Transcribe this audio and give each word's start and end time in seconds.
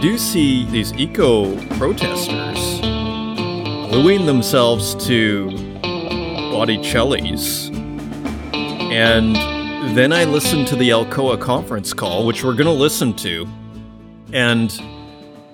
Do 0.00 0.16
see 0.16 0.64
these 0.64 0.94
eco 0.94 1.54
protesters 1.76 2.80
gluing 3.90 4.24
themselves 4.24 4.94
to 5.06 5.50
Botticelli's. 6.50 7.68
And 8.54 9.36
then 9.94 10.10
I 10.10 10.24
listened 10.24 10.68
to 10.68 10.76
the 10.76 10.88
Alcoa 10.88 11.38
conference 11.38 11.92
call, 11.92 12.26
which 12.26 12.42
we're 12.42 12.54
going 12.54 12.64
to 12.64 12.72
listen 12.72 13.12
to. 13.16 13.46
And, 14.32 14.72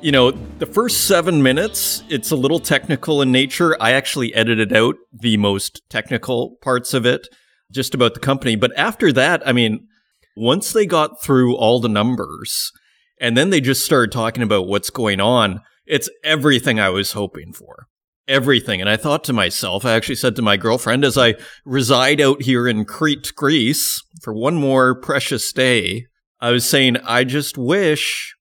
you 0.00 0.12
know, 0.12 0.30
the 0.30 0.66
first 0.66 1.08
seven 1.08 1.42
minutes, 1.42 2.04
it's 2.08 2.30
a 2.30 2.36
little 2.36 2.60
technical 2.60 3.22
in 3.22 3.32
nature. 3.32 3.76
I 3.82 3.92
actually 3.92 4.32
edited 4.32 4.72
out 4.72 4.94
the 5.12 5.38
most 5.38 5.82
technical 5.90 6.56
parts 6.62 6.94
of 6.94 7.04
it, 7.04 7.26
just 7.72 7.94
about 7.96 8.14
the 8.14 8.20
company. 8.20 8.54
But 8.54 8.70
after 8.78 9.12
that, 9.12 9.42
I 9.44 9.50
mean, 9.50 9.88
once 10.36 10.72
they 10.72 10.86
got 10.86 11.20
through 11.20 11.56
all 11.56 11.80
the 11.80 11.88
numbers, 11.88 12.70
and 13.18 13.36
then 13.36 13.50
they 13.50 13.60
just 13.60 13.84
started 13.84 14.12
talking 14.12 14.42
about 14.42 14.66
what's 14.66 14.90
going 14.90 15.20
on. 15.20 15.60
It's 15.86 16.10
everything 16.24 16.78
I 16.80 16.90
was 16.90 17.12
hoping 17.12 17.52
for. 17.52 17.86
Everything. 18.28 18.80
And 18.80 18.90
I 18.90 18.96
thought 18.96 19.22
to 19.24 19.32
myself, 19.32 19.84
I 19.84 19.94
actually 19.94 20.16
said 20.16 20.34
to 20.36 20.42
my 20.42 20.56
girlfriend 20.56 21.04
as 21.04 21.16
I 21.16 21.34
reside 21.64 22.20
out 22.20 22.42
here 22.42 22.66
in 22.66 22.84
Crete, 22.84 23.32
Greece 23.36 24.02
for 24.22 24.34
one 24.34 24.56
more 24.56 25.00
precious 25.00 25.52
day, 25.52 26.06
I 26.40 26.50
was 26.50 26.68
saying, 26.68 26.96
I 26.98 27.24
just 27.24 27.56
wish 27.56 28.34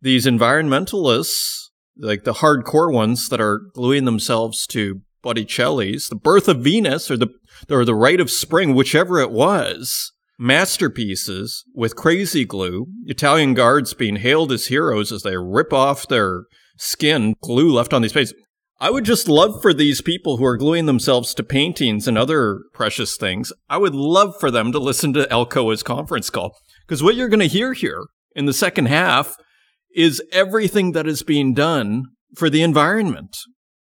these 0.00 0.26
environmentalists, 0.26 1.68
like 1.98 2.24
the 2.24 2.34
hardcore 2.34 2.92
ones 2.92 3.28
that 3.30 3.40
are 3.40 3.62
gluing 3.74 4.04
themselves 4.04 4.66
to 4.68 5.00
Botticelli's, 5.22 6.08
the 6.08 6.16
birth 6.16 6.48
of 6.48 6.60
Venus 6.60 7.10
or 7.10 7.16
the, 7.16 7.28
or 7.68 7.84
the 7.84 7.94
rite 7.94 8.20
of 8.20 8.30
spring, 8.30 8.74
whichever 8.74 9.20
it 9.20 9.30
was, 9.30 10.12
masterpieces 10.40 11.64
with 11.74 11.94
crazy 11.94 12.46
glue, 12.46 12.86
Italian 13.04 13.52
guards 13.52 13.92
being 13.92 14.16
hailed 14.16 14.50
as 14.50 14.66
heroes 14.66 15.12
as 15.12 15.22
they 15.22 15.36
rip 15.36 15.72
off 15.72 16.08
their 16.08 16.44
skin, 16.78 17.34
glue 17.42 17.70
left 17.70 17.92
on 17.92 18.00
these 18.00 18.14
pages. 18.14 18.34
I 18.80 18.90
would 18.90 19.04
just 19.04 19.28
love 19.28 19.60
for 19.60 19.74
these 19.74 20.00
people 20.00 20.38
who 20.38 20.44
are 20.46 20.56
gluing 20.56 20.86
themselves 20.86 21.34
to 21.34 21.42
paintings 21.42 22.08
and 22.08 22.16
other 22.16 22.60
precious 22.72 23.18
things, 23.18 23.52
I 23.68 23.76
would 23.76 23.94
love 23.94 24.34
for 24.40 24.50
them 24.50 24.72
to 24.72 24.78
listen 24.78 25.12
to 25.12 25.26
Alcoa's 25.26 25.82
conference 25.82 26.30
call. 26.30 26.56
Because 26.88 27.02
what 27.02 27.14
you're 27.14 27.28
going 27.28 27.40
to 27.40 27.46
hear 27.46 27.74
here 27.74 28.06
in 28.34 28.46
the 28.46 28.54
second 28.54 28.86
half 28.86 29.36
is 29.94 30.22
everything 30.32 30.92
that 30.92 31.06
is 31.06 31.22
being 31.22 31.52
done 31.52 32.04
for 32.36 32.48
the 32.48 32.62
environment. 32.62 33.36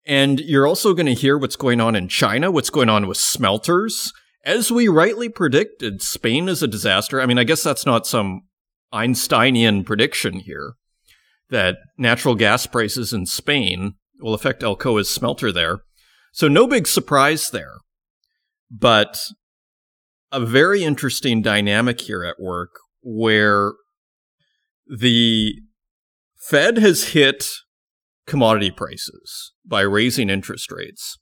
And 0.05 0.41
you're 0.41 0.67
also 0.67 0.93
going 0.93 1.05
to 1.05 1.13
hear 1.13 1.37
what's 1.37 1.55
going 1.55 1.80
on 1.80 1.95
in 1.95 2.09
China, 2.09 2.52
what's 2.52 2.69
going 2.69 2.89
on 2.89 3.07
with 3.07 3.17
smelters, 3.17 4.11
as 4.44 4.72
we 4.72 4.88
rightly 4.88 5.30
predicted, 5.30 6.02
Spain 6.02 6.48
is 6.48 6.64
a 6.64 6.68
disaster. 6.68 7.22
I 7.22 7.26
mean, 7.26 7.38
I 7.38 7.44
guess 7.44 7.64
that's 7.64 7.86
not 7.86 8.08
some 8.08 8.42
Einsteinian 8.94 9.84
prediction 9.84 10.40
here 10.40 10.73
that 11.50 11.78
natural 11.98 12.36
gas 12.36 12.66
prices 12.66 13.12
in 13.12 13.26
Spain 13.26 13.95
will 14.20 14.34
affect 14.34 14.62
Alcoa's 14.62 15.10
smelter 15.10 15.52
there. 15.52 15.80
So, 16.32 16.48
no 16.48 16.67
big 16.67 16.88
surprise 16.88 17.50
there. 17.50 17.78
But 18.72 19.20
a 20.32 20.40
very 20.40 20.84
interesting 20.84 21.42
dynamic 21.42 22.02
here 22.02 22.23
at 22.23 22.40
work 22.40 22.70
where 23.02 23.73
the 24.88 25.54
Fed 26.38 26.78
has 26.78 27.10
hit 27.10 27.48
commodity 28.28 28.72
prices 28.72 29.54
by 29.66 29.82
raising 29.82 30.30
interest 30.30 30.72
rates. 30.72 31.17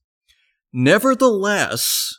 Nevertheless, 0.74 2.14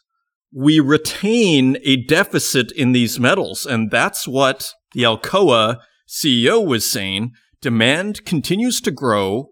we 0.53 0.81
retain 0.81 1.77
a 1.85 1.97
deficit 1.97 2.73
in 2.73 2.92
these 2.92 3.20
metals. 3.20 3.67
And 3.67 3.91
that's 3.91 4.27
what 4.27 4.73
the 4.92 5.03
Alcoa 5.03 5.79
CEO 6.09 6.64
was 6.64 6.91
saying. 6.91 7.33
Demand 7.61 8.25
continues 8.25 8.81
to 8.83 8.91
grow, 8.91 9.51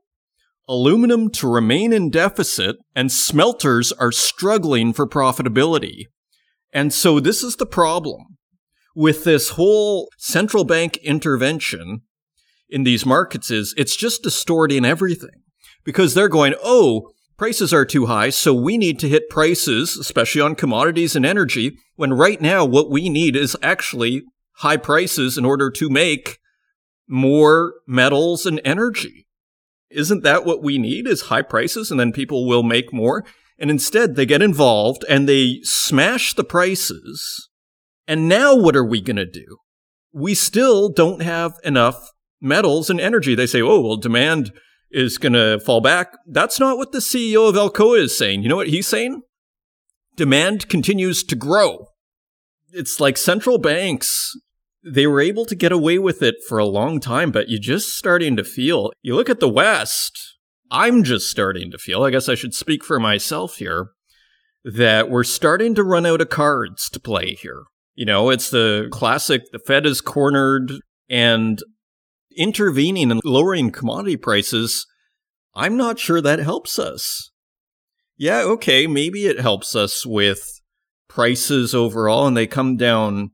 aluminum 0.69 1.31
to 1.31 1.53
remain 1.53 1.93
in 1.93 2.11
deficit, 2.11 2.77
and 2.95 3.13
smelters 3.13 3.93
are 3.93 4.13
struggling 4.13 4.93
for 4.93 5.07
profitability. 5.07 6.05
And 6.73 6.93
so 6.93 7.21
this 7.21 7.43
is 7.43 7.57
the 7.57 7.67
problem 7.67 8.37
with 8.95 9.25
this 9.25 9.51
whole 9.51 10.09
central 10.17 10.65
bank 10.65 10.97
intervention 10.99 12.03
in 12.69 12.85
these 12.85 13.07
markets 13.07 13.51
is 13.51 13.75
it's 13.77 13.95
just 13.95 14.23
distorting 14.23 14.85
everything 14.85 15.43
because 15.85 16.15
they're 16.15 16.29
going, 16.29 16.55
oh, 16.63 17.11
prices 17.37 17.73
are 17.73 17.85
too 17.85 18.07
high, 18.07 18.31
so 18.31 18.55
we 18.55 18.79
need 18.79 18.99
to 19.01 19.09
hit 19.09 19.29
prices, 19.29 19.97
especially 19.97 20.41
on 20.41 20.55
commodities 20.55 21.15
and 21.15 21.27
energy, 21.27 21.77
when 21.95 22.13
right 22.13 22.41
now 22.41 22.65
what 22.65 22.91
we 22.91 23.09
need 23.09 23.37
is 23.37 23.57
actually 23.63 24.23
high 24.59 24.77
prices 24.77 25.37
in 25.37 25.45
order 25.45 25.71
to 25.71 25.91
make 25.91 26.39
more 27.09 27.75
metals 27.87 28.47
and 28.47 28.61
energy. 28.65 29.27
Isn't 29.91 30.23
that 30.25 30.45
what 30.45 30.63
we 30.63 30.79
need 30.79 31.07
is 31.07 31.23
high 31.23 31.43
prices 31.43 31.91
and 31.91 32.01
then 32.01 32.13
people 32.13 32.47
will 32.47 32.63
make 32.63 32.93
more? 32.93 33.25
And 33.59 33.71
instead 33.71 34.17
they 34.17 34.27
get 34.27 34.43
involved 34.43 35.05
and 35.09 35.29
they 35.29 35.61
smash 35.63 36.35
the 36.35 36.45
prices. 36.45 37.49
And 38.09 38.29
now 38.29 38.55
what 38.55 38.77
are 38.77 38.85
we 38.85 39.01
going 39.01 39.17
to 39.17 39.27
do? 39.27 39.59
We 40.13 40.35
still 40.35 40.89
don't 40.89 41.23
have 41.23 41.55
enough 41.65 42.11
metals 42.41 42.91
and 42.91 43.01
energy. 43.01 43.35
They 43.35 43.47
say, 43.47 43.63
oh, 43.63 43.81
well, 43.81 43.97
demand 43.97 44.53
is 44.91 45.19
going 45.19 45.33
to 45.33 45.61
fall 45.61 45.81
back. 45.81 46.17
That's 46.27 46.61
not 46.61 46.79
what 46.79 46.93
the 46.93 46.99
CEO 46.99 47.49
of 47.49 47.55
Alcoa 47.55 47.99
is 47.99 48.17
saying. 48.17 48.43
You 48.43 48.49
know 48.49 48.57
what 48.57 48.69
he's 48.69 48.87
saying? 48.87 49.23
Demand 50.17 50.69
continues 50.69 51.23
to 51.25 51.37
grow. 51.37 51.89
It's 52.73 53.01
like 53.01 53.17
central 53.17 53.59
banks, 53.59 54.33
they 54.87 55.07
were 55.07 55.21
able 55.21 55.45
to 55.47 55.55
get 55.55 55.73
away 55.73 55.99
with 55.99 56.23
it 56.23 56.37
for 56.49 56.59
a 56.59 56.65
long 56.65 57.01
time, 57.01 57.33
but 57.33 57.49
you're 57.49 57.59
just 57.59 57.97
starting 57.97 58.37
to 58.37 58.45
feel. 58.45 58.93
You 59.03 59.17
look 59.17 59.29
at 59.29 59.41
the 59.41 59.49
West, 59.49 60.37
I'm 60.71 61.03
just 61.03 61.29
starting 61.31 61.71
to 61.73 61.79
feel, 61.79 62.05
I 62.05 62.11
guess 62.11 62.29
I 62.29 62.35
should 62.35 62.55
speak 62.55 62.85
for 62.85 63.01
myself 63.01 63.57
here, 63.57 63.89
that 64.65 65.11
we're 65.11 65.25
starting 65.25 65.75
to 65.75 65.85
run 65.85 66.07
out 66.07 66.21
of 66.21 66.29
cards 66.29 66.89
to 66.91 67.01
play 67.01 67.35
here. 67.35 67.65
You 67.95 68.05
know, 68.05 68.31
it's 68.31 68.51
the 68.51 68.89
classic 68.93 69.43
the 69.51 69.59
Fed 69.59 69.87
is 69.87 70.01
cornered, 70.01 70.73
and 71.09 71.63
intervening 72.37 73.11
and 73.11 73.21
lowering 73.25 73.71
commodity 73.71 74.17
prices, 74.17 74.87
I'm 75.55 75.77
not 75.77 75.99
sure 75.99 76.21
that 76.21 76.39
helps 76.39 76.79
us. 76.79 77.31
Yeah, 78.17 78.43
okay, 78.43 78.87
maybe 78.87 79.27
it 79.27 79.41
helps 79.41 79.75
us 79.75 80.07
with 80.07 80.61
prices 81.09 81.75
overall 81.75 82.27
and 82.27 82.37
they 82.37 82.47
come 82.47 82.77
down 82.77 83.31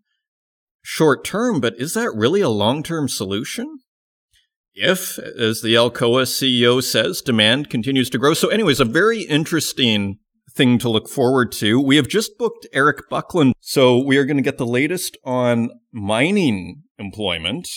short 0.82 1.24
term, 1.24 1.60
but 1.60 1.74
is 1.78 1.94
that 1.94 2.14
really 2.14 2.40
a 2.40 2.48
long 2.48 2.82
term 2.82 3.08
solution? 3.08 3.78
If, 4.74 5.18
as 5.18 5.60
the 5.60 5.74
Alcoa 5.74 6.22
CEO 6.22 6.82
says, 6.82 7.20
demand 7.20 7.68
continues 7.68 8.08
to 8.10 8.18
grow. 8.18 8.32
So, 8.32 8.48
anyways, 8.48 8.80
a 8.80 8.86
very 8.86 9.22
interesting 9.22 10.18
thing 10.54 10.78
to 10.78 10.88
look 10.88 11.08
forward 11.08 11.52
to. 11.52 11.80
We 11.80 11.96
have 11.96 12.08
just 12.08 12.38
booked 12.38 12.66
Eric 12.72 13.08
Buckland, 13.10 13.54
so 13.60 14.02
we 14.02 14.16
are 14.16 14.24
going 14.24 14.38
to 14.38 14.42
get 14.42 14.58
the 14.58 14.66
latest 14.66 15.16
on 15.24 15.70
mining 15.92 16.84
employment, 16.98 17.68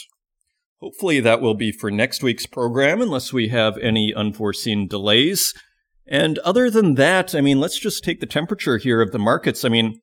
Hopefully, 0.85 1.19
that 1.19 1.41
will 1.41 1.56
be 1.56 1.72
for 1.72 1.90
next 1.90 2.22
week's 2.22 2.46
program, 2.46 3.01
unless 3.01 3.34
we 3.34 3.47
have 3.47 3.75
any 3.79 4.13
unforeseen 4.13 4.88
delays. 4.88 5.51
And 6.06 6.38
other 6.40 6.69
than 6.69 6.94
that, 6.94 7.34
I 7.34 7.41
mean, 7.41 7.59
let's 7.59 7.79
just 7.79 8.03
take 8.03 8.19
the 8.19 8.28
temperature 8.28 8.78
here 8.78 9.01
of 9.01 9.12
the 9.12 9.18
markets. 9.18 9.66
I 9.66 9.69
mean, 9.69 10.00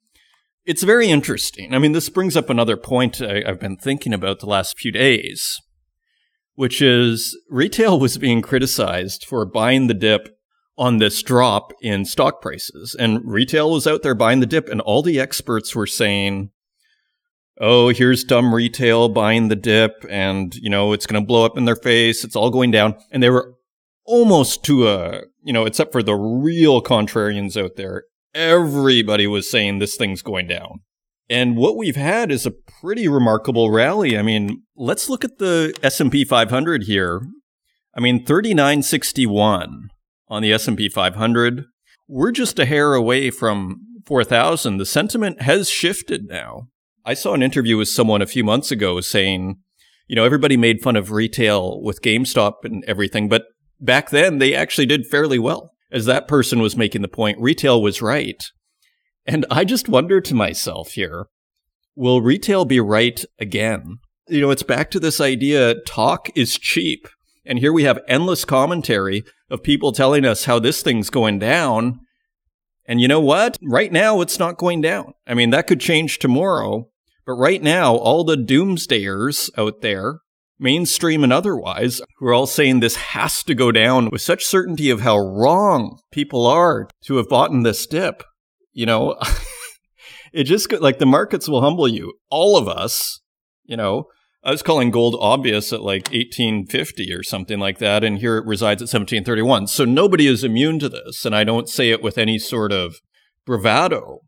it's 0.65 0.83
very 0.83 1.09
interesting. 1.09 1.73
I 1.73 1.79
mean, 1.79 1.93
this 1.93 2.09
brings 2.09 2.37
up 2.37 2.51
another 2.51 2.77
point 2.77 3.23
I, 3.23 3.45
have 3.47 3.61
been 3.61 3.77
thinking 3.77 4.13
about 4.13 4.41
the 4.41 4.47
last 4.47 4.77
few 4.77 4.91
days, 4.91 5.57
which 6.57 6.83
is 6.83 7.41
retail 7.49 8.01
was 8.01 8.19
being 8.19 8.43
criticized 8.43 9.25
for 9.25 9.47
buying 9.47 9.87
the 9.87 9.95
dip 9.95 10.37
on 10.77 10.99
this 10.99 11.23
drop 11.23 11.73
in 11.81 12.05
stock 12.05 12.43
prices. 12.43 12.97
And 12.99 13.21
retail 13.25 13.71
was 13.71 13.87
out 13.87 14.03
there 14.03 14.17
buying 14.17 14.41
the 14.41 14.47
dip, 14.47 14.69
and 14.69 14.81
all 14.81 15.03
the 15.03 15.21
experts 15.21 15.77
were 15.77 15.87
saying, 15.87 16.51
oh, 17.61 17.89
here's 17.91 18.25
dumb 18.25 18.55
retail 18.55 19.09
buying 19.09 19.49
the 19.49 19.57
dip 19.57 20.05
and, 20.09 20.55
you 20.57 20.71
know, 20.71 20.93
it's 20.93 21.07
going 21.07 21.23
to 21.23 21.27
blow 21.27 21.45
up 21.45 21.57
in 21.57 21.65
their 21.65 21.77
face. 21.77 22.25
It's 22.25 22.37
all 22.37 22.51
going 22.51 22.71
down. 22.71 22.97
And 23.11 23.23
they 23.23 23.31
were 23.31 23.55
almost 24.05 24.65
to 24.65 24.89
a, 24.89 25.23
you 25.43 25.53
know, 25.53 25.65
except 25.65 25.93
for 25.93 26.03
the 26.03 26.15
real 26.15 26.83
contrarians 26.83 27.63
out 27.63 27.77
there, 27.77 28.05
everybody 28.35 29.27
was 29.27 29.51
saying 29.51 29.79
this 29.79 29.97
thing's 29.97 30.23
going 30.23 30.47
down. 30.49 30.81
And 31.29 31.57
what 31.57 31.77
we've 31.77 31.97
had 31.97 32.31
is 32.31 32.47
a 32.47 32.51
pretty 32.51 33.09
remarkable 33.09 33.71
rally. 33.71 34.19
I 34.19 34.23
mean, 34.23 34.63
let's 34.77 35.09
look 35.09 35.25
at 35.25 35.39
the 35.39 35.75
S&P 35.83 36.25
500 36.25 36.85
here. 36.85 37.23
I 37.97 38.01
mean, 38.01 38.25
3961 38.25 39.89
on 40.29 40.43
the 40.43 40.53
S&P 40.53 40.89
500. 40.89 41.65
We're 42.09 42.33
just 42.33 42.59
a 42.59 42.67
hair 42.67 42.95
away 42.95 43.31
from 43.31 43.81
4000. 44.07 44.79
The 44.79 44.87
sentiment 44.87 45.43
has 45.43 45.71
shifted 45.71 46.25
now. 46.29 46.69
I 47.05 47.15
saw 47.15 47.35
an 47.35 47.43
interview 47.43 47.77
with 47.77 47.89
someone 47.89 48.23
a 48.23 48.27
few 48.27 48.45
months 48.45 48.71
ago 48.71 49.01
saying, 49.01 49.57
you 50.07 50.17
know, 50.17 50.25
everybody 50.25 50.57
made 50.57 50.83
fun 50.83 50.97
of 50.97 51.11
retail 51.11 51.81
with 51.83 52.03
GameStop 52.03 52.65
and 52.65 52.85
everything, 52.87 53.29
but 53.29 53.45
back 53.81 54.11
then 54.11 54.39
they 54.39 54.55
actually 54.55 54.87
did 54.87 55.07
fairly 55.07 55.39
well. 55.39 55.71
As 55.91 56.07
that 56.07 56.29
person 56.29 56.61
was 56.61 56.77
making 56.77 57.03
the 57.03 57.09
point, 57.09 57.39
retail 57.41 57.83
was 57.83 58.01
right. 58.01 58.43
And 59.27 59.45
I 59.51 59.65
just 59.65 59.89
wonder 59.89 60.21
to 60.21 60.35
myself 60.35 60.93
here, 60.93 61.27
will 61.95 62.23
retail 62.23 62.65
be 62.65 62.81
right 62.81 63.23
again? 63.39 63.99
You 64.29 64.41
know, 64.41 64.51
it's 64.51 64.63
back 64.63 64.91
to 64.93 65.01
this 65.01 65.21
idea 65.21 65.75
talk 65.87 66.31
is 66.35 66.59
cheap. 66.59 67.09
And 67.45 67.59
here 67.59 67.73
we 67.73 67.85
have 67.85 68.01
endless 68.09 68.45
commentary 68.45 69.25
of 69.51 69.63
people 69.63 69.93
telling 69.93 70.25
us 70.25 70.45
how 70.45 70.59
this 70.59 70.83
thing's 70.83 71.11
going 71.11 71.41
down. 71.41 72.01
And 72.87 73.01
you 73.01 73.09
know 73.09 73.21
what? 73.21 73.59
Right 73.63 73.93
now, 73.93 74.21
it's 74.21 74.39
not 74.39 74.59
going 74.59 74.81
down. 74.81 75.13
I 75.27 75.35
mean, 75.35 75.51
that 75.51 75.67
could 75.67 75.81
change 75.81 76.19
tomorrow. 76.19 76.89
But 77.25 77.35
right 77.35 77.63
now, 77.63 77.95
all 77.95 78.25
the 78.25 78.37
doomsdayers 78.37 79.51
out 79.57 79.81
there, 79.81 80.21
mainstream 80.59 81.23
and 81.23 81.33
otherwise, 81.33 82.01
who 82.19 82.27
are 82.27 82.35
all 82.35 82.47
saying 82.47 82.81
this 82.81 82.97
has 82.97 83.43
to 83.45 83.55
go 83.55 83.71
down 83.71 84.11
with 84.11 84.23
such 84.23 84.45
certainty 84.45 84.91
of 84.91 85.01
how 85.01 85.19
wrong 85.19 85.99
people 86.11 86.47
are 86.47 86.89
to 87.05 87.17
have 87.17 87.29
bought 87.29 87.51
in 87.51 87.63
this 87.63 87.87
dip. 87.87 88.23
You 88.73 88.87
know, 88.87 89.17
it 90.33 90.45
just 90.45 90.73
like 90.73 90.99
the 90.99 91.07
markets 91.07 91.49
will 91.49 91.61
humble 91.61 91.89
you. 91.89 92.15
All 92.31 92.57
of 92.57 92.69
us, 92.69 93.21
you 93.65 93.77
know, 93.77 94.07
I 94.45 94.51
was 94.51 94.63
calling 94.63 94.91
gold 94.91 95.17
obvious 95.21 95.73
at 95.73 95.83
like 95.83 96.09
1850 96.09 97.13
or 97.13 97.23
something 97.23 97.61
like 97.61 97.79
that, 97.79 98.03
and 98.03 98.19
here 98.19 98.39
it 98.39 98.47
resides 98.47 98.83
at 98.83 98.87
1731. 98.87 99.69
So 99.69 99.85
nobody 99.85 100.27
is 100.27 100.43
immune 100.43 100.81
to 100.81 100.89
this, 100.89 101.25
and 101.25 101.35
I 101.35 101.45
don't 101.45 101.69
say 101.69 101.91
it 101.91 102.03
with 102.03 102.19
any 102.19 102.41
sort 102.41 102.73
of 102.73 102.97
bravado. 103.47 104.21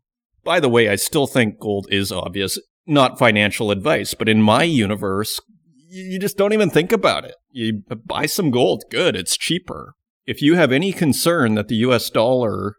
By 0.43 0.61
the 0.61 0.69
way, 0.69 0.87
I 0.87 0.95
still 0.95 1.27
think 1.27 1.59
gold 1.59 1.87
is 1.89 2.13
obvious, 2.13 2.57
not 2.85 3.19
financial 3.19 3.71
advice, 3.71 4.13
but 4.13 4.29
in 4.29 4.41
my 4.41 4.63
universe, 4.63 5.39
you 5.87 6.19
just 6.19 6.37
don't 6.37 6.53
even 6.53 6.69
think 6.69 6.91
about 6.91 7.25
it. 7.25 7.35
You 7.51 7.83
buy 8.05 8.25
some 8.25 8.51
gold, 8.51 8.83
good, 8.89 9.15
it's 9.15 9.37
cheaper. 9.37 9.93
If 10.25 10.41
you 10.41 10.55
have 10.55 10.71
any 10.71 10.91
concern 10.91 11.55
that 11.55 11.67
the 11.67 11.75
US 11.75 12.09
dollar 12.09 12.75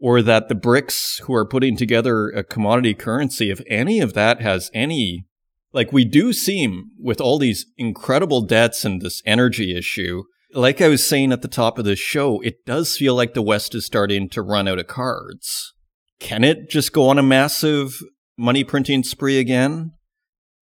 or 0.00 0.22
that 0.22 0.48
the 0.48 0.54
BRICS 0.54 1.22
who 1.22 1.34
are 1.34 1.46
putting 1.46 1.76
together 1.76 2.28
a 2.28 2.44
commodity 2.44 2.94
currency, 2.94 3.50
if 3.50 3.60
any 3.66 4.00
of 4.00 4.14
that 4.14 4.40
has 4.40 4.70
any 4.72 5.26
like 5.72 5.92
we 5.92 6.04
do 6.04 6.32
seem 6.32 6.90
with 6.98 7.20
all 7.20 7.38
these 7.38 7.66
incredible 7.76 8.40
debts 8.42 8.84
and 8.84 9.02
this 9.02 9.22
energy 9.26 9.76
issue, 9.76 10.22
like 10.52 10.80
I 10.80 10.88
was 10.88 11.06
saying 11.06 11.32
at 11.32 11.42
the 11.42 11.48
top 11.48 11.78
of 11.78 11.84
this 11.84 11.98
show, 11.98 12.40
it 12.40 12.64
does 12.64 12.96
feel 12.96 13.14
like 13.14 13.34
the 13.34 13.42
West 13.42 13.74
is 13.74 13.84
starting 13.84 14.28
to 14.30 14.42
run 14.42 14.66
out 14.66 14.78
of 14.78 14.86
cards. 14.86 15.74
Can 16.20 16.42
it 16.42 16.70
just 16.70 16.92
go 16.92 17.08
on 17.08 17.18
a 17.18 17.22
massive 17.22 18.00
money 18.38 18.64
printing 18.64 19.02
spree 19.02 19.38
again? 19.38 19.92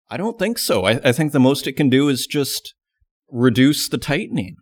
I 0.10 0.18
don't 0.18 0.40
think 0.40 0.58
so. 0.58 0.86
I, 0.86 1.00
I 1.04 1.12
think 1.12 1.32
the 1.32 1.40
most 1.40 1.68
it 1.68 1.74
can 1.74 1.90
do 1.90 2.10
is 2.10 2.26
just 2.26 2.74
reduce 3.30 3.90
the 3.90 3.98
tightening. 3.98 4.56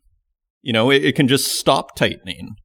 You 0.62 0.74
know, 0.74 0.90
it, 0.90 1.06
it 1.06 1.16
can 1.16 1.28
just 1.28 1.60
stop 1.60 1.96
tightening. 1.96 2.56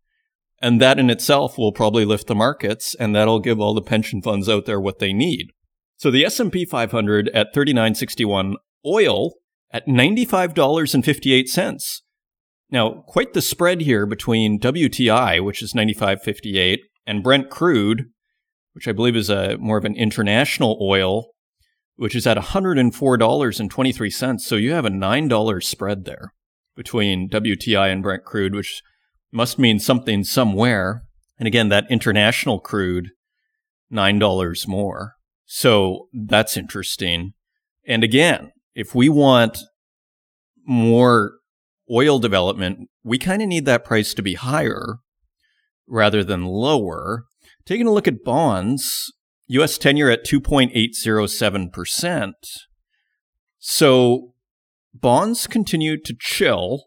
And 0.61 0.81
that 0.81 0.99
in 0.99 1.11
itself 1.11 1.57
will 1.57 1.73
probably 1.73 2.05
lift 2.05 2.27
the 2.27 2.35
markets 2.35 2.97
and 2.97 3.15
that'll 3.15 3.39
give 3.41 3.61
all 3.61 3.75
the 3.75 3.83
pension 3.83 4.23
funds 4.23 4.49
out 4.49 4.67
there 4.67 4.81
what 4.81 4.99
they 4.99 5.13
need. 5.13 5.51
So 5.97 6.11
the 6.11 6.25
S&P 6.25 6.65
500 6.65 7.29
at 7.29 7.53
3961, 7.53 8.57
oil 8.87 9.35
at 9.73 9.87
$95.58. 9.87 12.01
Now, 12.71 13.03
quite 13.07 13.33
the 13.33 13.43
spread 13.43 13.83
here 13.83 14.07
between 14.07 14.61
WTI, 14.61 15.45
which 15.45 15.63
is 15.63 15.73
95.58, 15.73 16.79
and 17.07 17.23
Brent 17.23 17.51
crude, 17.51 18.07
which 18.79 18.87
I 18.87 18.93
believe 18.93 19.17
is 19.17 19.29
a 19.29 19.59
more 19.59 19.77
of 19.77 19.85
an 19.85 19.97
international 19.97 20.79
oil, 20.81 21.31
which 21.97 22.15
is 22.15 22.29
at 22.29 22.37
$104.23. 22.37 24.41
So 24.41 24.55
you 24.55 24.73
have 24.73 24.85
a 24.85 24.91
$9 24.91 25.65
spread 25.65 26.05
there 26.05 26.33
between 26.77 27.29
WTI 27.29 27.91
and 27.91 28.05
Brent 28.05 28.25
crude, 28.25 28.55
which 28.55 28.81
must 29.33 29.59
mean 29.59 29.81
something 29.81 30.23
somewhere. 30.23 31.03
And 31.41 31.49
again, 31.49 31.71
that 31.71 31.91
international 31.91 32.61
crude, 32.61 33.09
$9 33.93 34.69
more. 34.69 35.15
So 35.45 36.07
that's 36.13 36.57
interesting. 36.57 37.33
And 37.85 38.05
again, 38.05 38.53
if 38.77 38.95
we 38.95 39.09
want 39.09 39.59
more 40.65 41.33
oil 41.91 42.21
development, 42.21 42.89
we 43.03 43.19
kind 43.19 43.43
of 43.43 43.49
need 43.49 43.65
that 43.65 43.85
price 43.85 44.15
to 44.15 44.23
be 44.23 44.35
higher 44.35 44.99
rather 45.89 46.23
than 46.23 46.45
lower. 46.45 47.25
Taking 47.69 47.87
a 47.87 47.93
look 47.93 48.09
at 48.09 48.25
bonds, 48.25 49.13
US 49.49 49.77
tenure 49.77 50.09
at 50.09 50.25
2.807%. 50.25 52.33
So 53.59 54.33
bonds 54.95 55.47
continue 55.47 56.01
to 56.01 56.17
chill 56.19 56.85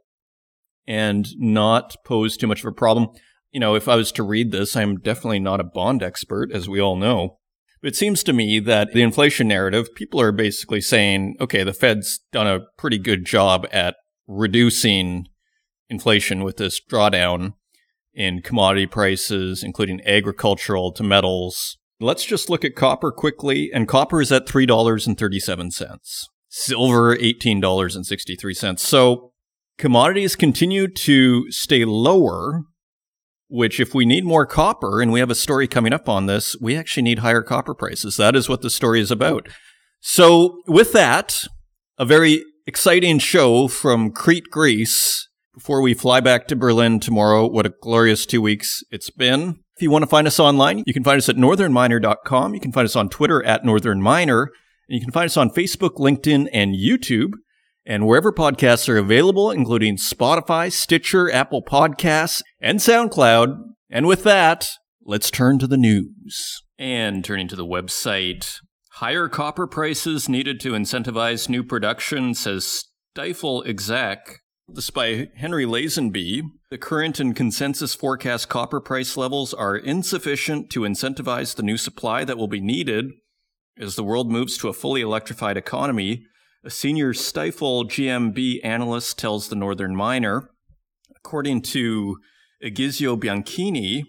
and 0.88 1.28
not 1.38 1.96
pose 2.04 2.36
too 2.36 2.48
much 2.48 2.62
of 2.62 2.66
a 2.66 2.72
problem. 2.72 3.10
You 3.52 3.60
know, 3.60 3.76
if 3.76 3.88
I 3.88 3.96
was 3.96 4.12
to 4.14 4.24
read 4.24 4.52
this, 4.52 4.76
I'm 4.76 4.98
definitely 4.98 5.40
not 5.40 5.60
a 5.60 5.64
bond 5.64 6.02
expert, 6.02 6.52
as 6.52 6.68
we 6.68 6.82
all 6.82 6.96
know. 6.96 7.38
But 7.84 7.90
it 7.90 7.96
seems 7.96 8.24
to 8.24 8.34
me 8.34 8.60
that 8.62 8.92
the 8.92 9.04
inflation 9.04 9.50
narrative, 9.50 9.94
people 9.94 10.20
are 10.20 10.32
basically 10.32 10.82
saying, 10.82 11.36
okay, 11.40 11.64
the 11.64 11.74
Fed's 11.74 12.22
done 12.32 12.48
a 12.48 12.62
pretty 12.80 12.98
good 12.98 13.24
job 13.24 13.68
at 13.72 13.98
reducing 14.26 15.28
inflation 15.90 16.44
with 16.44 16.58
this 16.58 16.82
drawdown 16.84 17.54
in 18.14 18.42
commodity 18.42 18.88
prices, 18.88 19.64
including 19.64 20.02
agricultural 20.06 20.92
to 20.94 21.04
metals. 21.04 21.78
Let's 22.00 22.26
just 22.26 22.50
look 22.50 22.66
at 22.66 22.76
copper 22.76 23.12
quickly, 23.12 23.70
and 23.74 23.88
copper 23.88 24.22
is 24.22 24.32
at 24.32 24.48
$3.37. 24.48 26.28
Silver, 26.50 27.16
$18.63. 27.16 28.80
So 28.80 29.32
commodities 29.78 30.36
continue 30.36 30.88
to 30.88 31.50
stay 31.52 31.86
lower 31.86 32.64
which 33.52 33.82
if 33.82 33.94
we 33.94 34.06
need 34.06 34.24
more 34.24 34.46
copper, 34.46 35.02
and 35.02 35.12
we 35.12 35.20
have 35.20 35.30
a 35.30 35.36
story 35.36 35.68
coming 35.68 35.92
up 35.92 36.08
on 36.08 36.26
this, 36.26 36.56
we 36.62 36.78
actually 36.78 37.04
need 37.04 37.20
higher 37.20 37.42
copper 37.42 37.74
prices. 37.74 38.16
That 38.16 38.34
is 38.34 38.48
what 38.48 38.62
the 38.62 38.70
story 38.70 39.02
is 39.02 39.12
about. 39.12 39.50
So 40.00 40.62
with 40.68 40.94
that, 40.94 41.44
a 41.98 42.06
very 42.06 42.46
exciting 42.66 43.20
show 43.20 43.68
from 43.68 44.12
Crete, 44.12 44.50
Greece. 44.50 45.28
Before 45.54 45.82
we 45.82 45.94
fly 45.94 46.22
back 46.22 46.48
to 46.48 46.56
Berlin 46.56 47.00
tomorrow, 47.00 47.46
what 47.46 47.66
a 47.66 47.74
glorious 47.82 48.26
two 48.26 48.42
weeks 48.42 48.84
it's 48.90 49.10
been. 49.10 49.60
If 49.76 49.82
you 49.82 49.92
want 49.92 50.04
to 50.04 50.10
find 50.10 50.26
us 50.26 50.40
online, 50.40 50.84
you 50.86 50.94
can 50.94 51.04
find 51.04 51.18
us 51.18 51.28
at 51.28 51.36
northernminer.com. 51.36 52.54
You 52.54 52.60
can 52.60 52.72
find 52.72 52.86
us 52.86 52.96
on 52.96 53.10
Twitter 53.10 53.44
at 53.44 53.64
northernminer. 53.64 54.48
And 54.88 55.00
you 55.00 55.02
can 55.02 55.12
find 55.12 55.26
us 55.26 55.38
on 55.38 55.50
Facebook, 55.50 55.98
LinkedIn, 55.98 56.48
and 56.54 56.76
YouTube 56.76 57.32
and 57.86 58.08
wherever 58.08 58.32
podcasts 58.32 58.88
are 58.88 58.98
available, 58.98 59.52
including 59.52 59.98
Spotify, 59.98 60.72
Stitcher, 60.72 61.32
Apple 61.32 61.64
Podcasts, 61.64 62.42
and 62.60 62.80
SoundCloud. 62.80 63.58
And 63.90 64.08
with 64.08 64.24
that, 64.24 64.70
let's 65.04 65.32
turn 65.32 65.60
to 65.60 65.68
the 65.68 65.78
news. 65.78 66.62
And 66.78 67.26
turning 67.26 67.48
to 67.50 67.56
the 67.56 67.66
website, 67.66 68.60
higher 68.94 69.28
copper 69.28 69.68
prices 69.68 70.30
needed 70.30 70.60
to 70.62 70.72
incentivize 70.72 71.50
new 71.50 71.64
production, 71.64 72.34
says 72.34 72.86
Stifel 73.16 73.68
exec. 73.68 74.41
This 74.74 74.90
by 74.90 75.30
Henry 75.36 75.66
Lazenby. 75.66 76.44
The 76.70 76.78
current 76.78 77.20
and 77.20 77.36
consensus 77.36 77.94
forecast 77.94 78.48
copper 78.48 78.80
price 78.80 79.18
levels 79.18 79.54
are 79.54 79.76
insufficient 79.76 80.70
to 80.70 80.82
incentivize 80.82 81.56
the 81.56 81.64
new 81.64 81.76
supply 81.76 82.24
that 82.24 82.38
will 82.38 82.48
be 82.48 82.62
needed 82.62 83.12
as 83.78 83.96
the 83.96 84.04
world 84.04 84.32
moves 84.32 84.58
to 84.58 84.70
a 84.70 84.74
fully 84.74 85.02
electrified 85.02 85.58
economy 85.58 86.24
a 86.64 86.70
senior 86.70 87.12
Stifel 87.12 87.86
GMP 87.86 88.64
analyst 88.64 89.18
tells 89.18 89.50
the 89.50 89.56
Northern 89.56 89.96
Miner. 89.96 90.52
According 91.18 91.64
to 91.64 92.18
Egizio 92.64 93.20
Bianchini, 93.20 94.04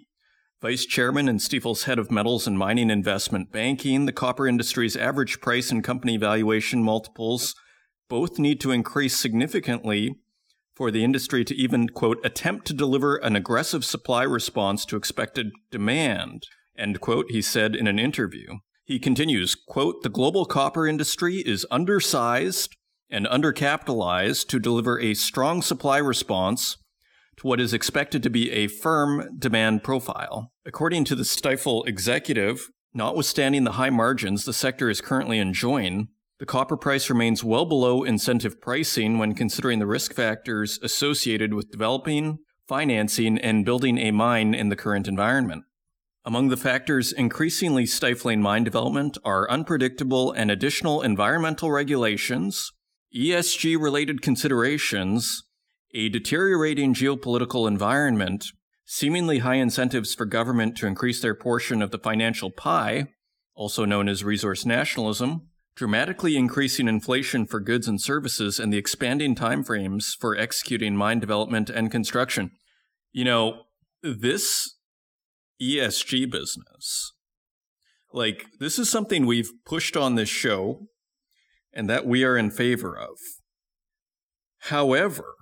vice 0.60 0.84
chairman 0.86 1.28
and 1.28 1.40
Stifel's 1.40 1.84
head 1.84 1.98
of 1.98 2.10
metals 2.10 2.46
and 2.46 2.56
mining 2.56 2.90
investment 2.90 3.50
banking, 3.50 4.06
the 4.06 4.12
copper 4.12 4.46
industry's 4.46 4.96
average 4.96 5.40
price 5.40 5.72
and 5.72 5.82
company 5.82 6.16
valuation 6.16 6.82
multiples 6.82 7.54
both 8.08 8.38
need 8.38 8.60
to 8.60 8.70
increase 8.70 9.16
significantly 9.16 10.14
for 10.74 10.90
the 10.90 11.04
industry 11.04 11.44
to 11.44 11.54
even, 11.54 11.88
quote, 11.88 12.18
attempt 12.24 12.66
to 12.66 12.74
deliver 12.74 13.16
an 13.16 13.36
aggressive 13.36 13.84
supply 13.84 14.22
response 14.22 14.84
to 14.86 14.96
expected 14.96 15.50
demand, 15.70 16.46
end 16.76 17.00
quote, 17.00 17.30
he 17.30 17.42
said 17.42 17.76
in 17.76 17.86
an 17.86 17.98
interview. 17.98 18.58
He 18.84 18.98
continues, 18.98 19.54
quote, 19.54 20.02
the 20.02 20.08
global 20.08 20.44
copper 20.44 20.86
industry 20.86 21.36
is 21.36 21.66
undersized 21.70 22.76
and 23.10 23.26
undercapitalized 23.26 24.48
to 24.48 24.58
deliver 24.58 24.98
a 24.98 25.14
strong 25.14 25.62
supply 25.62 25.98
response 25.98 26.78
to 27.36 27.46
what 27.46 27.60
is 27.60 27.74
expected 27.74 28.22
to 28.22 28.30
be 28.30 28.50
a 28.50 28.66
firm 28.66 29.28
demand 29.38 29.82
profile. 29.82 30.52
According 30.64 31.04
to 31.04 31.14
the 31.14 31.22
Stifel 31.22 31.86
executive, 31.86 32.68
notwithstanding 32.94 33.64
the 33.64 33.72
high 33.72 33.90
margins 33.90 34.44
the 34.44 34.52
sector 34.52 34.90
is 34.90 35.00
currently 35.00 35.38
enjoying, 35.38 36.08
the 36.42 36.46
copper 36.46 36.76
price 36.76 37.08
remains 37.08 37.44
well 37.44 37.64
below 37.64 38.02
incentive 38.02 38.60
pricing 38.60 39.16
when 39.16 39.32
considering 39.32 39.78
the 39.78 39.86
risk 39.86 40.12
factors 40.12 40.76
associated 40.82 41.54
with 41.54 41.70
developing, 41.70 42.40
financing, 42.66 43.38
and 43.38 43.64
building 43.64 43.96
a 43.96 44.10
mine 44.10 44.52
in 44.52 44.68
the 44.68 44.74
current 44.74 45.06
environment. 45.06 45.62
Among 46.24 46.48
the 46.48 46.56
factors 46.56 47.12
increasingly 47.12 47.86
stifling 47.86 48.42
mine 48.42 48.64
development 48.64 49.18
are 49.24 49.48
unpredictable 49.48 50.32
and 50.32 50.50
additional 50.50 51.00
environmental 51.00 51.70
regulations, 51.70 52.72
ESG 53.16 53.80
related 53.80 54.20
considerations, 54.20 55.44
a 55.94 56.08
deteriorating 56.08 56.92
geopolitical 56.92 57.68
environment, 57.68 58.46
seemingly 58.84 59.38
high 59.38 59.58
incentives 59.58 60.12
for 60.12 60.24
government 60.24 60.76
to 60.78 60.88
increase 60.88 61.22
their 61.22 61.36
portion 61.36 61.80
of 61.80 61.92
the 61.92 62.00
financial 62.00 62.50
pie, 62.50 63.06
also 63.54 63.84
known 63.84 64.08
as 64.08 64.24
resource 64.24 64.66
nationalism, 64.66 65.46
dramatically 65.74 66.36
increasing 66.36 66.88
inflation 66.88 67.46
for 67.46 67.60
goods 67.60 67.88
and 67.88 68.00
services 68.00 68.58
and 68.58 68.72
the 68.72 68.78
expanding 68.78 69.34
timeframes 69.34 70.16
for 70.18 70.36
executing 70.36 70.96
mine 70.96 71.18
development 71.18 71.70
and 71.70 71.90
construction. 71.90 72.50
You 73.12 73.24
know, 73.24 73.62
this 74.02 74.76
ESG 75.60 76.30
business, 76.30 77.12
like, 78.12 78.46
this 78.58 78.78
is 78.78 78.90
something 78.90 79.24
we've 79.24 79.52
pushed 79.64 79.96
on 79.96 80.14
this 80.14 80.28
show 80.28 80.86
and 81.72 81.88
that 81.88 82.06
we 82.06 82.24
are 82.24 82.36
in 82.36 82.50
favor 82.50 82.96
of. 82.96 83.16
However, 84.66 85.34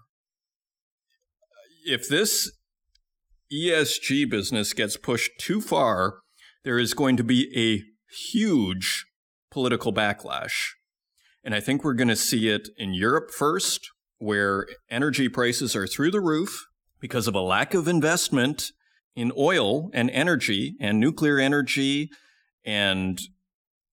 if 1.84 2.08
this 2.08 2.52
ESG 3.52 4.30
business 4.30 4.72
gets 4.72 4.96
pushed 4.96 5.32
too 5.40 5.60
far, 5.60 6.20
there 6.62 6.78
is 6.78 6.94
going 6.94 7.16
to 7.16 7.24
be 7.24 7.50
a 7.56 7.82
huge 8.32 9.06
political 9.50 9.92
backlash. 9.92 10.70
And 11.42 11.54
I 11.54 11.60
think 11.60 11.82
we're 11.82 11.94
going 11.94 12.08
to 12.08 12.16
see 12.16 12.48
it 12.48 12.68
in 12.76 12.94
Europe 12.94 13.30
first, 13.30 13.88
where 14.18 14.66
energy 14.90 15.28
prices 15.28 15.74
are 15.74 15.86
through 15.86 16.10
the 16.10 16.20
roof 16.20 16.66
because 17.00 17.26
of 17.26 17.34
a 17.34 17.40
lack 17.40 17.72
of 17.72 17.88
investment 17.88 18.72
in 19.16 19.32
oil 19.36 19.90
and 19.94 20.10
energy 20.10 20.76
and 20.80 21.00
nuclear 21.00 21.38
energy. 21.38 22.10
And 22.64 23.18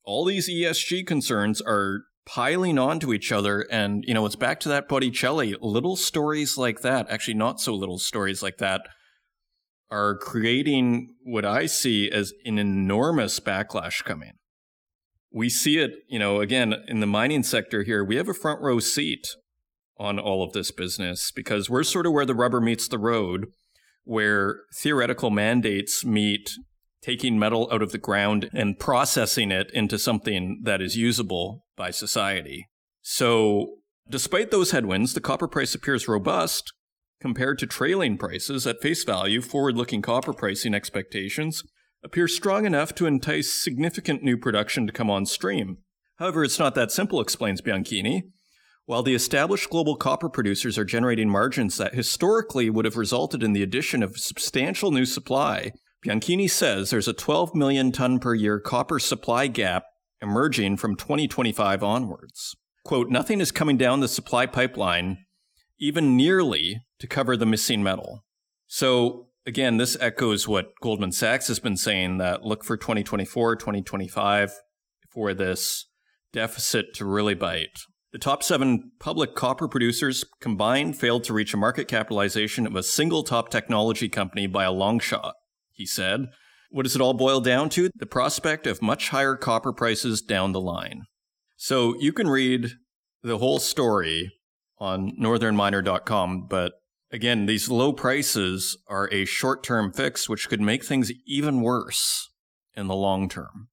all 0.04 0.26
these 0.26 0.50
ESG 0.50 1.08
concerns 1.08 1.62
are 1.62 2.02
piling 2.26 2.78
onto 2.78 3.14
each 3.14 3.32
other. 3.32 3.66
And, 3.72 4.04
you 4.06 4.14
know, 4.14 4.26
it's 4.26 4.36
back 4.36 4.60
to 4.62 4.70
that 4.70 4.90
Botticelli. 4.90 5.56
Little 5.62 5.96
stories 5.96 6.58
like 6.58 6.82
that, 6.82 7.10
actually, 7.10 7.36
not 7.36 7.62
so 7.62 7.74
little 7.74 7.98
stories 7.98 8.44
like 8.44 8.58
that, 8.58 8.82
are 9.90 10.18
creating 10.18 11.16
what 11.24 11.46
I 11.46 11.66
see 11.66 12.12
as 12.12 12.34
an 12.44 12.60
enormous 12.60 13.40
backlash 13.40 14.04
coming. 14.04 14.34
We 15.38 15.50
see 15.50 15.78
it, 15.78 15.92
you 16.08 16.18
know, 16.18 16.42
again, 16.42 16.74
in 16.88 17.00
the 17.00 17.06
mining 17.06 17.44
sector 17.44 17.84
here, 17.84 18.04
we 18.04 18.16
have 18.16 18.28
a 18.28 18.34
front 18.34 18.60
row 18.60 18.80
seat 18.80 19.28
on 20.00 20.18
all 20.18 20.44
of 20.44 20.54
this 20.54 20.72
business 20.72 21.32
because 21.32 21.70
we're 21.70 21.84
sort 21.84 22.08
of 22.08 22.14
where 22.14 22.26
the 22.26 22.34
rubber 22.34 22.60
meets 22.60 22.88
the 22.88 22.98
road, 22.98 23.46
where 24.04 24.62
theoretical 24.76 25.30
mandates 25.30 26.04
meet 26.04 26.50
taking 27.04 27.38
metal 27.38 27.70
out 27.72 27.84
of 27.84 27.92
the 27.92 28.00
ground 28.00 28.50
and 28.52 28.80
processing 28.80 29.52
it 29.52 29.70
into 29.76 30.00
something 30.00 30.62
that 30.64 30.82
is 30.82 30.98
usable 30.98 31.68
by 31.76 31.92
society. 31.92 32.68
So, 33.04 33.76
despite 34.10 34.50
those 34.50 34.72
headwinds, 34.72 35.14
the 35.14 35.22
copper 35.22 35.48
price 35.48 35.76
appears 35.76 36.08
robust 36.08 36.74
compared 37.22 37.60
to 37.60 37.68
trailing 37.68 38.18
prices 38.18 38.66
at 38.66 38.82
face 38.82 39.04
value. 39.04 39.42
Forward 39.44 39.78
looking 39.78 40.02
copper 40.02 40.34
pricing 40.34 40.74
expectations 40.74 41.62
appear 42.04 42.28
strong 42.28 42.66
enough 42.66 42.94
to 42.96 43.06
entice 43.06 43.54
significant 43.54 44.24
new 44.24 44.38
production 44.38 44.88
to 44.88 44.94
come 44.94 45.10
on 45.10 45.26
stream. 45.26 45.78
However, 46.18 46.44
it's 46.44 46.60
not 46.60 46.76
that 46.76 46.92
simple, 46.92 47.22
explains 47.22 47.62
Bianchini. 47.62 48.24
While 48.86 49.04
the 49.04 49.16
established 49.16 49.70
global 49.70 49.98
copper 49.98 50.30
producers 50.30 50.78
are 50.78 50.86
generating 50.86 51.30
margins 51.30 51.78
that 51.78 51.94
historically 51.94 52.70
would 52.70 52.86
have 52.86 52.96
resulted 52.96 53.44
in 53.44 53.54
the 53.54 53.64
addition 53.64 54.02
of 54.02 54.18
substantial 54.18 54.92
new 54.92 55.06
supply, 55.06 55.72
Bianchini 56.06 56.50
says 56.50 56.90
there's 56.90 57.08
a 57.08 57.14
12 57.14 57.54
million 57.54 57.92
ton 57.92 58.20
per 58.20 58.34
year 58.34 58.60
copper 58.60 59.00
supply 59.00 59.48
gap 59.48 59.84
emerging 60.22 60.78
from 60.78 60.96
2025 60.96 61.84
onwards. 61.84 62.56
Quote, 62.86 63.10
nothing 63.10 63.42
is 63.42 63.52
coming 63.52 63.78
down 63.78 64.00
the 64.00 64.08
supply 64.08 64.46
pipeline 64.46 65.18
even 65.80 66.18
nearly 66.18 66.82
to 67.00 67.08
cover 67.08 67.38
the 67.38 67.46
missing 67.46 67.84
metal. 67.84 68.24
So 68.68 69.27
again, 69.48 69.78
this 69.78 69.98
echoes 70.00 70.48
what 70.48 70.74
Goldman 70.82 71.12
Sachs 71.12 71.48
has 71.48 71.60
been 71.60 71.78
saying 71.78 72.20
that 72.20 72.44
look 72.44 72.64
for 72.64 72.78
2024, 72.78 73.56
2025 73.56 74.52
for 75.12 75.34
this 75.34 75.86
deficit 76.32 76.94
to 76.96 77.06
really 77.06 77.34
bite. 77.34 77.80
The 78.12 78.20
top 78.20 78.44
seven 78.44 78.92
public 79.00 79.34
copper 79.34 79.68
producers 79.68 80.24
combined 80.40 80.98
failed 80.98 81.24
to 81.26 81.34
reach 81.34 81.54
a 81.54 81.58
market 81.58 81.88
capitalization 81.88 82.68
of 82.68 82.76
a 82.76 82.84
single 82.84 83.24
top 83.24 83.50
technology 83.50 84.10
company 84.10 84.46
by 84.46 84.64
a 84.66 84.72
long 84.72 85.00
shot 85.00 85.34
he 85.78 85.86
said. 85.86 86.26
What 86.70 86.84
does 86.84 86.96
it 86.96 87.02
all 87.02 87.14
boil 87.14 87.40
down 87.40 87.70
to? 87.70 87.90
The 87.96 88.06
prospect 88.06 88.68
of 88.68 88.82
much 88.82 89.10
higher 89.10 89.36
copper 89.36 89.72
prices 89.72 90.22
down 90.22 90.52
the 90.52 90.60
line. 90.60 91.04
So 91.56 91.96
you 92.00 92.12
can 92.12 92.28
read 92.28 92.72
the 93.24 93.38
whole 93.38 93.60
story 93.60 94.34
on 94.80 95.14
northernminer.com, 95.22 96.48
but 96.50 96.74
again, 97.12 97.46
these 97.46 97.70
low 97.70 97.94
prices 97.94 98.78
are 98.88 99.10
a 99.12 99.26
short 99.26 99.64
term 99.64 99.92
fix, 99.92 100.28
which 100.28 100.50
could 100.50 100.62
make 100.62 100.84
things 100.84 101.12
even 101.26 101.62
worse 101.62 102.30
in 102.76 102.88
the 102.88 102.96
long 102.96 103.30
term. 103.30 103.70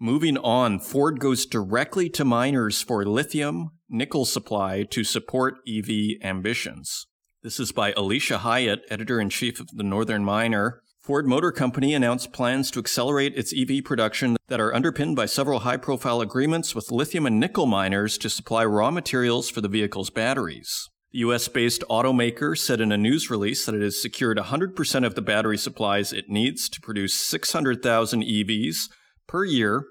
Moving 0.00 0.38
on, 0.38 0.78
Ford 0.78 1.18
goes 1.18 1.44
directly 1.44 2.08
to 2.10 2.24
miners 2.24 2.82
for 2.82 3.04
lithium 3.04 3.70
nickel 3.88 4.24
supply 4.24 4.84
to 4.84 5.02
support 5.02 5.56
EV 5.66 6.22
ambitions. 6.22 7.06
This 7.42 7.58
is 7.58 7.72
by 7.72 7.92
Alisha 7.92 8.38
Hiyate, 8.38 8.82
editor 8.90 9.20
in 9.20 9.30
chief 9.30 9.60
of 9.60 9.68
the 9.72 9.82
Northern 9.82 10.24
Miner. 10.24 10.82
Ford 11.00 11.26
Motor 11.26 11.50
Company 11.50 11.94
announced 11.94 12.32
plans 12.32 12.70
to 12.70 12.78
accelerate 12.78 13.36
its 13.36 13.54
EV 13.56 13.82
production 13.82 14.36
that 14.48 14.60
are 14.60 14.74
underpinned 14.74 15.16
by 15.16 15.26
several 15.26 15.60
high 15.60 15.78
profile 15.78 16.20
agreements 16.20 16.74
with 16.74 16.90
lithium 16.90 17.26
and 17.26 17.40
nickel 17.40 17.66
miners 17.66 18.18
to 18.18 18.28
supply 18.28 18.64
raw 18.64 18.90
materials 18.90 19.48
for 19.48 19.60
the 19.60 19.68
vehicle's 19.68 20.10
batteries. 20.10 20.90
The 21.12 21.20
US 21.20 21.48
based 21.48 21.82
automaker 21.88 22.56
said 22.56 22.80
in 22.80 22.92
a 22.92 22.98
news 22.98 23.30
release 23.30 23.64
that 23.64 23.74
it 23.74 23.80
has 23.80 24.00
secured 24.00 24.36
100% 24.36 25.06
of 25.06 25.14
the 25.14 25.22
battery 25.22 25.56
supplies 25.56 26.12
it 26.12 26.28
needs 26.28 26.68
to 26.68 26.80
produce 26.80 27.14
600,000 27.14 28.22
EVs 28.22 28.90
per 29.26 29.44
year 29.44 29.86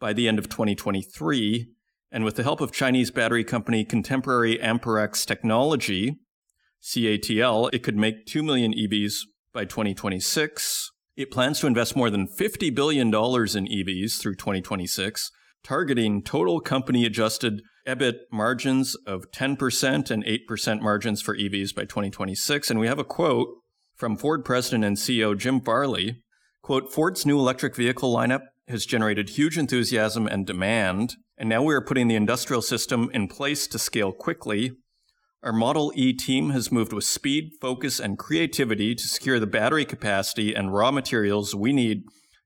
by 0.00 0.12
the 0.12 0.26
end 0.26 0.40
of 0.40 0.48
2023. 0.48 1.68
And 2.10 2.24
with 2.24 2.34
the 2.34 2.42
help 2.42 2.60
of 2.60 2.72
Chinese 2.72 3.12
battery 3.12 3.44
company 3.44 3.84
Contemporary 3.84 4.58
Amperex 4.58 5.24
Technology, 5.24 6.16
CATL, 6.82 7.70
it 7.72 7.84
could 7.84 7.96
make 7.96 8.26
2 8.26 8.42
million 8.42 8.72
EVs 8.72 9.26
by 9.52 9.64
2026. 9.64 10.90
It 11.16 11.30
plans 11.30 11.60
to 11.60 11.68
invest 11.68 11.94
more 11.94 12.10
than 12.10 12.26
$50 12.26 12.74
billion 12.74 13.08
in 13.08 13.12
EVs 13.12 14.18
through 14.18 14.34
2026, 14.34 15.30
targeting 15.62 16.22
total 16.22 16.60
company 16.60 17.04
adjusted 17.04 17.62
EBIT 17.86 18.20
margins 18.30 18.94
of 19.06 19.30
10% 19.30 20.10
and 20.10 20.24
8% 20.24 20.80
margins 20.80 21.22
for 21.22 21.36
EVs 21.36 21.74
by 21.74 21.82
2026. 21.82 22.70
And 22.70 22.78
we 22.80 22.86
have 22.86 22.98
a 22.98 23.04
quote 23.04 23.48
from 23.94 24.16
Ford 24.16 24.44
president 24.44 24.84
and 24.84 24.96
CEO 24.96 25.36
Jim 25.36 25.60
Farley. 25.60 26.22
Quote, 26.62 26.92
Ford's 26.92 27.24
new 27.24 27.38
electric 27.38 27.74
vehicle 27.74 28.14
lineup 28.14 28.42
has 28.68 28.86
generated 28.86 29.30
huge 29.30 29.58
enthusiasm 29.58 30.26
and 30.26 30.46
demand, 30.46 31.16
and 31.36 31.48
now 31.48 31.62
we 31.62 31.74
are 31.74 31.80
putting 31.80 32.08
the 32.08 32.14
industrial 32.14 32.62
system 32.62 33.10
in 33.12 33.26
place 33.26 33.66
to 33.66 33.78
scale 33.78 34.12
quickly 34.12 34.72
our 35.42 35.54
Model 35.54 35.90
E 35.94 36.12
team 36.12 36.50
has 36.50 36.70
moved 36.70 36.92
with 36.92 37.04
speed, 37.04 37.52
focus, 37.62 37.98
and 37.98 38.18
creativity 38.18 38.94
to 38.94 39.08
secure 39.08 39.40
the 39.40 39.46
battery 39.46 39.86
capacity 39.86 40.54
and 40.54 40.74
raw 40.74 40.90
materials 40.90 41.54
we 41.54 41.72
need 41.72 42.02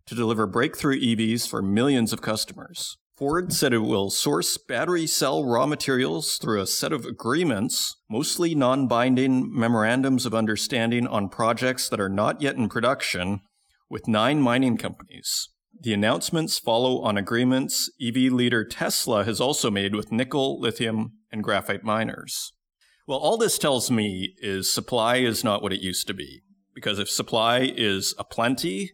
to 0.06 0.14
deliver 0.14 0.46
breakthrough 0.46 1.00
EVs 1.00 1.48
for 1.48 1.60
millions 1.60 2.12
of 2.12 2.22
customers. 2.22 2.96
Ford 3.16 3.52
said 3.52 3.72
it 3.72 3.78
will 3.78 4.10
source 4.10 4.58
battery 4.58 5.06
cell 5.06 5.44
raw 5.44 5.66
materials 5.66 6.36
through 6.36 6.60
a 6.60 6.66
set 6.66 6.92
of 6.92 7.04
agreements, 7.04 7.94
mostly 8.10 8.56
non 8.56 8.88
binding 8.88 9.56
memorandums 9.56 10.26
of 10.26 10.34
understanding 10.34 11.06
on 11.06 11.28
projects 11.28 11.88
that 11.88 12.00
are 12.00 12.08
not 12.08 12.42
yet 12.42 12.56
in 12.56 12.68
production, 12.68 13.40
with 13.88 14.08
nine 14.08 14.40
mining 14.40 14.76
companies. 14.76 15.48
The 15.80 15.92
announcements 15.92 16.58
follow 16.58 17.02
on 17.02 17.16
agreements 17.16 17.88
EV 18.02 18.32
leader 18.32 18.64
Tesla 18.64 19.24
has 19.24 19.40
also 19.40 19.70
made 19.70 19.94
with 19.94 20.10
nickel, 20.10 20.60
lithium, 20.60 21.12
and 21.30 21.44
graphite 21.44 21.84
miners. 21.84 22.52
Well, 23.06 23.18
all 23.18 23.36
this 23.36 23.58
tells 23.58 23.90
me 23.90 24.34
is 24.38 24.72
supply 24.72 25.16
is 25.16 25.44
not 25.44 25.62
what 25.62 25.72
it 25.72 25.82
used 25.82 26.08
to 26.08 26.14
be. 26.14 26.42
Because 26.74 26.98
if 26.98 27.08
supply 27.08 27.60
is 27.76 28.14
aplenty, 28.18 28.92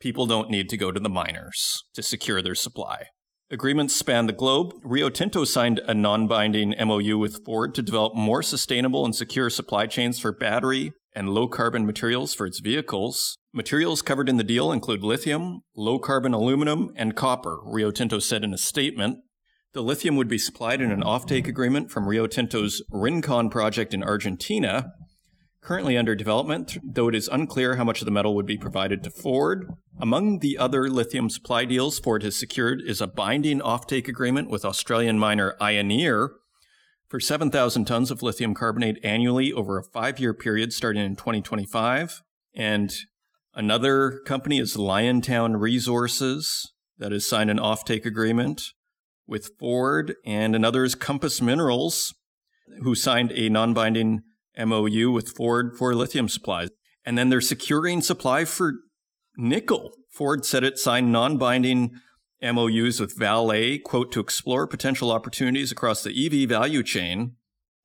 people 0.00 0.26
don't 0.26 0.48
need 0.50 0.70
to 0.70 0.78
go 0.78 0.90
to 0.90 1.00
the 1.00 1.10
miners 1.10 1.84
to 1.94 2.02
secure 2.02 2.40
their 2.40 2.54
supply. 2.54 3.08
Agreements 3.48 3.94
span 3.94 4.26
the 4.26 4.32
globe. 4.32 4.72
Rio 4.82 5.08
Tinto 5.08 5.44
signed 5.44 5.80
a 5.86 5.94
non 5.94 6.26
binding 6.26 6.74
MOU 6.84 7.16
with 7.16 7.44
Ford 7.44 7.76
to 7.76 7.82
develop 7.82 8.16
more 8.16 8.42
sustainable 8.42 9.04
and 9.04 9.14
secure 9.14 9.50
supply 9.50 9.86
chains 9.86 10.18
for 10.18 10.32
battery 10.32 10.92
and 11.14 11.28
low 11.28 11.46
carbon 11.46 11.86
materials 11.86 12.34
for 12.34 12.44
its 12.44 12.58
vehicles. 12.58 13.38
Materials 13.54 14.02
covered 14.02 14.28
in 14.28 14.36
the 14.36 14.42
deal 14.42 14.72
include 14.72 15.04
lithium, 15.04 15.60
low 15.76 16.00
carbon 16.00 16.34
aluminum, 16.34 16.90
and 16.96 17.14
copper, 17.14 17.60
Rio 17.64 17.92
Tinto 17.92 18.18
said 18.18 18.42
in 18.42 18.52
a 18.52 18.58
statement. 18.58 19.18
The 19.74 19.82
lithium 19.82 20.16
would 20.16 20.28
be 20.28 20.38
supplied 20.38 20.80
in 20.80 20.90
an 20.90 21.04
offtake 21.04 21.46
agreement 21.46 21.92
from 21.92 22.08
Rio 22.08 22.26
Tinto's 22.26 22.82
Rincon 22.90 23.48
project 23.48 23.94
in 23.94 24.02
Argentina, 24.02 24.92
currently 25.66 25.96
under 25.98 26.14
development, 26.14 26.78
though 26.84 27.08
it 27.08 27.14
is 27.14 27.26
unclear 27.26 27.74
how 27.74 27.82
much 27.82 28.00
of 28.00 28.04
the 28.04 28.10
metal 28.12 28.36
would 28.36 28.46
be 28.46 28.56
provided 28.56 29.02
to 29.02 29.10
Ford. 29.10 29.68
Among 29.98 30.38
the 30.38 30.56
other 30.56 30.88
lithium 30.88 31.28
supply 31.28 31.64
deals 31.64 31.98
Ford 31.98 32.22
has 32.22 32.36
secured 32.36 32.80
is 32.86 33.00
a 33.00 33.08
binding 33.08 33.58
offtake 33.58 34.06
agreement 34.06 34.48
with 34.48 34.64
Australian 34.64 35.18
miner 35.18 35.56
Ioneer 35.60 36.28
for 37.08 37.18
7,000 37.18 37.84
tons 37.84 38.12
of 38.12 38.22
lithium 38.22 38.54
carbonate 38.54 39.04
annually 39.04 39.52
over 39.52 39.76
a 39.76 39.82
five 39.82 40.20
year 40.20 40.32
period 40.32 40.72
starting 40.72 41.04
in 41.04 41.16
2025. 41.16 42.22
And 42.54 42.94
another 43.52 44.20
company 44.24 44.60
is 44.60 44.76
Liontown 44.76 45.60
Resources 45.60 46.72
that 46.98 47.10
has 47.10 47.28
signed 47.28 47.50
an 47.50 47.58
offtake 47.58 48.06
agreement 48.06 48.62
with 49.26 49.50
Ford, 49.58 50.14
and 50.24 50.54
another 50.54 50.84
is 50.84 50.94
Compass 50.94 51.42
Minerals, 51.42 52.14
who 52.82 52.94
signed 52.94 53.32
a 53.32 53.48
non 53.48 53.74
binding 53.74 54.22
MOU 54.58 55.10
with 55.10 55.30
Ford 55.30 55.76
for 55.76 55.94
lithium 55.94 56.28
supplies. 56.28 56.70
And 57.04 57.16
then 57.16 57.28
they're 57.28 57.40
securing 57.40 58.02
supply 58.02 58.44
for 58.44 58.74
nickel. 59.36 59.92
Ford 60.10 60.44
said 60.44 60.64
it 60.64 60.78
signed 60.78 61.12
non 61.12 61.38
binding 61.38 61.92
MOUs 62.42 63.00
with 63.00 63.16
Vale, 63.16 63.78
quote, 63.84 64.12
to 64.12 64.20
explore 64.20 64.66
potential 64.66 65.10
opportunities 65.10 65.72
across 65.72 66.02
the 66.02 66.26
EV 66.26 66.48
value 66.48 66.82
chain. 66.82 67.36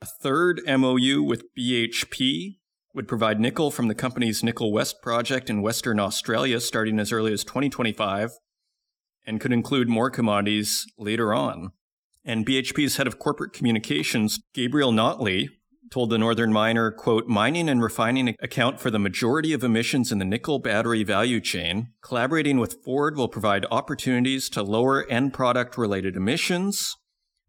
A 0.01 0.05
third 0.05 0.61
MOU 0.65 1.21
with 1.21 1.43
BHP 1.57 2.57
would 2.93 3.07
provide 3.07 3.39
nickel 3.39 3.71
from 3.71 3.87
the 3.87 3.95
company's 3.95 4.43
Nickel 4.43 4.73
West 4.73 5.01
project 5.01 5.49
in 5.49 5.61
Western 5.61 5.99
Australia 5.99 6.59
starting 6.59 6.99
as 6.99 7.11
early 7.11 7.31
as 7.31 7.43
2025 7.43 8.31
and 9.25 9.39
could 9.39 9.53
include 9.53 9.87
more 9.87 10.09
commodities 10.09 10.85
later 10.97 11.33
on. 11.33 11.71
And 12.25 12.45
BHP's 12.45 12.97
head 12.97 13.07
of 13.07 13.19
corporate 13.19 13.53
communications, 13.53 14.39
Gabriel 14.53 14.91
Notley, 14.91 15.49
told 15.91 16.09
the 16.09 16.17
Northern 16.17 16.53
Miner, 16.53 16.89
quote, 16.89 17.27
mining 17.27 17.67
and 17.67 17.83
refining 17.83 18.35
account 18.41 18.79
for 18.79 18.89
the 18.89 18.97
majority 18.97 19.51
of 19.51 19.63
emissions 19.63 20.11
in 20.11 20.19
the 20.19 20.25
nickel 20.25 20.57
battery 20.57 21.03
value 21.03 21.41
chain. 21.41 21.89
Collaborating 22.01 22.59
with 22.59 22.81
Ford 22.83 23.17
will 23.17 23.27
provide 23.27 23.65
opportunities 23.69 24.49
to 24.51 24.63
lower 24.63 25.05
end 25.09 25.33
product 25.33 25.77
related 25.77 26.15
emissions, 26.15 26.95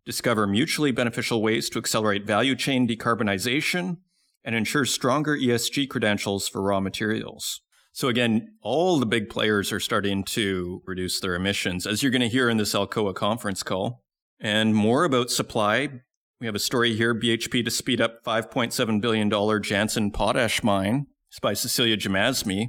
discover 0.04 0.46
mutually 0.46 0.90
beneficial 0.90 1.40
ways 1.40 1.70
to 1.70 1.78
accelerate 1.78 2.26
value 2.26 2.56
chain 2.56 2.87
decarbonization, 2.88 3.99
and 4.44 4.56
ensure 4.56 4.84
stronger 4.84 5.37
ESG 5.37 5.88
credentials 5.88 6.49
for 6.49 6.61
raw 6.61 6.80
materials. 6.80 7.61
So 7.92 8.08
again, 8.08 8.56
all 8.61 8.99
the 8.99 9.06
big 9.06 9.28
players 9.28 9.70
are 9.70 9.78
starting 9.78 10.25
to 10.25 10.82
reduce 10.84 11.20
their 11.20 11.37
emissions, 11.37 11.87
as 11.87 12.02
you're 12.02 12.11
going 12.11 12.22
to 12.22 12.28
hear 12.28 12.49
in 12.49 12.56
this 12.56 12.75
Alcoa 12.75 13.14
conference 13.14 13.62
call. 13.62 14.02
And 14.40 14.75
more 14.75 15.04
about 15.04 15.30
supply. 15.30 16.00
We 16.42 16.46
have 16.46 16.56
a 16.56 16.58
story 16.58 16.96
here 16.96 17.14
BHP 17.14 17.64
to 17.64 17.70
speed 17.70 18.00
up 18.00 18.25
$5.7 18.25 19.00
billion 19.00 19.62
Jansen 19.62 20.11
potash 20.11 20.64
mine. 20.64 21.06
It's 21.30 21.38
by 21.38 21.54
Cecilia 21.54 21.96
Jamasmie. 21.96 22.66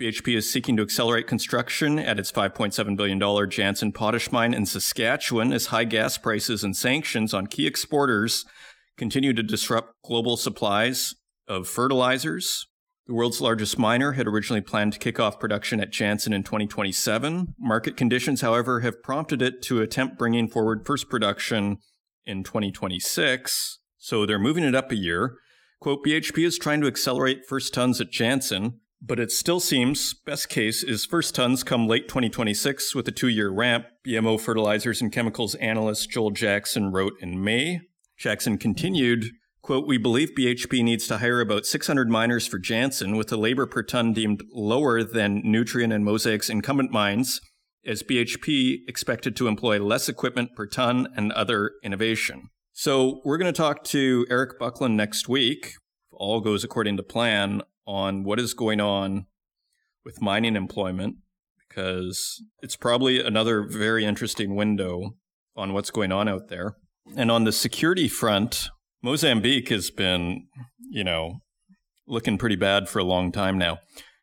BHP 0.00 0.36
is 0.36 0.52
seeking 0.52 0.76
to 0.76 0.82
accelerate 0.82 1.28
construction 1.28 2.00
at 2.00 2.18
its 2.18 2.32
$5.7 2.32 2.96
billion 2.96 3.48
Jansen 3.48 3.92
potash 3.92 4.32
mine 4.32 4.52
in 4.52 4.66
Saskatchewan 4.66 5.52
as 5.52 5.66
high 5.66 5.84
gas 5.84 6.18
prices 6.18 6.64
and 6.64 6.76
sanctions 6.76 7.32
on 7.32 7.46
key 7.46 7.64
exporters 7.64 8.44
continue 8.98 9.32
to 9.32 9.42
disrupt 9.44 9.94
global 10.04 10.36
supplies 10.36 11.14
of 11.46 11.68
fertilizers. 11.68 12.66
The 13.06 13.14
world's 13.14 13.40
largest 13.40 13.78
miner 13.78 14.12
had 14.12 14.26
originally 14.26 14.62
planned 14.62 14.94
to 14.94 14.98
kick 14.98 15.20
off 15.20 15.38
production 15.38 15.78
at 15.78 15.92
Jansen 15.92 16.32
in 16.32 16.42
2027. 16.42 17.54
Market 17.56 17.96
conditions, 17.96 18.40
however, 18.40 18.80
have 18.80 19.00
prompted 19.04 19.40
it 19.42 19.62
to 19.62 19.80
attempt 19.80 20.18
bringing 20.18 20.48
forward 20.48 20.84
first 20.84 21.08
production 21.08 21.78
in 22.26 22.44
2026. 22.44 23.78
So 23.98 24.26
they're 24.26 24.38
moving 24.38 24.64
it 24.64 24.74
up 24.74 24.90
a 24.90 24.96
year. 24.96 25.36
Quote, 25.80 26.04
BHP 26.04 26.46
is 26.46 26.58
trying 26.58 26.80
to 26.80 26.86
accelerate 26.86 27.46
first 27.48 27.74
tons 27.74 28.00
at 28.00 28.10
Jansen, 28.10 28.80
but 29.00 29.18
it 29.18 29.32
still 29.32 29.58
seems 29.58 30.14
best 30.14 30.48
case 30.48 30.84
is 30.84 31.04
first 31.04 31.34
tons 31.34 31.64
come 31.64 31.88
late 31.88 32.06
2026 32.06 32.94
with 32.94 33.08
a 33.08 33.12
two 33.12 33.28
year 33.28 33.50
ramp, 33.50 33.86
BMO 34.06 34.40
fertilizers 34.40 35.00
and 35.02 35.10
chemicals 35.10 35.56
analyst 35.56 36.10
Joel 36.10 36.30
Jackson 36.30 36.92
wrote 36.92 37.14
in 37.20 37.42
May. 37.42 37.80
Jackson 38.16 38.58
continued, 38.58 39.24
quote, 39.60 39.88
We 39.88 39.98
believe 39.98 40.36
BHP 40.38 40.84
needs 40.84 41.08
to 41.08 41.18
hire 41.18 41.40
about 41.40 41.66
600 41.66 42.08
miners 42.08 42.46
for 42.46 42.60
Jansen 42.60 43.16
with 43.16 43.28
the 43.28 43.36
labor 43.36 43.66
per 43.66 43.82
ton 43.82 44.12
deemed 44.12 44.44
lower 44.52 45.02
than 45.02 45.42
Nutrien 45.42 45.92
and 45.92 46.04
Mosaic's 46.04 46.48
incumbent 46.48 46.92
mines, 46.92 47.40
as 47.86 48.02
BHP 48.02 48.80
expected 48.88 49.36
to 49.36 49.48
employ 49.48 49.82
less 49.82 50.08
equipment 50.08 50.54
per 50.54 50.66
ton 50.66 51.08
and 51.16 51.32
other 51.32 51.72
innovation. 51.82 52.50
So 52.72 53.20
we're 53.24 53.38
going 53.38 53.52
to 53.52 53.56
talk 53.56 53.84
to 53.84 54.26
Eric 54.30 54.58
Buckland 54.58 54.96
next 54.96 55.28
week, 55.28 55.66
if 55.66 56.12
all 56.12 56.40
goes 56.40 56.64
according 56.64 56.96
to 56.96 57.02
plan, 57.02 57.62
on 57.86 58.24
what 58.24 58.38
is 58.38 58.54
going 58.54 58.80
on 58.80 59.26
with 60.04 60.22
mining 60.22 60.56
employment, 60.56 61.16
because 61.68 62.42
it's 62.60 62.76
probably 62.76 63.20
another 63.20 63.62
very 63.62 64.04
interesting 64.04 64.54
window 64.54 65.16
on 65.56 65.72
what's 65.72 65.90
going 65.90 66.12
on 66.12 66.28
out 66.28 66.48
there. 66.48 66.76
And 67.16 67.30
on 67.30 67.44
the 67.44 67.52
security 67.52 68.08
front, 68.08 68.68
Mozambique 69.02 69.68
has 69.68 69.90
been, 69.90 70.46
you 70.88 71.04
know, 71.04 71.40
looking 72.06 72.38
pretty 72.38 72.56
bad 72.56 72.88
for 72.88 73.00
a 73.00 73.04
long 73.04 73.32
time 73.32 73.58
now. 73.58 73.78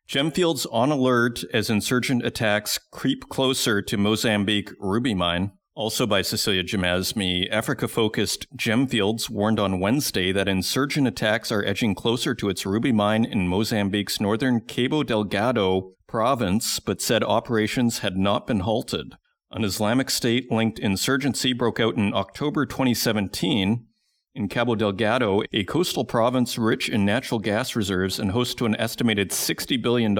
Gemfields 0.10 0.66
on 0.72 0.90
alert 0.90 1.44
as 1.54 1.70
insurgent 1.70 2.26
attacks 2.26 2.80
creep 2.90 3.30
closer 3.30 3.80
to 3.80 3.96
Mozambique 3.96 4.72
ruby 4.80 5.14
mine. 5.14 5.52
Also 5.76 6.08
by 6.08 6.24
Cecilia 6.24 6.64
Jamasmie, 6.64 7.48
Africa 7.52 7.88
focused 7.88 8.48
Gemfields 8.58 9.30
warned 9.30 9.60
on 9.60 9.80
Wednesday 9.80 10.32
that 10.32 10.48
insurgent 10.48 11.08
attacks 11.08 11.52
are 11.52 11.64
edging 11.64 11.94
closer 11.94 12.34
to 12.34 12.50
its 12.50 12.66
ruby 12.66 12.92
mine 12.92 13.24
in 13.24 13.48
Mozambique's 13.48 14.20
northern 14.20 14.62
Cabo 14.62 15.04
Delgado 15.04 15.92
province, 16.08 16.80
but 16.80 17.04
said 17.04 17.24
operations 17.24 18.00
had 18.00 18.18
not 18.18 18.48
been 18.48 18.62
halted. 18.62 19.14
An 19.52 19.64
Islamic 19.64 20.10
State 20.10 20.52
linked 20.52 20.80
insurgency 20.80 21.54
broke 21.54 21.80
out 21.80 21.98
in 21.98 22.16
October 22.16 22.66
2017 22.66 23.86
in 24.40 24.48
Cabo 24.48 24.74
Delgado, 24.74 25.42
a 25.52 25.66
coastal 25.66 26.06
province 26.06 26.58
rich 26.58 26.88
in 26.88 27.04
natural 27.04 27.40
gas 27.40 27.76
reserves 27.76 28.18
and 28.20 28.32
host 28.32 28.58
to 28.58 28.66
an 28.66 28.76
estimated 28.78 29.32
$60 29.32 29.82
billion 29.82 30.16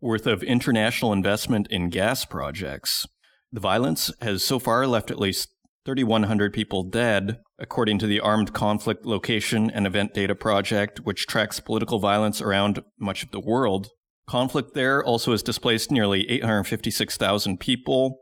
worth 0.00 0.26
of 0.26 0.42
international 0.42 1.12
investment 1.12 1.68
in 1.70 1.88
gas 1.88 2.24
projects. 2.24 3.06
The 3.52 3.60
violence 3.60 4.12
has 4.22 4.42
so 4.42 4.58
far 4.58 4.88
left 4.88 5.12
at 5.12 5.20
least 5.20 5.50
3,100 5.84 6.52
people 6.52 6.82
dead, 6.82 7.38
according 7.60 8.00
to 8.00 8.08
the 8.08 8.18
Armed 8.18 8.52
Conflict 8.52 9.06
Location 9.06 9.70
and 9.70 9.86
Event 9.86 10.14
Data 10.14 10.34
Project, 10.34 10.98
which 11.04 11.28
tracks 11.28 11.60
political 11.60 12.00
violence 12.00 12.42
around 12.42 12.82
much 12.98 13.22
of 13.22 13.30
the 13.30 13.40
world. 13.40 13.88
Conflict 14.26 14.74
there 14.74 15.02
also 15.02 15.30
has 15.30 15.44
displaced 15.44 15.92
nearly 15.92 16.28
856,000 16.28 17.60
people, 17.60 18.18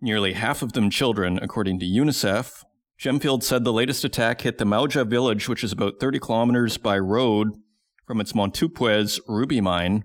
nearly 0.00 0.32
half 0.32 0.62
of 0.62 0.72
them 0.72 0.88
children, 0.88 1.38
according 1.42 1.80
to 1.80 1.86
UNICEF. 1.86 2.64
Gemfield 2.98 3.42
said 3.42 3.64
the 3.64 3.72
latest 3.72 4.04
attack 4.04 4.42
hit 4.42 4.58
the 4.58 4.64
Mauja 4.64 5.06
village, 5.06 5.48
which 5.48 5.64
is 5.64 5.72
about 5.72 6.00
30 6.00 6.20
kilometers 6.20 6.78
by 6.78 6.98
road 6.98 7.52
from 8.06 8.20
its 8.20 8.32
Montepuez 8.32 9.20
ruby 9.26 9.60
mine. 9.60 10.04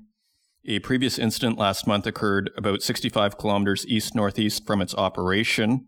A 0.65 0.79
previous 0.79 1.17
incident 1.17 1.57
last 1.57 1.87
month 1.87 2.05
occurred 2.05 2.51
about 2.57 2.81
65 2.81 3.37
kilometers 3.37 3.85
east 3.87 4.15
northeast 4.15 4.65
from 4.65 4.81
its 4.81 4.93
operation, 4.95 5.85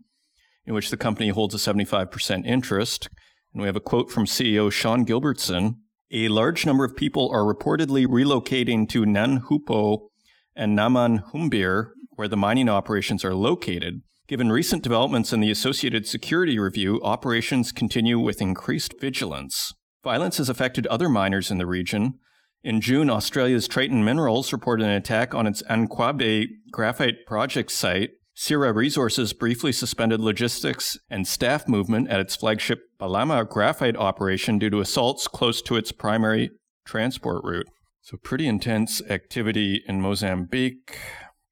in 0.64 0.74
which 0.74 0.90
the 0.90 0.96
company 0.96 1.28
holds 1.28 1.54
a 1.54 1.58
75% 1.58 2.46
interest. 2.46 3.08
And 3.52 3.60
we 3.60 3.66
have 3.66 3.76
a 3.76 3.80
quote 3.80 4.10
from 4.10 4.24
CEO 4.24 4.72
Sean 4.72 5.04
Gilbertson. 5.04 5.76
A 6.10 6.28
large 6.28 6.64
number 6.64 6.84
of 6.84 6.96
people 6.96 7.30
are 7.32 7.42
reportedly 7.42 8.06
relocating 8.06 8.88
to 8.90 9.04
Nanhupo 9.04 10.08
and 10.54 10.78
Namanhumbir, 10.78 11.90
where 12.10 12.28
the 12.28 12.36
mining 12.36 12.68
operations 12.68 13.24
are 13.24 13.34
located. 13.34 14.02
Given 14.28 14.52
recent 14.52 14.84
developments 14.84 15.32
in 15.32 15.40
the 15.40 15.50
Associated 15.50 16.06
Security 16.06 16.58
Review, 16.58 17.00
operations 17.02 17.72
continue 17.72 18.20
with 18.20 18.40
increased 18.40 18.94
vigilance. 19.00 19.72
Violence 20.04 20.38
has 20.38 20.48
affected 20.48 20.86
other 20.86 21.08
miners 21.08 21.50
in 21.50 21.58
the 21.58 21.66
region. 21.66 22.14
In 22.62 22.80
June, 22.80 23.10
Australia's 23.10 23.66
Triton 23.66 24.04
Minerals 24.04 24.52
reported 24.52 24.84
an 24.84 24.92
attack 24.92 25.34
on 25.34 25.48
its 25.48 25.62
Ancuabe 25.64 26.46
graphite 26.70 27.26
project 27.26 27.72
site. 27.72 28.10
Syrah 28.36 28.74
Resources 28.74 29.32
briefly 29.32 29.72
suspended 29.72 30.20
logistics 30.20 30.96
and 31.10 31.26
staff 31.26 31.66
movement 31.66 32.08
at 32.08 32.20
its 32.20 32.36
flagship 32.36 32.78
Balama 33.00 33.46
graphite 33.48 33.96
operation 33.96 34.58
due 34.58 34.70
to 34.70 34.80
assaults 34.80 35.26
close 35.26 35.60
to 35.62 35.76
its 35.76 35.90
primary 35.90 36.50
transport 36.86 37.42
route. 37.44 37.66
So, 38.00 38.16
pretty 38.16 38.46
intense 38.46 39.02
activity 39.02 39.82
in 39.86 40.00
Mozambique. 40.00 40.98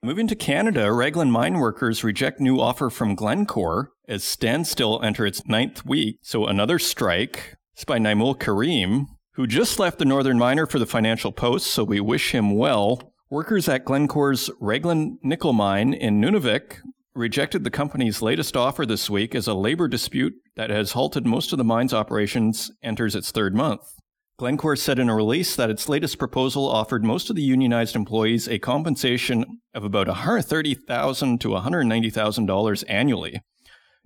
Moving 0.02 0.26
to 0.28 0.34
Canada, 0.34 0.90
Raglan 0.90 1.30
mine 1.30 1.58
workers 1.58 2.02
reject 2.02 2.40
new 2.40 2.58
offer 2.58 2.88
from 2.88 3.14
Glencore 3.14 3.92
as 4.08 4.24
standstill 4.24 4.98
enter 5.02 5.26
its 5.26 5.46
ninth 5.46 5.84
week. 5.84 6.16
So, 6.22 6.46
another 6.46 6.78
strike. 6.78 7.56
It's 7.74 7.84
by 7.84 7.98
Naimul 7.98 8.40
Karim, 8.40 9.08
who 9.32 9.46
just 9.46 9.78
left 9.78 9.98
the 9.98 10.06
Northern 10.06 10.38
Miner 10.38 10.64
for 10.64 10.78
the 10.78 10.86
Financial 10.86 11.32
Post, 11.32 11.66
so 11.66 11.84
we 11.84 12.00
wish 12.00 12.32
him 12.32 12.56
well. 12.56 13.12
Workers 13.28 13.68
at 13.68 13.84
Glencore's 13.84 14.48
Raglan 14.58 15.18
nickel 15.22 15.52
mine 15.52 15.92
in 15.92 16.18
Nunavik 16.18 16.78
rejected 17.14 17.64
the 17.64 17.70
company's 17.70 18.22
latest 18.22 18.56
offer 18.56 18.86
this 18.86 19.10
week 19.10 19.34
as 19.34 19.46
a 19.46 19.52
labor 19.52 19.86
dispute 19.86 20.32
that 20.56 20.70
has 20.70 20.92
halted 20.92 21.26
most 21.26 21.52
of 21.52 21.58
the 21.58 21.64
mine's 21.64 21.92
operations 21.92 22.70
enters 22.82 23.14
its 23.14 23.30
third 23.30 23.54
month. 23.54 23.99
Glencore 24.40 24.74
said 24.74 24.98
in 24.98 25.10
a 25.10 25.14
release 25.14 25.54
that 25.54 25.68
its 25.68 25.86
latest 25.86 26.18
proposal 26.18 26.66
offered 26.66 27.04
most 27.04 27.28
of 27.28 27.36
the 27.36 27.42
unionized 27.42 27.94
employees 27.94 28.48
a 28.48 28.58
compensation 28.58 29.44
of 29.74 29.84
about 29.84 30.08
130,000 30.08 31.38
to 31.42 31.48
$190,000 31.48 32.84
annually, 32.88 33.42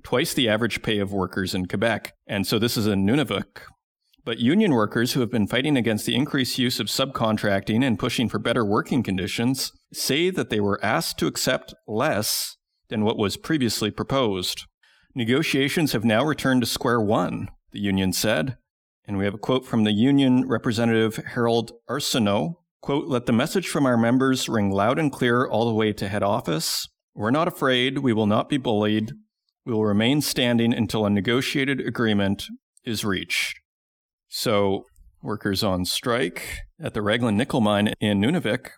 twice 0.02 0.34
the 0.34 0.48
average 0.48 0.82
pay 0.82 0.98
of 0.98 1.12
workers 1.12 1.54
in 1.54 1.66
Quebec. 1.66 2.14
And 2.26 2.48
so 2.48 2.58
this 2.58 2.76
is 2.76 2.88
in 2.88 3.06
Nunavik. 3.06 3.60
But 4.24 4.40
union 4.40 4.72
workers 4.72 5.12
who 5.12 5.20
have 5.20 5.30
been 5.30 5.46
fighting 5.46 5.76
against 5.76 6.04
the 6.04 6.16
increased 6.16 6.58
use 6.58 6.80
of 6.80 6.88
subcontracting 6.88 7.84
and 7.84 7.96
pushing 7.96 8.28
for 8.28 8.40
better 8.40 8.64
working 8.64 9.04
conditions 9.04 9.70
say 9.92 10.30
that 10.30 10.50
they 10.50 10.58
were 10.58 10.84
asked 10.84 11.16
to 11.18 11.28
accept 11.28 11.74
less 11.86 12.56
than 12.88 13.04
what 13.04 13.18
was 13.18 13.36
previously 13.36 13.92
proposed. 13.92 14.64
Negotiations 15.14 15.92
have 15.92 16.04
now 16.04 16.24
returned 16.24 16.62
to 16.62 16.66
square 16.66 17.00
one, 17.00 17.50
the 17.70 17.78
union 17.78 18.12
said. 18.12 18.56
And 19.06 19.18
we 19.18 19.24
have 19.24 19.34
a 19.34 19.38
quote 19.38 19.66
from 19.66 19.84
the 19.84 19.92
union 19.92 20.48
representative 20.48 21.16
Harold 21.16 21.72
Arsenault. 21.88 22.54
Quote, 22.80 23.06
let 23.06 23.26
the 23.26 23.32
message 23.32 23.68
from 23.68 23.86
our 23.86 23.96
members 23.96 24.48
ring 24.48 24.70
loud 24.70 24.98
and 24.98 25.12
clear 25.12 25.46
all 25.46 25.66
the 25.66 25.74
way 25.74 25.92
to 25.92 26.08
head 26.08 26.22
office. 26.22 26.88
We're 27.14 27.30
not 27.30 27.48
afraid. 27.48 27.98
We 27.98 28.12
will 28.12 28.26
not 28.26 28.48
be 28.48 28.56
bullied. 28.56 29.12
We 29.64 29.72
will 29.72 29.84
remain 29.84 30.20
standing 30.20 30.74
until 30.74 31.06
a 31.06 31.10
negotiated 31.10 31.80
agreement 31.80 32.44
is 32.84 33.04
reached. 33.04 33.60
So, 34.28 34.84
workers 35.22 35.62
on 35.62 35.84
strike 35.84 36.58
at 36.80 36.92
the 36.92 37.02
Raglan 37.02 37.36
nickel 37.36 37.60
mine 37.60 37.94
in 38.00 38.20
Nunavik. 38.20 38.70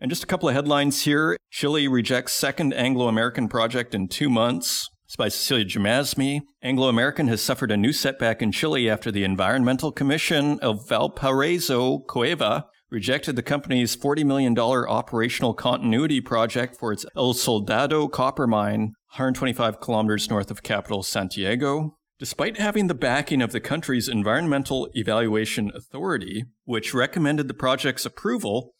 And 0.00 0.10
just 0.10 0.24
a 0.24 0.26
couple 0.26 0.48
of 0.48 0.54
headlines 0.54 1.02
here. 1.02 1.36
Chile 1.50 1.88
rejects 1.88 2.34
second 2.34 2.74
Anglo 2.74 3.08
American 3.08 3.48
project 3.48 3.94
in 3.94 4.08
two 4.08 4.28
months. 4.28 4.88
It's 5.12 5.16
by 5.18 5.28
Cecilia 5.28 5.66
Jamasmie. 5.66 6.40
Anglo 6.62 6.88
American 6.88 7.28
has 7.28 7.42
suffered 7.42 7.70
a 7.70 7.76
new 7.76 7.92
setback 7.92 8.40
in 8.40 8.50
Chile 8.50 8.88
after 8.88 9.12
the 9.12 9.24
Environmental 9.24 9.92
Commission 9.92 10.58
of 10.60 10.88
Valparaiso 10.88 11.98
Cueva 11.98 12.64
rejected 12.88 13.36
the 13.36 13.42
company's 13.42 13.94
$40 13.94 14.24
million 14.24 14.58
operational 14.58 15.52
continuity 15.52 16.22
project 16.22 16.78
for 16.78 16.94
its 16.94 17.04
El 17.14 17.34
Soldado 17.34 18.08
copper 18.08 18.46
mine, 18.46 18.94
125 19.10 19.80
kilometers 19.80 20.30
north 20.30 20.50
of 20.50 20.62
capital 20.62 21.02
Santiago. 21.02 21.98
Despite 22.18 22.56
having 22.56 22.86
the 22.86 22.94
backing 22.94 23.42
of 23.42 23.52
the 23.52 23.60
country's 23.60 24.08
Environmental 24.08 24.88
Evaluation 24.94 25.70
Authority, 25.74 26.44
which 26.64 26.94
recommended 26.94 27.48
the 27.48 27.54
project's 27.54 28.06
approval, 28.06 28.72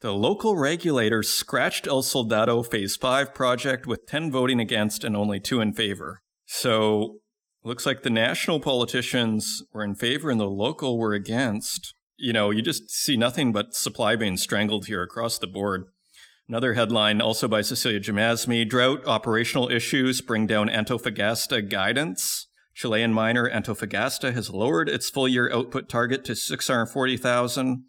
the 0.00 0.12
local 0.12 0.56
regulator 0.56 1.22
scratched 1.22 1.86
El 1.86 2.02
Soldado 2.02 2.62
Phase 2.62 2.96
5 2.96 3.34
project 3.34 3.86
with 3.86 4.06
10 4.06 4.30
voting 4.30 4.60
against 4.60 5.04
and 5.04 5.16
only 5.16 5.40
2 5.40 5.60
in 5.60 5.72
favor. 5.72 6.22
So, 6.44 7.20
looks 7.64 7.86
like 7.86 8.02
the 8.02 8.10
national 8.10 8.60
politicians 8.60 9.62
were 9.72 9.82
in 9.82 9.94
favor 9.94 10.30
and 10.30 10.38
the 10.38 10.44
local 10.44 10.98
were 10.98 11.14
against. 11.14 11.94
You 12.16 12.32
know, 12.32 12.50
you 12.50 12.62
just 12.62 12.90
see 12.90 13.16
nothing 13.16 13.52
but 13.52 13.74
supply 13.74 14.16
being 14.16 14.36
strangled 14.36 14.86
here 14.86 15.02
across 15.02 15.38
the 15.38 15.46
board. 15.46 15.86
Another 16.48 16.74
headline, 16.74 17.20
also 17.20 17.48
by 17.48 17.62
Cecilia 17.62 17.98
Jamasmie 17.98 18.68
Drought 18.68 19.04
operational 19.04 19.68
issues 19.68 20.20
bring 20.20 20.46
down 20.46 20.68
Antofagasta 20.68 21.68
guidance. 21.68 22.46
Chilean 22.72 23.12
miner 23.12 23.50
Antofagasta 23.50 24.32
has 24.32 24.50
lowered 24.50 24.88
its 24.88 25.10
full 25.10 25.26
year 25.26 25.50
output 25.52 25.88
target 25.88 26.24
to 26.26 26.36
640,000 26.36 27.84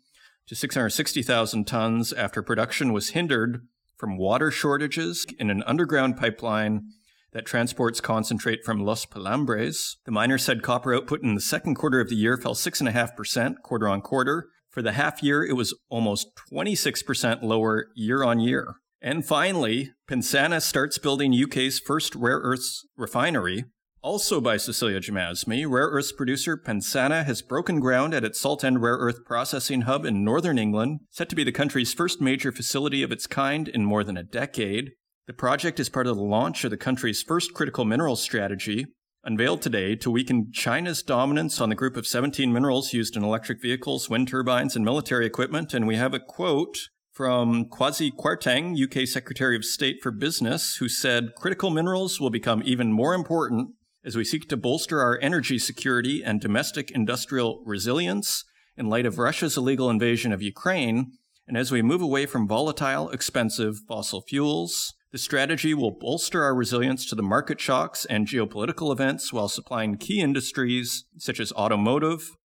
to 0.48 0.56
660,000 0.56 1.66
tons 1.66 2.14
after 2.14 2.42
production 2.42 2.94
was 2.94 3.10
hindered 3.10 3.68
from 3.98 4.18
water 4.18 4.52
shortages 4.52 5.26
in 5.40 5.50
an 5.50 5.64
underground 5.64 6.18
pipeline 6.18 6.90
that 7.34 7.46
transports 7.46 8.00
concentrate 8.00 8.64
from 8.64 8.84
Los 8.84 9.06
Pelambres. 9.06 9.98
The 10.06 10.12
miner 10.12 10.38
said 10.38 10.64
copper 10.64 10.96
output 10.96 11.22
in 11.22 11.36
the 11.36 11.42
second 11.42 11.76
quarter 11.76 12.00
of 12.00 12.10
the 12.10 12.16
year 12.16 12.38
fell 12.38 12.56
6.5% 12.56 13.62
quarter 13.64 13.88
on 13.88 14.02
quarter. 14.02 14.50
For 14.70 14.82
the 14.82 14.94
half 14.94 15.22
year, 15.22 15.44
it 15.44 15.54
was 15.54 15.76
almost 15.90 16.30
26% 16.52 17.44
lower 17.44 17.88
year 17.96 18.24
on 18.24 18.40
year. 18.40 18.76
And 19.02 19.26
finally, 19.26 19.92
Pensana 20.10 20.62
starts 20.62 20.98
building 20.98 21.34
UK's 21.34 21.80
first 21.80 22.16
rare 22.16 22.40
earths 22.40 22.86
refinery 22.96 23.66
also 24.08 24.40
by 24.40 24.56
Cecilia 24.56 25.02
Jamasmie, 25.02 25.70
rare 25.70 25.90
earths 25.90 26.14
producer 26.14 26.56
Pensana 26.56 27.26
has 27.26 27.42
broken 27.42 27.82
ground 27.82 28.14
at 28.14 28.24
its 28.24 28.40
salt 28.40 28.62
Saltend 28.62 28.82
Rare 28.82 28.96
Earth 28.96 29.26
Processing 29.26 29.82
Hub 29.82 30.06
in 30.06 30.24
northern 30.24 30.58
England, 30.58 31.02
set 31.10 31.28
to 31.28 31.36
be 31.36 31.44
the 31.44 31.52
country's 31.52 31.94
first 31.94 32.22
major 32.22 32.54
facility 32.54 33.04
of 33.04 33.12
its 33.12 33.28
kind 33.28 33.68
in 33.68 33.84
more 33.84 34.06
than 34.06 34.16
a 34.16 34.24
decade. 34.24 34.92
The 35.28 35.34
project 35.34 35.78
is 35.78 35.90
part 35.90 36.08
of 36.08 36.16
the 36.16 36.24
launch 36.24 36.64
of 36.64 36.72
the 36.72 36.78
country's 36.78 37.22
first 37.22 37.54
critical 37.54 37.84
minerals 37.84 38.22
strategy, 38.22 38.86
unveiled 39.26 39.62
today 39.62 39.94
to 39.98 40.10
weaken 40.10 40.54
China's 40.54 41.04
dominance 41.04 41.60
on 41.60 41.68
the 41.68 41.76
group 41.76 41.98
of 41.98 42.08
17 42.08 42.54
minerals 42.54 42.94
used 42.94 43.18
in 43.18 43.26
electric 43.26 43.62
vehicles, 43.62 44.10
wind 44.10 44.30
turbines, 44.30 44.78
and 44.78 44.86
military 44.86 45.26
equipment. 45.26 45.74
And 45.74 45.86
we 45.86 45.98
have 45.98 46.14
a 46.14 46.22
quote 46.22 46.78
from 47.12 47.66
Kwasi 47.66 48.14
Kwarteng, 48.18 48.82
UK 48.82 49.06
Secretary 49.06 49.58
of 49.58 49.66
State 49.66 49.98
for 50.02 50.12
Business, 50.12 50.78
who 50.78 50.88
said 50.88 51.36
critical 51.36 51.72
minerals 51.72 52.22
will 52.22 52.30
become 52.30 52.62
even 52.64 52.94
more 52.94 53.14
important 53.14 53.72
as 54.04 54.16
we 54.16 54.24
seek 54.24 54.48
to 54.50 54.58
bolster 54.58 55.02
our 55.02 55.20
energy 55.22 55.60
security 55.60 56.24
and 56.24 56.40
domestic 56.40 56.92
industrial 56.92 57.62
resilience 57.66 58.44
in 58.78 58.90
light 58.90 59.06
of 59.06 59.18
Russia's 59.18 59.58
illegal 59.58 59.90
invasion 59.90 60.32
of 60.32 60.42
Ukraine, 60.42 61.14
and 61.48 61.58
as 61.58 61.72
we 61.72 61.82
move 61.82 62.02
away 62.02 62.26
from 62.26 62.48
volatile, 62.48 63.10
expensive 63.10 63.80
fossil 63.88 64.22
fuels. 64.22 64.94
The 65.14 65.18
strategy 65.18 65.74
will 65.74 65.92
bolster 65.92 66.44
our 66.44 66.54
resilience 66.54 67.06
to 67.08 67.16
the 67.16 67.24
market 67.24 67.62
shocks 67.62 68.04
and 68.06 68.28
geopolitical 68.28 68.92
events 68.92 69.32
while 69.32 69.48
supplying 69.48 69.98
key 69.98 70.20
industries 70.20 71.06
such 71.18 71.40
as 71.40 71.54
automotive 71.54 72.36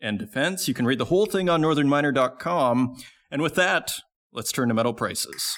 and 0.00 0.18
defense. 0.18 0.66
You 0.66 0.74
can 0.74 0.86
read 0.86 0.98
the 0.98 1.06
whole 1.06 1.26
thing 1.26 1.50
on 1.50 1.60
northernminer.com. 1.60 2.96
And 3.30 3.42
with 3.42 3.54
that, 3.56 3.92
let's 4.32 4.50
turn 4.50 4.68
to 4.68 4.74
metal 4.74 4.94
prices. 4.94 5.56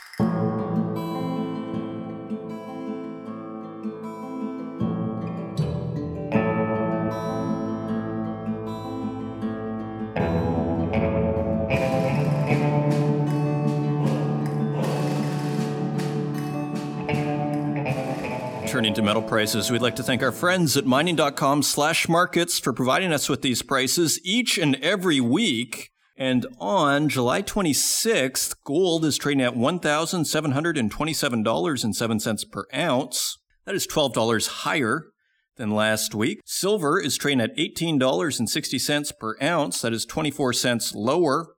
Turning 18.78 18.94
to 18.94 19.02
metal 19.02 19.22
prices, 19.22 19.72
we'd 19.72 19.82
like 19.82 19.96
to 19.96 20.04
thank 20.04 20.22
our 20.22 20.30
friends 20.30 20.76
at 20.76 20.86
mining.com 20.86 21.64
slash 21.64 22.08
markets 22.08 22.60
for 22.60 22.72
providing 22.72 23.12
us 23.12 23.28
with 23.28 23.42
these 23.42 23.60
prices 23.60 24.20
each 24.22 24.56
and 24.56 24.76
every 24.76 25.20
week. 25.20 25.90
And 26.16 26.46
on 26.60 27.08
July 27.08 27.42
26th, 27.42 28.54
gold 28.64 29.04
is 29.04 29.18
trading 29.18 29.42
at 29.42 29.54
$1,727.07 29.54 32.50
per 32.52 32.66
ounce. 32.72 33.38
That 33.66 33.74
is 33.74 33.84
$12 33.88 34.46
higher 34.46 35.06
than 35.56 35.72
last 35.72 36.14
week. 36.14 36.40
Silver 36.44 37.00
is 37.00 37.16
trading 37.16 37.40
at 37.40 37.56
$18.60 37.56 39.12
per 39.18 39.36
ounce. 39.42 39.80
That 39.80 39.92
is 39.92 40.06
24 40.06 40.52
cents 40.52 40.94
lower 40.94 41.48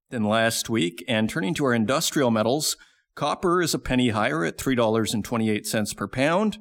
than 0.09 0.25
last 0.25 0.69
week. 0.69 1.01
And 1.07 1.29
turning 1.29 1.53
to 1.53 1.63
our 1.63 1.73
industrial 1.73 2.29
metals, 2.29 2.75
copper 3.15 3.61
is 3.61 3.73
a 3.73 3.79
penny 3.79 4.09
higher 4.09 4.43
at 4.43 4.57
$3.28 4.57 5.95
per 5.95 6.09
pound. 6.09 6.57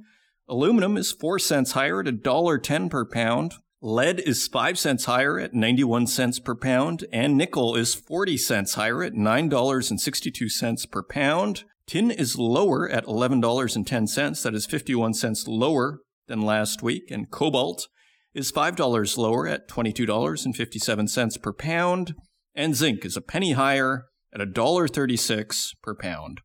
Aluminum 0.48 0.96
is 0.96 1.10
4 1.10 1.40
cents 1.40 1.72
higher 1.72 1.98
at 2.00 2.06
$1.10 2.06 2.88
per 2.88 3.04
pound. 3.04 3.54
Lead 3.82 4.20
is 4.20 4.46
5 4.46 4.78
cents 4.78 5.06
higher 5.06 5.40
at 5.40 5.54
91 5.54 6.06
cents 6.06 6.38
per 6.38 6.54
pound, 6.54 7.04
and 7.12 7.36
nickel 7.36 7.74
is 7.74 7.96
40 7.96 8.36
cents 8.36 8.74
higher 8.74 9.02
at 9.02 9.14
$9.62 9.14 10.90
per 10.90 11.02
pound. 11.02 11.64
Tin 11.86 12.10
is 12.10 12.36
lower 12.36 12.88
at 12.88 13.04
$11.10, 13.06 14.42
that 14.42 14.54
is 14.54 14.66
51 14.66 15.14
cents 15.14 15.46
lower 15.46 16.00
than 16.26 16.42
last 16.42 16.82
week, 16.82 17.10
and 17.10 17.30
cobalt 17.30 17.86
is 18.34 18.50
$5 18.50 19.16
lower 19.16 19.46
at 19.46 19.68
$22.57 19.68 21.42
per 21.42 21.52
pound, 21.52 22.14
and 22.54 22.74
zinc 22.74 23.04
is 23.04 23.16
a 23.16 23.20
penny 23.20 23.52
higher 23.52 24.06
at 24.34 24.40
$1.36 24.40 25.74
per 25.82 25.94
pound. 25.94 26.40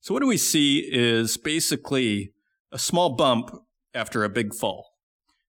So 0.00 0.14
what 0.14 0.20
do 0.20 0.28
we 0.28 0.36
see 0.36 0.88
is 0.90 1.36
basically 1.36 2.30
a 2.70 2.78
small 2.78 3.16
bump 3.16 3.50
after 3.92 4.22
a 4.22 4.28
big 4.28 4.54
fall. 4.54 4.86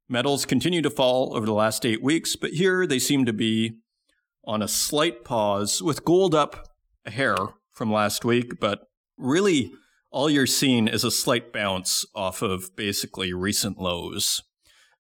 Metals 0.10 0.46
continue 0.46 0.82
to 0.82 0.90
fall 0.90 1.36
over 1.36 1.46
the 1.46 1.54
last 1.54 1.86
eight 1.86 2.02
weeks, 2.02 2.36
but 2.36 2.52
here 2.52 2.88
they 2.88 2.98
seem 2.98 3.26
to 3.26 3.34
be 3.34 3.74
on 4.44 4.64
a 4.64 4.68
slight 4.68 5.24
pause, 5.24 5.84
with 5.84 6.04
gold 6.04 6.34
up 6.34 6.68
a 7.06 7.12
hair 7.12 7.36
from 7.72 7.94
last 7.94 8.26
week, 8.26 8.60
but 8.60 8.89
really 9.20 9.72
all 10.12 10.30
you're 10.30 10.48
seeing 10.48 10.88
is 10.88 11.04
a 11.04 11.12
slight 11.12 11.54
bounce 11.54 12.06
off 12.16 12.42
of 12.42 12.76
basically 12.76 13.34
recent 13.34 13.80
lows. 13.80 14.42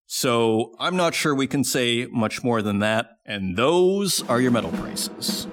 So 0.06 0.74
I'm 0.80 0.96
not 0.96 1.14
sure 1.14 1.34
we 1.34 1.48
can 1.48 1.64
say 1.64 2.08
much 2.08 2.44
more 2.44 2.62
than 2.62 2.80
that, 2.80 3.18
and 3.26 3.56
those 3.56 4.28
are 4.28 4.42
your 4.42 4.52
metal 4.52 4.72
prices. 4.72 5.48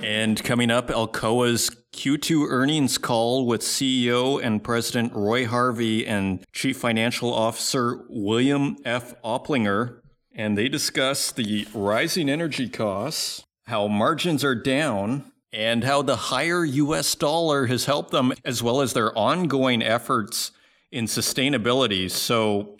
And 0.00 0.42
coming 0.42 0.70
up, 0.70 0.88
Alcoa's 0.88 1.70
Q2 1.92 2.46
earnings 2.48 2.96
call 2.96 3.46
with 3.46 3.60
CEO 3.60 4.42
and 4.42 4.64
President 4.64 5.12
Roy 5.12 5.46
Harvey 5.46 6.06
and 6.06 6.44
Chief 6.52 6.78
Financial 6.78 7.32
Officer 7.32 8.06
William 8.08 8.76
F. 8.84 9.20
Oplinger. 9.22 10.00
And 10.34 10.56
they 10.56 10.68
discuss 10.68 11.32
the 11.32 11.66
rising 11.74 12.30
energy 12.30 12.68
costs, 12.68 13.44
how 13.64 13.88
margins 13.88 14.44
are 14.44 14.54
down, 14.54 15.32
and 15.52 15.84
how 15.84 16.02
the 16.02 16.16
higher 16.16 16.64
US 16.64 17.14
dollar 17.14 17.66
has 17.66 17.86
helped 17.86 18.10
them, 18.10 18.32
as 18.44 18.62
well 18.62 18.80
as 18.80 18.92
their 18.92 19.16
ongoing 19.16 19.82
efforts 19.82 20.52
in 20.90 21.06
sustainability. 21.06 22.10
So 22.10 22.76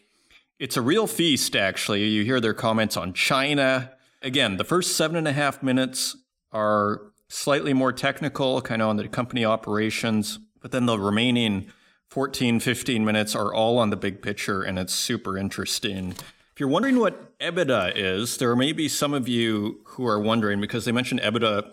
it's 0.58 0.76
a 0.76 0.82
real 0.82 1.06
feast, 1.06 1.54
actually. 1.54 2.04
You 2.04 2.24
hear 2.24 2.40
their 2.40 2.54
comments 2.54 2.96
on 2.96 3.12
China. 3.12 3.92
Again, 4.22 4.56
the 4.56 4.64
first 4.64 4.96
seven 4.96 5.16
and 5.16 5.28
a 5.28 5.32
half 5.32 5.62
minutes 5.62 6.16
are 6.52 7.02
slightly 7.28 7.72
more 7.72 7.92
technical, 7.92 8.60
kind 8.60 8.82
of 8.82 8.88
on 8.88 8.96
the 8.96 9.08
company 9.08 9.44
operations, 9.44 10.38
but 10.60 10.72
then 10.72 10.86
the 10.86 10.98
remaining 10.98 11.70
14, 12.08 12.58
15 12.58 13.04
minutes 13.04 13.34
are 13.36 13.52
all 13.52 13.78
on 13.78 13.90
the 13.90 13.96
big 13.96 14.22
picture, 14.22 14.62
and 14.62 14.78
it's 14.78 14.94
super 14.94 15.36
interesting. 15.36 16.12
If 16.12 16.60
you're 16.60 16.68
wondering 16.68 16.98
what 16.98 17.38
EBITDA 17.38 17.92
is, 17.94 18.38
there 18.38 18.56
may 18.56 18.72
be 18.72 18.88
some 18.88 19.14
of 19.14 19.28
you 19.28 19.80
who 19.84 20.06
are 20.06 20.18
wondering 20.18 20.60
because 20.60 20.86
they 20.86 20.92
mentioned 20.92 21.20
EBITDA 21.20 21.70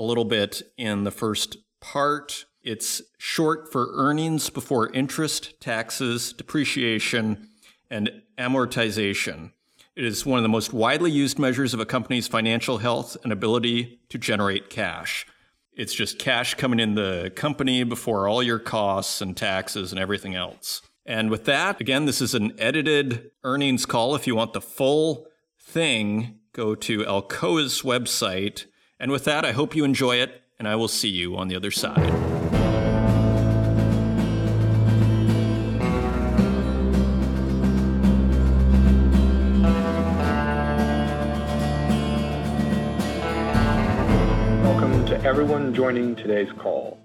a 0.00 0.02
little 0.02 0.24
bit 0.24 0.62
in 0.78 1.04
the 1.04 1.10
first 1.10 1.58
part. 1.78 2.46
It's 2.62 3.02
short 3.18 3.70
for 3.70 3.90
earnings 3.92 4.48
before 4.48 4.90
interest, 4.92 5.60
taxes, 5.60 6.32
depreciation, 6.32 7.48
and 7.90 8.10
amortization. 8.38 9.52
It 9.94 10.06
is 10.06 10.24
one 10.24 10.38
of 10.38 10.42
the 10.42 10.48
most 10.48 10.72
widely 10.72 11.10
used 11.10 11.38
measures 11.38 11.74
of 11.74 11.80
a 11.80 11.86
company's 11.86 12.26
financial 12.26 12.78
health 12.78 13.18
and 13.22 13.30
ability 13.30 14.00
to 14.08 14.16
generate 14.16 14.70
cash. 14.70 15.26
It's 15.74 15.92
just 15.92 16.18
cash 16.18 16.54
coming 16.54 16.80
in 16.80 16.94
the 16.94 17.30
company 17.36 17.84
before 17.84 18.26
all 18.26 18.42
your 18.42 18.58
costs 18.58 19.20
and 19.20 19.36
taxes 19.36 19.92
and 19.92 20.00
everything 20.00 20.34
else. 20.34 20.80
And 21.04 21.28
with 21.28 21.44
that, 21.44 21.78
again, 21.78 22.06
this 22.06 22.22
is 22.22 22.34
an 22.34 22.58
edited 22.58 23.32
earnings 23.44 23.84
call. 23.84 24.14
If 24.14 24.26
you 24.26 24.34
want 24.34 24.54
the 24.54 24.62
full 24.62 25.26
thing, 25.58 26.38
go 26.54 26.74
to 26.74 27.00
Alcoa's 27.00 27.82
website. 27.82 28.64
And 29.00 29.10
with 29.10 29.24
that, 29.24 29.46
I 29.46 29.52
hope 29.52 29.74
you 29.74 29.84
enjoy 29.84 30.16
it, 30.16 30.42
and 30.58 30.68
I 30.68 30.76
will 30.76 30.86
see 30.86 31.08
you 31.08 31.34
on 31.38 31.48
the 31.48 31.56
other 31.56 31.70
side. 31.70 31.96
Welcome 44.62 45.06
to 45.06 45.18
everyone 45.24 45.74
joining 45.74 46.14
today's 46.14 46.52
call. 46.58 47.00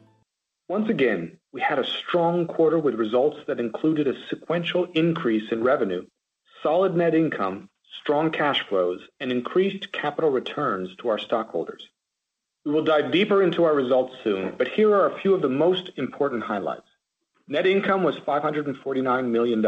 Once 0.67 0.89
again, 0.89 1.37
we 1.53 1.61
had 1.61 1.79
a 1.79 1.85
strong 1.85 2.45
quarter 2.45 2.77
with 2.77 2.95
results 2.95 3.37
that 3.47 3.61
included 3.61 4.09
a 4.09 4.27
sequential 4.27 4.83
increase 4.95 5.49
in 5.49 5.63
revenue, 5.63 6.05
solid 6.61 6.93
net 6.97 7.15
income, 7.15 7.69
strong 7.99 8.31
cash 8.31 8.65
flows, 8.67 9.01
and 9.19 9.31
increased 9.31 9.91
capital 9.91 10.29
returns 10.29 10.95
to 10.97 11.09
our 11.09 11.19
stockholders. 11.19 11.87
We 12.65 12.71
will 12.71 12.83
dive 12.83 13.11
deeper 13.11 13.43
into 13.43 13.63
our 13.63 13.75
results 13.75 14.15
soon, 14.23 14.55
but 14.57 14.67
here 14.67 14.93
are 14.93 15.11
a 15.11 15.19
few 15.19 15.33
of 15.33 15.41
the 15.41 15.49
most 15.49 15.91
important 15.97 16.43
highlights. 16.43 16.89
Net 17.47 17.67
income 17.67 18.01
was 18.01 18.15
$549 18.17 19.29
million. 19.29 19.63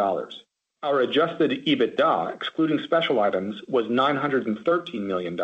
Our 0.83 1.01
adjusted 1.01 1.65
EBITDA, 1.65 2.33
excluding 2.33 2.79
special 2.79 3.19
items, 3.19 3.61
was 3.67 3.85
$913 3.85 5.01
million, 5.01 5.39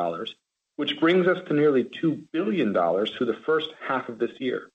which 0.78 1.00
brings 1.00 1.28
us 1.28 1.38
to 1.48 1.54
nearly 1.54 1.84
$2 1.84 2.24
billion 2.32 2.74
through 2.74 3.28
the 3.28 3.40
first 3.46 3.70
half 3.88 4.10
of 4.10 4.18
this 4.18 4.40
year. 4.40 4.72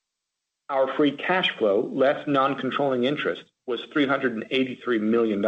Our 0.69 0.93
free 0.95 1.11
cash 1.11 1.49
flow, 1.57 1.89
less 1.91 2.27
non-controlling 2.27 3.03
interest, 3.03 3.43
was 3.67 3.81
$383 3.93 5.01
million. 5.01 5.43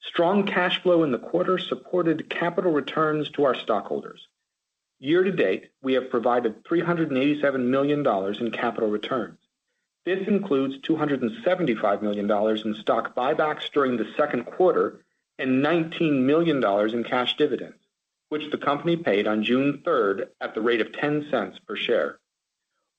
Strong 0.00 0.46
cash 0.46 0.82
flow 0.82 1.02
in 1.04 1.12
the 1.12 1.18
quarter 1.18 1.58
supported 1.58 2.30
capital 2.30 2.72
returns 2.72 3.30
to 3.30 3.44
our 3.44 3.54
stockholders. 3.54 4.28
Year 4.98 5.22
to 5.22 5.32
date, 5.32 5.70
we 5.82 5.94
have 5.94 6.10
provided 6.10 6.64
$387 6.64 7.60
million 7.60 8.06
in 8.40 8.50
capital 8.50 8.90
returns. 8.90 9.38
This 10.04 10.26
includes 10.26 10.78
$275 10.78 12.02
million 12.02 12.30
in 12.30 12.74
stock 12.74 13.14
buybacks 13.14 13.70
during 13.72 13.96
the 13.96 14.12
second 14.16 14.44
quarter 14.44 15.04
and 15.38 15.64
$19 15.64 16.22
million 16.22 16.64
in 16.94 17.04
cash 17.04 17.36
dividends 17.36 17.76
which 18.28 18.50
the 18.50 18.58
company 18.58 18.96
paid 18.96 19.26
on 19.26 19.42
June 19.44 19.82
3rd 19.84 20.28
at 20.40 20.54
the 20.54 20.60
rate 20.60 20.80
of 20.80 20.88
$0.10 20.88 21.66
per 21.66 21.76
share. 21.76 22.18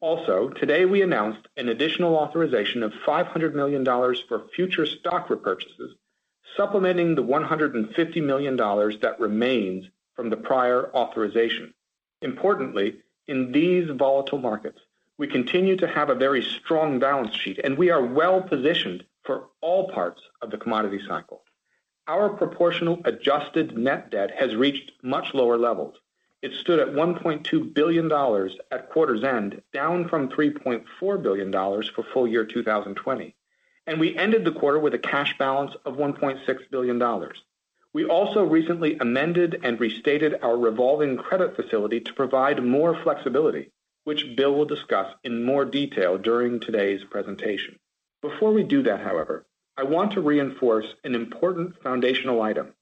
Also, 0.02 0.50
today 0.50 0.86
we 0.86 1.02
announced 1.02 1.48
an 1.58 1.70
additional 1.70 2.16
authorization 2.16 2.84
of 2.84 2.94
$500 3.06 3.54
million 3.54 3.86
for 3.86 4.48
future 4.56 4.86
stock 4.86 5.28
repurchases, 5.28 5.92
supplementing 6.56 7.16
the 7.16 7.24
$150 7.24 8.24
million 8.24 8.56
that 8.56 9.16
remains 9.20 9.86
from 10.16 10.30
the 10.30 10.38
prior 10.38 10.94
authorization. 10.96 11.74
Importantly, 12.22 12.98
in 13.28 13.52
these 13.52 13.90
volatile 13.90 14.40
markets, 14.40 14.80
we 15.18 15.28
continue 15.28 15.76
to 15.76 15.88
have 15.88 16.10
a 16.10 16.16
very 16.16 16.42
strong 16.42 17.00
balance 17.00 17.36
sheet, 17.36 17.60
and 17.64 17.78
we 17.78 17.90
are 17.90 18.04
well-positioned 18.04 19.04
for 19.24 19.48
all 19.62 19.90
parts 19.90 20.22
of 20.42 20.50
the 20.50 20.58
commodity 20.58 21.00
cycle. 21.08 21.42
Our 22.08 22.30
proportional 22.30 23.00
adjusted 23.06 23.78
net 23.78 24.10
debt 24.10 24.32
has 24.32 24.56
reached 24.56 24.92
much 25.04 25.34
lower 25.34 25.58
levels. 25.58 25.96
It 26.42 26.54
stood 26.54 26.80
at 26.80 26.88
$1.2 26.88 27.74
billion 27.74 28.12
at 28.72 28.90
quarter's 28.90 29.24
end, 29.24 29.62
down 29.74 30.08
from 30.08 30.30
$3.4 30.30 31.22
billion 31.22 31.52
for 31.52 32.04
full 32.14 32.28
year 32.28 32.46
2020. 32.46 33.36
And 33.90 34.00
we 34.00 34.16
ended 34.16 34.46
the 34.46 34.52
quarter 34.52 34.78
with 34.78 34.94
a 34.94 35.00
cash 35.00 35.36
balance 35.40 35.72
of 35.84 35.96
$1.6 35.96 36.60
billion. 36.70 37.32
We 37.92 38.06
also 38.06 38.44
recently 38.44 38.96
amended 39.00 39.62
and 39.64 39.80
restated 39.80 40.36
our 40.44 40.56
revolving 40.56 41.18
credit 41.18 41.56
facility 41.56 42.00
to 42.02 42.14
provide 42.14 42.64
more 42.64 43.02
flexibility, 43.02 43.72
which 44.04 44.36
Bill 44.36 44.54
will 44.54 44.66
discuss 44.66 45.12
in 45.24 45.44
more 45.44 45.66
detail 45.66 46.20
during 46.20 46.60
today's 46.60 47.04
presentation. 47.04 47.80
Before 48.22 48.54
we 48.54 48.62
do 48.62 48.84
that, 48.84 49.00
however, 49.02 49.48
I 49.76 49.86
want 49.86 50.12
to 50.12 50.22
reinforce 50.22 50.86
an 51.04 51.16
important 51.16 51.82
foundational 51.82 52.44
item. 52.44 52.74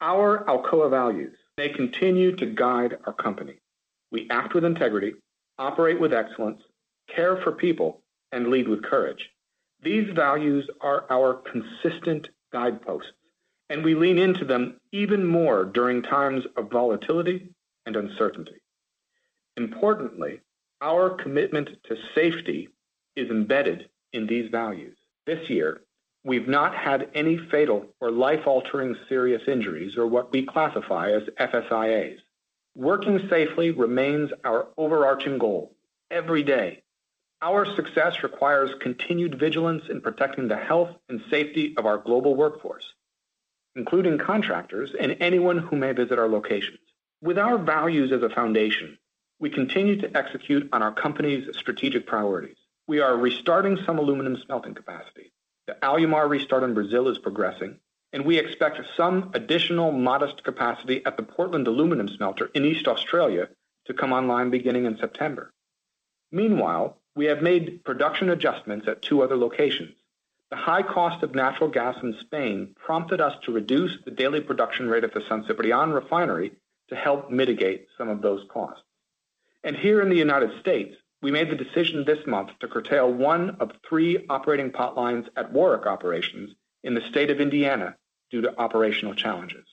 Our 0.00 0.42
Alcoa 0.46 0.90
values, 0.90 1.36
they 1.56 1.68
continue 1.68 2.34
to 2.34 2.46
guide 2.46 2.98
our 3.06 3.12
company. 3.12 3.60
We 4.10 4.26
act 4.28 4.54
with 4.54 4.64
integrity, 4.64 5.14
operate 5.56 6.00
with 6.00 6.12
excellence, 6.12 6.62
care 7.06 7.36
for 7.36 7.52
people, 7.52 8.02
and 8.32 8.48
lead 8.48 8.66
with 8.66 8.82
courage. 8.82 9.30
These 9.82 10.10
values 10.14 10.68
are 10.80 11.04
our 11.10 11.34
consistent 11.34 12.28
guideposts, 12.52 13.12
and 13.70 13.84
we 13.84 13.94
lean 13.94 14.18
into 14.18 14.44
them 14.44 14.80
even 14.92 15.24
more 15.26 15.64
during 15.64 16.02
times 16.02 16.44
of 16.56 16.70
volatility 16.70 17.50
and 17.86 17.96
uncertainty. 17.96 18.60
Importantly, 19.56 20.40
our 20.80 21.10
commitment 21.10 21.70
to 21.84 21.96
safety 22.14 22.68
is 23.16 23.30
embedded 23.30 23.88
in 24.12 24.26
these 24.26 24.50
values. 24.50 24.96
This 25.26 25.50
year, 25.50 25.82
We've 26.24 26.48
not 26.48 26.74
had 26.74 27.10
any 27.14 27.38
fatal 27.38 27.86
or 28.00 28.10
life-altering 28.10 28.96
serious 29.08 29.42
injuries 29.46 29.96
or 29.96 30.06
what 30.06 30.32
we 30.32 30.44
classify 30.44 31.10
as 31.12 31.22
FSIAs. 31.40 32.18
Working 32.74 33.28
safely 33.30 33.70
remains 33.70 34.30
our 34.44 34.68
overarching 34.76 35.38
goal 35.38 35.74
every 36.10 36.42
day. 36.42 36.82
Our 37.40 37.66
success 37.76 38.24
requires 38.24 38.70
continued 38.80 39.38
vigilance 39.38 39.84
in 39.88 40.00
protecting 40.00 40.48
the 40.48 40.56
health 40.56 40.90
and 41.08 41.22
safety 41.30 41.72
of 41.76 41.86
our 41.86 41.98
global 41.98 42.34
workforce, 42.34 42.94
including 43.76 44.18
contractors 44.18 44.90
and 44.98 45.16
anyone 45.20 45.58
who 45.58 45.76
may 45.76 45.92
visit 45.92 46.18
our 46.18 46.28
locations. 46.28 46.80
With 47.22 47.38
our 47.38 47.56
values 47.56 48.10
as 48.10 48.22
a 48.22 48.28
foundation, 48.28 48.98
we 49.38 49.50
continue 49.50 50.00
to 50.00 50.16
execute 50.16 50.68
on 50.72 50.82
our 50.82 50.92
company's 50.92 51.56
strategic 51.56 52.08
priorities. 52.08 52.56
We 52.88 52.98
are 52.98 53.16
restarting 53.16 53.78
some 53.86 54.00
aluminum 54.00 54.36
smelting 54.44 54.74
capacity. 54.74 55.32
The 55.68 55.76
Alumar 55.80 56.28
restart 56.28 56.64
in 56.64 56.74
Brazil 56.74 57.06
is 57.06 57.18
progressing, 57.18 57.78
and 58.12 58.24
we 58.24 58.38
expect 58.38 58.80
some 58.96 59.30
additional 59.34 59.92
modest 59.92 60.42
capacity 60.42 61.06
at 61.06 61.16
the 61.16 61.22
Portland 61.22 61.68
aluminum 61.68 62.08
smelter 62.08 62.50
in 62.54 62.64
East 62.64 62.88
Australia 62.88 63.48
to 63.84 63.94
come 63.94 64.12
online 64.12 64.50
beginning 64.50 64.86
in 64.86 64.98
September. 64.98 65.52
Meanwhile, 66.32 66.98
we 67.18 67.24
have 67.24 67.42
made 67.42 67.82
production 67.84 68.30
adjustments 68.30 68.86
at 68.86 69.02
two 69.02 69.22
other 69.24 69.36
locations. 69.36 69.92
The 70.50 70.56
high 70.56 70.84
cost 70.84 71.24
of 71.24 71.34
natural 71.34 71.68
gas 71.68 71.96
in 72.00 72.16
Spain 72.20 72.76
prompted 72.78 73.20
us 73.20 73.34
to 73.42 73.50
reduce 73.50 73.90
the 74.04 74.12
daily 74.12 74.40
production 74.40 74.88
rate 74.88 75.02
at 75.02 75.12
the 75.12 75.24
San 75.28 75.42
Ciprián 75.42 75.92
refinery 75.92 76.52
to 76.90 76.94
help 76.94 77.28
mitigate 77.28 77.88
some 77.98 78.08
of 78.08 78.22
those 78.22 78.46
costs. 78.48 78.84
And 79.64 79.74
here 79.74 80.00
in 80.00 80.10
the 80.10 80.16
United 80.16 80.60
States, 80.60 80.94
we 81.20 81.32
made 81.32 81.50
the 81.50 81.56
decision 81.56 82.04
this 82.04 82.24
month 82.24 82.50
to 82.60 82.68
curtail 82.68 83.12
one 83.12 83.56
of 83.58 83.72
three 83.88 84.24
operating 84.30 84.70
potlines 84.70 85.26
at 85.34 85.52
Warrick 85.52 85.86
operations 85.86 86.54
in 86.84 86.94
the 86.94 87.08
state 87.10 87.32
of 87.32 87.40
Indiana 87.40 87.96
due 88.30 88.42
to 88.42 88.60
operational 88.60 89.16
challenges. 89.16 89.66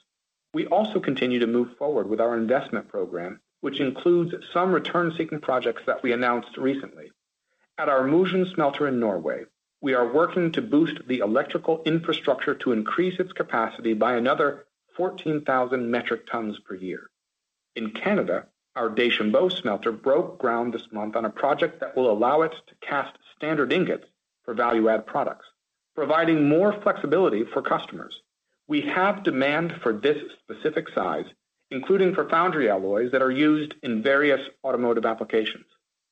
We 0.55 0.65
also 0.65 0.99
continue 0.99 1.37
to 1.41 1.47
move 1.47 1.77
forward 1.77 2.09
with 2.09 2.19
our 2.19 2.35
investment 2.35 2.87
program, 2.87 3.39
which 3.61 3.79
includes 3.79 4.33
some 4.51 4.71
return-seeking 4.71 5.41
projects 5.41 5.83
that 5.85 6.01
we 6.01 6.11
announced 6.11 6.57
recently. 6.57 7.11
At 7.77 7.89
our 7.89 8.07
Mosjøen 8.07 8.53
smelter 8.53 8.87
in 8.87 9.01
Norway, 9.01 9.43
we 9.81 9.93
are 9.95 10.07
working 10.13 10.53
to 10.53 10.61
boost 10.61 11.05
the 11.07 11.19
electrical 11.19 11.81
infrastructure 11.85 12.55
to 12.55 12.71
increase 12.71 13.19
its 13.19 13.33
capacity 13.33 13.93
by 13.93 14.15
another 14.15 14.65
14,000 14.95 15.91
metric 15.91 16.25
tons 16.25 16.57
per 16.59 16.75
year. 16.75 17.09
In 17.75 17.91
Canada, 17.91 18.47
our 18.77 18.89
Deschambault 18.89 19.51
smelter 19.51 19.91
broke 19.91 20.39
ground 20.39 20.73
this 20.73 20.89
month 20.93 21.17
on 21.17 21.25
a 21.25 21.29
project 21.29 21.81
that 21.81 21.97
will 21.97 22.09
allow 22.09 22.43
it 22.43 22.53
to 22.67 22.75
cast 22.75 23.17
standard 23.35 23.73
ingots 23.73 24.07
for 24.45 24.53
value-add 24.53 25.05
products. 25.05 25.47
providing 25.95 26.47
more 26.47 26.73
flexibility 26.81 27.43
for 27.45 27.61
customers. 27.61 28.21
We 28.67 28.81
have 28.81 29.23
demand 29.23 29.79
for 29.81 29.93
this 29.93 30.17
specific 30.43 30.89
size, 30.89 31.25
including 31.71 32.13
for 32.13 32.29
foundry 32.29 32.69
alloys 32.69 33.11
that 33.11 33.21
are 33.21 33.31
used 33.31 33.73
in 33.81 34.03
various 34.03 34.41
automotive 34.63 35.05
applications. 35.05 35.65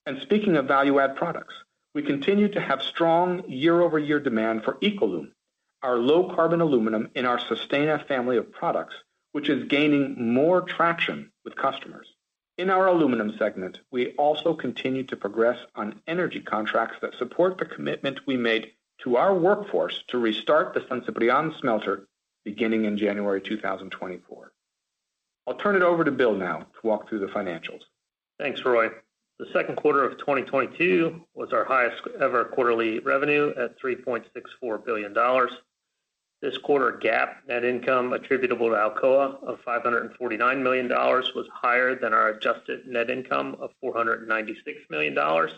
And 0.05 0.21
speaking 0.21 0.57
of 0.57 0.67
value-add 0.67 1.15
products, 1.15 1.53
we 1.95 2.01
continue 2.01 2.49
to 2.49 2.59
have 2.59 2.81
strong 2.81 3.47
year-over-year 3.47 4.19
demand 4.19 4.63
for 4.63 4.75
EcoLum, 4.75 5.31
our 5.81 5.97
low-carbon 5.97 6.59
aluminum 6.59 7.09
in 7.15 7.25
our 7.25 7.37
Sustana 7.37 8.05
family 8.07 8.37
of 8.37 8.51
products, 8.51 8.95
which 9.31 9.49
is 9.49 9.67
gaining 9.67 10.33
more 10.33 10.61
traction 10.61 11.31
with 11.45 11.55
customers. 11.55 12.07
In 12.57 12.69
our 12.69 12.87
aluminum 12.87 13.35
segment, 13.37 13.79
we 13.91 14.11
also 14.11 14.53
continue 14.53 15.03
to 15.03 15.15
progress 15.15 15.57
on 15.75 16.01
energy 16.07 16.39
contracts 16.39 16.97
that 17.01 17.15
support 17.17 17.57
the 17.57 17.65
commitment 17.65 18.19
we 18.27 18.37
made 18.37 18.71
to 19.03 19.17
our 19.17 19.33
workforce 19.33 20.03
to 20.09 20.17
restart 20.17 20.73
the 20.73 20.85
San 20.87 21.01
Ciprián 21.01 21.57
smelter 21.59 22.07
beginning 22.45 22.85
in 22.85 22.97
January 22.97 23.41
2024. 23.41 24.51
I'll 25.47 25.55
turn 25.55 25.75
it 25.75 25.81
over 25.81 26.03
to 26.03 26.11
Bill 26.11 26.35
now 26.35 26.59
to 26.59 26.87
walk 26.87 27.09
through 27.09 27.19
the 27.19 27.27
financials. 27.27 27.81
Thanks, 28.39 28.63
Roy. 28.63 28.89
The 29.43 29.51
second 29.51 29.75
quarter 29.75 30.05
of 30.05 30.17
2022 30.19 31.21
was 31.35 31.51
our 31.51 31.65
highest 31.65 32.01
ever 32.21 32.45
quarterly 32.45 32.99
revenue 32.99 33.51
at 33.57 33.77
$3.64 33.77 34.85
billion. 34.85 35.13
This 36.41 36.57
quarter 36.59 36.97
GAAP 36.97 37.45
net 37.49 37.65
income 37.65 38.13
attributable 38.13 38.69
to 38.69 38.75
Alcoa 38.75 39.43
of 39.43 39.59
$549 39.67 40.61
million 40.61 40.87
was 40.87 41.45
higher 41.51 41.93
than 41.93 42.13
our 42.13 42.29
adjusted 42.29 42.87
net 42.87 43.09
income 43.09 43.57
of 43.59 43.71
$496 43.83 44.55
million, 44.89 45.49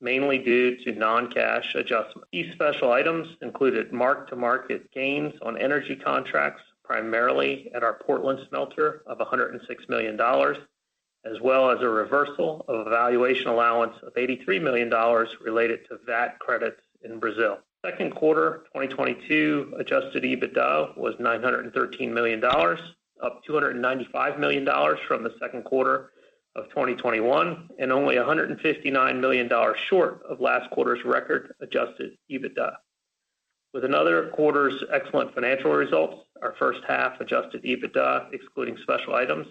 mainly 0.00 0.38
due 0.38 0.82
to 0.82 0.92
non-cash 0.92 1.74
adjustments. 1.74 2.26
These 2.32 2.54
special 2.54 2.90
items 2.90 3.28
included 3.42 3.92
mark-to-market 3.92 4.90
gains 4.92 5.34
on 5.42 5.58
energy 5.58 5.94
contracts, 5.94 6.62
primarily 6.84 7.70
at 7.74 7.82
our 7.82 7.98
Portland 8.02 8.40
smelter 8.48 9.02
of 9.06 9.18
$106 9.18 9.60
million, 9.90 10.16
as 11.24 11.40
well 11.40 11.70
as 11.70 11.80
a 11.82 11.88
reversal 11.88 12.64
of 12.68 12.86
a 12.86 12.90
valuation 12.90 13.48
allowance 13.48 13.94
of 14.02 14.14
$83 14.14 14.62
million 14.62 14.90
related 15.40 15.80
to 15.88 15.98
VAT 16.06 16.38
credits 16.38 16.80
in 17.02 17.18
Brazil. 17.18 17.58
Second 17.84 18.14
quarter 18.14 18.64
2022 18.74 19.74
adjusted 19.78 20.22
EBITDA 20.22 20.96
was 20.96 21.14
$913 21.16 22.12
million, 22.12 22.42
up 22.44 23.42
$295 23.48 24.38
million 24.38 24.68
from 25.06 25.24
the 25.24 25.34
second 25.38 25.64
quarter 25.64 26.10
of 26.56 26.68
2021, 26.70 27.70
and 27.78 27.92
only 27.92 28.16
$159 28.16 29.20
million 29.20 29.50
short 29.88 30.22
of 30.28 30.40
last 30.40 30.70
quarter's 30.70 31.04
record 31.04 31.54
adjusted 31.60 32.12
EBITDA. 32.30 32.72
With 33.72 33.84
another 33.84 34.30
quarter's 34.30 34.82
excellent 34.92 35.32
financial 35.32 35.72
results, 35.72 36.24
our 36.42 36.54
first 36.58 36.80
half 36.88 37.20
adjusted 37.20 37.62
EBITDA, 37.62 38.32
excluding 38.32 38.76
special 38.78 39.14
items, 39.14 39.46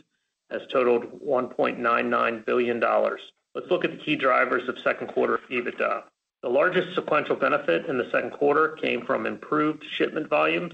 has 0.51 0.61
totaled 0.71 1.21
$1.99 1.21 2.45
billion. 2.45 2.79
Let's 2.79 3.69
look 3.69 3.85
at 3.85 3.91
the 3.91 3.97
key 3.97 4.15
drivers 4.15 4.67
of 4.69 4.77
second 4.83 5.07
quarter 5.07 5.39
EBITDA. 5.49 6.03
The 6.41 6.49
largest 6.49 6.95
sequential 6.95 7.35
benefit 7.35 7.85
in 7.87 7.97
the 7.97 8.09
second 8.11 8.31
quarter 8.31 8.77
came 8.81 9.05
from 9.05 9.25
improved 9.25 9.83
shipment 9.97 10.29
volumes. 10.29 10.73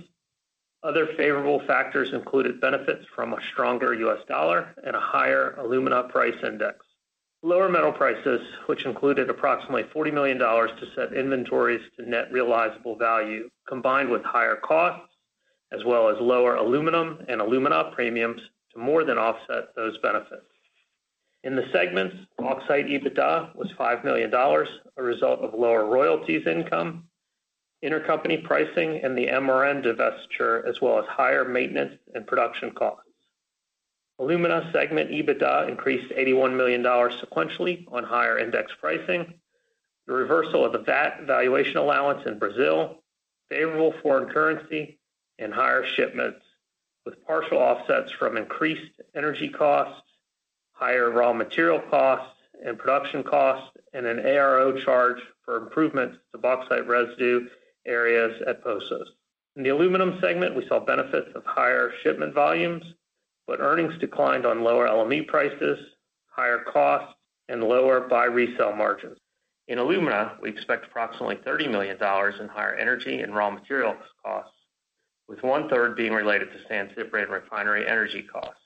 Other 0.83 1.07
favorable 1.17 1.61
factors 1.65 2.13
included 2.13 2.61
benefits 2.61 3.05
from 3.15 3.33
a 3.33 3.41
stronger 3.51 3.93
US 3.93 4.19
dollar 4.27 4.75
and 4.83 4.95
a 4.95 4.99
higher 4.99 5.55
alumina 5.57 6.03
price 6.03 6.35
index. 6.43 6.85
Lower 7.41 7.69
metal 7.69 7.91
prices, 7.91 8.41
which 8.67 8.85
included 8.85 9.29
approximately 9.29 9.83
$40 9.83 10.13
million 10.13 10.37
to 10.37 10.87
set 10.95 11.13
inventories 11.13 11.81
to 11.97 12.07
net 12.07 12.31
realizable 12.31 12.95
value, 12.95 13.49
combined 13.67 14.09
with 14.09 14.23
higher 14.23 14.55
costs, 14.55 15.15
as 15.71 15.83
well 15.83 16.09
as 16.09 16.17
lower 16.19 16.55
aluminum 16.55 17.23
and 17.27 17.41
alumina 17.41 17.91
premiums 17.93 18.41
to 18.75 18.81
more 18.81 19.03
than 19.03 19.17
offset 19.17 19.75
those 19.75 19.97
benefits. 19.99 20.45
In 21.43 21.55
the 21.55 21.67
segments, 21.71 22.15
Bauxite 22.37 22.87
EBITDA 22.87 23.55
was 23.55 23.71
$5 23.77 24.03
million, 24.03 24.33
a 24.33 25.03
result 25.03 25.41
of 25.41 25.53
lower 25.53 25.85
royalties 25.85 26.47
income, 26.47 27.05
intercompany 27.83 28.43
pricing, 28.43 29.01
and 29.03 29.17
the 29.17 29.27
MRN 29.27 29.83
divestiture, 29.85 30.67
as 30.67 30.81
well 30.81 30.97
as 30.97 31.05
higher 31.07 31.45
maintenance 31.45 31.99
and 32.15 32.25
production 32.25 32.71
costs. 32.71 33.01
Alumina 34.17 34.69
segment 34.71 35.11
EBITDA 35.11 35.69
increased 35.69 36.11
$81 36.13 36.55
million 36.55 36.81
sequentially 36.83 37.85
on 37.91 38.03
higher 38.03 38.39
index 38.39 38.71
pricing, 38.79 39.33
the 40.07 40.13
reversal 40.13 40.63
of 40.63 40.71
the 40.71 40.79
VAT 40.79 41.23
valuation 41.27 41.77
allowance 41.77 42.25
in 42.25 42.39
Brazil, 42.39 43.03
favorable 43.49 43.93
foreign 44.01 44.29
currency, 44.29 44.97
and 45.37 45.53
higher 45.53 45.85
shipments, 45.85 46.44
with 47.05 47.23
partial 47.25 47.57
offsets 47.57 48.11
from 48.11 48.37
increased 48.37 49.01
energy 49.15 49.49
costs, 49.49 50.01
higher 50.73 51.11
raw 51.11 51.33
material 51.33 51.79
costs 51.89 52.35
and 52.65 52.77
production 52.77 53.23
costs, 53.23 53.69
and 53.93 54.05
an 54.05 54.17
ARO 54.17 54.83
charge 54.83 55.19
for 55.43 55.57
improvements 55.57 56.17
to 56.31 56.37
bauxite 56.37 56.87
residue 56.87 57.47
areas 57.85 58.41
at 58.47 58.63
Poços. 58.63 59.05
In 59.55 59.63
the 59.63 59.69
aluminum 59.69 60.19
segment, 60.19 60.55
we 60.55 60.67
saw 60.67 60.79
benefits 60.79 61.29
of 61.35 61.45
higher 61.45 61.93
shipment 62.01 62.33
volumes, 62.33 62.83
but 63.47 63.61
earnings 63.61 63.97
declined 63.99 64.45
on 64.45 64.63
lower 64.63 64.87
LME 64.87 65.27
prices, 65.27 65.79
higher 66.25 66.59
costs, 66.59 67.15
and 67.47 67.63
lower 67.63 68.01
buy-resell 68.01 68.75
margins. 68.75 69.17
In 69.67 69.77
alumina, 69.77 70.37
we 70.41 70.49
expect 70.49 70.85
approximately 70.85 71.37
$30 71.37 71.71
million 71.71 71.95
in 71.95 72.47
higher 72.47 72.75
energy 72.75 73.21
and 73.21 73.35
raw 73.35 73.49
materials 73.49 73.97
costs, 74.23 74.54
with 75.27 75.43
one-third 75.43 75.95
being 75.95 76.13
related 76.13 76.51
to 76.51 76.67
San 76.67 76.89
Ciprián 76.89 77.29
refinery 77.29 77.87
energy 77.87 78.21
costs. 78.21 78.61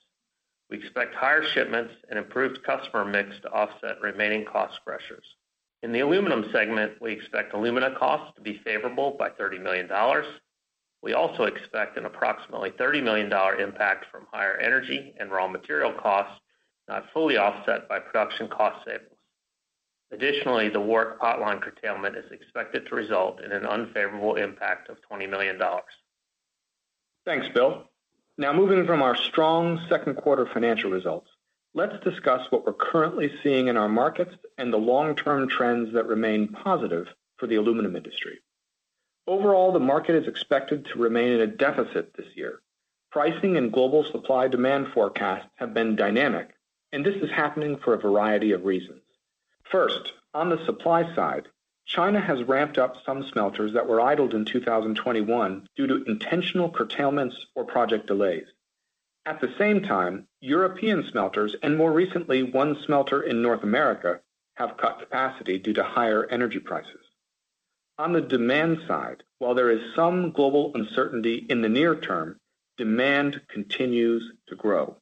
We 0.69 0.77
expect 0.77 1.15
higher 1.15 1.43
shipments 1.43 1.93
and 2.09 2.19
improved 2.19 2.63
customer 2.63 3.05
mix 3.05 3.39
to 3.41 3.49
offset 3.51 4.01
remaining 4.01 4.45
cost 4.45 4.79
pressures. 4.85 5.25
In 5.81 5.91
the 5.91 6.01
aluminum 6.01 6.45
segment, 6.51 7.01
we 7.01 7.13
expect 7.13 7.53
alumina 7.53 7.95
costs 7.97 8.35
to 8.35 8.41
be 8.41 8.59
favorable 8.63 9.15
by 9.17 9.29
$30 9.29 9.61
million. 9.63 9.89
We 11.01 11.13
also 11.13 11.43
expect 11.43 11.97
an 11.97 12.05
approximately 12.05 12.71
$30 12.71 13.01
million 13.01 13.31
impact 13.59 14.07
from 14.11 14.27
higher 14.31 14.57
energy 14.57 15.13
and 15.17 15.31
raw 15.31 15.47
material 15.47 15.93
costs, 15.93 16.41
not 16.89 17.05
fully 17.13 17.37
offset 17.37 17.87
by 17.87 17.99
production 17.99 18.49
cost 18.49 18.85
savings. 18.85 19.15
Additionally, 20.11 20.69
the 20.69 20.79
Warrick 20.79 21.19
potline 21.19 21.61
curtailment 21.61 22.17
is 22.17 22.29
expected 22.31 22.87
to 22.87 22.95
result 22.95 23.41
in 23.41 23.51
an 23.51 23.65
unfavorable 23.65 24.35
impact 24.35 24.89
of 24.89 24.97
$20 25.09 25.29
million. 25.29 25.59
Thanks, 27.29 27.47
Bill. 27.53 27.83
Now 28.39 28.53
moving 28.53 28.87
from 28.87 29.03
our 29.03 29.15
strong 29.15 29.79
second 29.87 30.15
quarter 30.15 30.47
financial 30.47 30.89
results, 30.89 31.29
let's 31.75 32.03
discuss 32.03 32.41
what 32.49 32.65
we're 32.65 32.73
currently 32.73 33.31
seeing 33.43 33.67
in 33.67 33.77
our 33.77 33.87
markets 33.87 34.33
and 34.57 34.73
the 34.73 34.77
long-term 34.77 35.47
trends 35.47 35.93
that 35.93 36.07
remain 36.07 36.47
positive 36.47 37.05
for 37.37 37.45
the 37.45 37.57
aluminum 37.57 37.95
industry. 37.95 38.39
Overall, 39.27 39.71
the 39.71 39.79
market 39.79 40.15
is 40.15 40.27
expected 40.27 40.85
to 40.85 40.97
remain 40.97 41.33
in 41.33 41.41
a 41.41 41.45
deficit 41.45 42.15
this 42.17 42.35
year. 42.35 42.61
Pricing 43.11 43.57
and 43.57 43.71
global 43.71 44.03
supply-demand 44.05 44.87
forecasts 44.91 45.45
have 45.57 45.71
been 45.71 45.95
dynamic, 45.95 46.55
and 46.93 47.05
this 47.05 47.21
is 47.21 47.29
happening 47.29 47.77
for 47.77 47.93
a 47.93 47.99
variety 47.99 48.53
of 48.53 48.65
reasons. 48.65 49.03
First, 49.71 50.13
on 50.33 50.49
the 50.49 50.65
supply 50.65 51.03
side, 51.13 51.47
China 51.89 52.21
has 52.21 52.43
ramped 52.43 52.77
up 52.77 52.97
some 53.03 53.23
smelters 53.31 53.73
that 53.73 53.87
were 53.87 53.99
idled 53.99 54.35
in 54.35 54.45
2021 54.45 55.67
due 55.75 55.87
to 55.87 56.03
intentional 56.03 56.69
curtailments 56.69 57.47
or 57.55 57.65
project 57.65 58.05
delays. 58.05 58.45
At 59.25 59.41
the 59.41 59.51
same 59.57 59.81
time, 59.81 60.27
European 60.39 61.03
smelters, 61.09 61.55
and 61.63 61.75
more 61.75 61.91
recently, 61.91 62.43
one 62.43 62.77
smelter 62.85 63.23
in 63.23 63.41
North 63.41 63.63
America, 63.63 64.21
have 64.57 64.77
cut 64.77 64.99
capacity 64.99 65.57
due 65.57 65.73
to 65.73 65.83
higher 65.83 66.27
energy 66.27 66.59
prices. 66.59 67.01
On 67.97 68.13
the 68.13 68.21
demand 68.21 68.81
side, 68.87 69.23
while 69.39 69.55
there 69.55 69.71
is 69.71 69.95
some 69.95 70.31
global 70.31 70.71
uncertainty 70.75 71.47
in 71.49 71.63
the 71.63 71.69
near 71.69 71.95
term, 71.95 72.37
demand 72.77 73.41
continues 73.47 74.31
to 74.47 74.55
grow. 74.55 74.95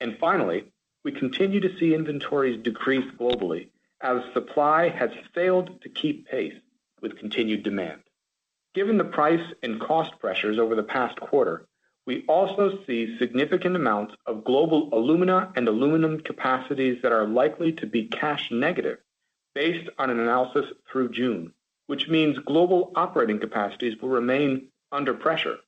And 0.00 0.18
Finally, 0.18 0.66
we 1.02 1.12
continue 1.12 1.60
to 1.60 1.78
see 1.78 1.94
inventories 1.94 2.62
decrease 2.62 3.10
globally 3.18 3.68
as 4.02 4.22
supply 4.32 4.88
has 4.88 5.10
failed 5.34 5.80
to 5.82 5.88
keep 5.88 6.28
pace 6.28 6.54
with 7.00 7.18
continued 7.18 7.62
demand. 7.62 8.02
Given 8.74 8.98
the 8.98 9.04
price 9.04 9.52
and 9.62 9.80
cost 9.80 10.18
pressures 10.18 10.58
over 10.58 10.74
the 10.74 10.82
past 10.82 11.20
quarter, 11.20 11.66
we 12.06 12.24
also 12.26 12.78
see 12.86 13.16
significant 13.18 13.76
amounts 13.76 14.14
of 14.26 14.44
global 14.44 14.88
alumina 14.92 15.52
and 15.54 15.68
aluminum 15.68 16.20
capacities 16.20 17.00
that 17.02 17.12
are 17.12 17.26
likely 17.26 17.72
to 17.72 17.86
be 17.86 18.06
cash 18.08 18.50
negative 18.50 18.98
based 19.54 19.88
on 19.98 20.10
an 20.10 20.18
analysis 20.18 20.66
through 20.90 21.10
June, 21.10 21.52
which 21.86 22.08
means 22.08 22.38
global 22.40 22.90
operating 22.96 23.38
capacities 23.38 24.00
will 24.00 24.08
remain 24.08 24.68
under 24.90 25.14
pressure. 25.14 25.58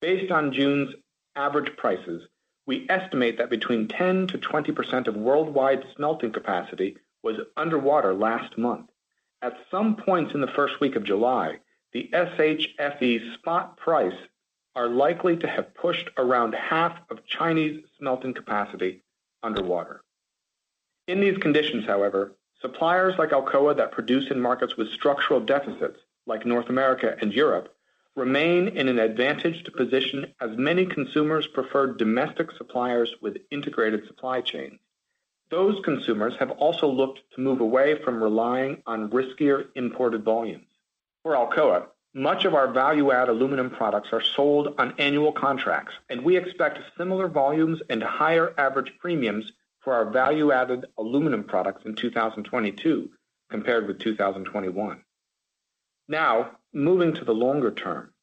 Based 0.00 0.30
on 0.30 0.52
June's 0.52 0.94
average 1.36 1.74
prices, 1.76 2.26
we 2.66 2.86
estimate 2.88 3.38
that 3.38 3.50
between 3.50 3.88
10%-20% 3.88 5.06
of 5.06 5.16
worldwide 5.16 5.84
smelting 5.96 6.32
capacity 6.32 6.96
was 7.22 7.36
underwater 7.56 8.14
last 8.14 8.58
month. 8.58 8.90
At 9.42 9.56
some 9.70 9.96
points 9.96 10.34
in 10.34 10.40
the 10.40 10.46
first 10.46 10.80
week 10.80 10.96
of 10.96 11.04
July, 11.04 11.58
the 11.92 12.08
SHFE 12.12 13.34
spot 13.34 13.76
price 13.76 14.16
are 14.74 14.88
likely 14.88 15.36
to 15.36 15.46
have 15.46 15.74
pushed 15.74 16.08
around 16.16 16.54
half 16.54 16.96
of 17.10 17.26
Chinese 17.26 17.84
smelting 17.98 18.34
capacity 18.34 19.02
underwater. 19.42 20.02
In 21.08 21.20
these 21.20 21.36
conditions, 21.38 21.84
however, 21.84 22.36
suppliers 22.60 23.14
like 23.18 23.30
Alcoa 23.30 23.76
that 23.76 23.92
produce 23.92 24.30
in 24.30 24.40
markets 24.40 24.76
with 24.76 24.92
structural 24.92 25.40
deficits, 25.40 25.98
like 26.26 26.46
North 26.46 26.68
America 26.68 27.16
and 27.20 27.32
Europe, 27.32 27.74
remain 28.14 28.68
in 28.68 28.88
an 28.88 28.98
advantaged 28.98 29.72
position 29.74 30.32
as 30.40 30.56
many 30.56 30.86
consumers 30.86 31.46
prefer 31.46 31.88
domestic 31.88 32.50
suppliers 32.52 33.14
with 33.20 33.38
integrated 33.50 34.06
supply 34.06 34.40
chains. 34.40 34.78
Those 35.52 35.84
consumers 35.84 36.32
have 36.38 36.50
also 36.52 36.88
looked 36.88 37.20
to 37.34 37.42
move 37.42 37.60
away 37.60 38.02
from 38.02 38.22
relying 38.22 38.82
on 38.86 39.10
riskier 39.10 39.66
imported 39.74 40.24
volumes. 40.24 40.64
For 41.22 41.34
Alcoa, 41.34 41.88
much 42.14 42.46
of 42.46 42.54
our 42.54 42.72
value-add 42.72 43.28
aluminum 43.28 43.68
products 43.68 44.08
are 44.14 44.22
sold 44.22 44.74
on 44.78 44.94
annual 44.98 45.30
contracts, 45.30 45.92
and 46.08 46.24
we 46.24 46.38
expect 46.38 46.80
similar 46.96 47.28
volumes 47.28 47.82
and 47.90 48.02
higher 48.02 48.54
average 48.56 48.94
premiums 48.98 49.52
for 49.80 49.92
our 49.92 50.10
value-added 50.10 50.86
aluminum 50.96 51.44
products 51.44 51.84
in 51.84 51.96
2022 51.96 53.10
compared 53.50 53.86
with 53.86 53.98
2021. 53.98 55.04
Now, 56.08 56.52
moving 56.72 57.12
to 57.12 57.26
the 57.26 57.34
longer 57.34 57.72
term, 57.72 58.14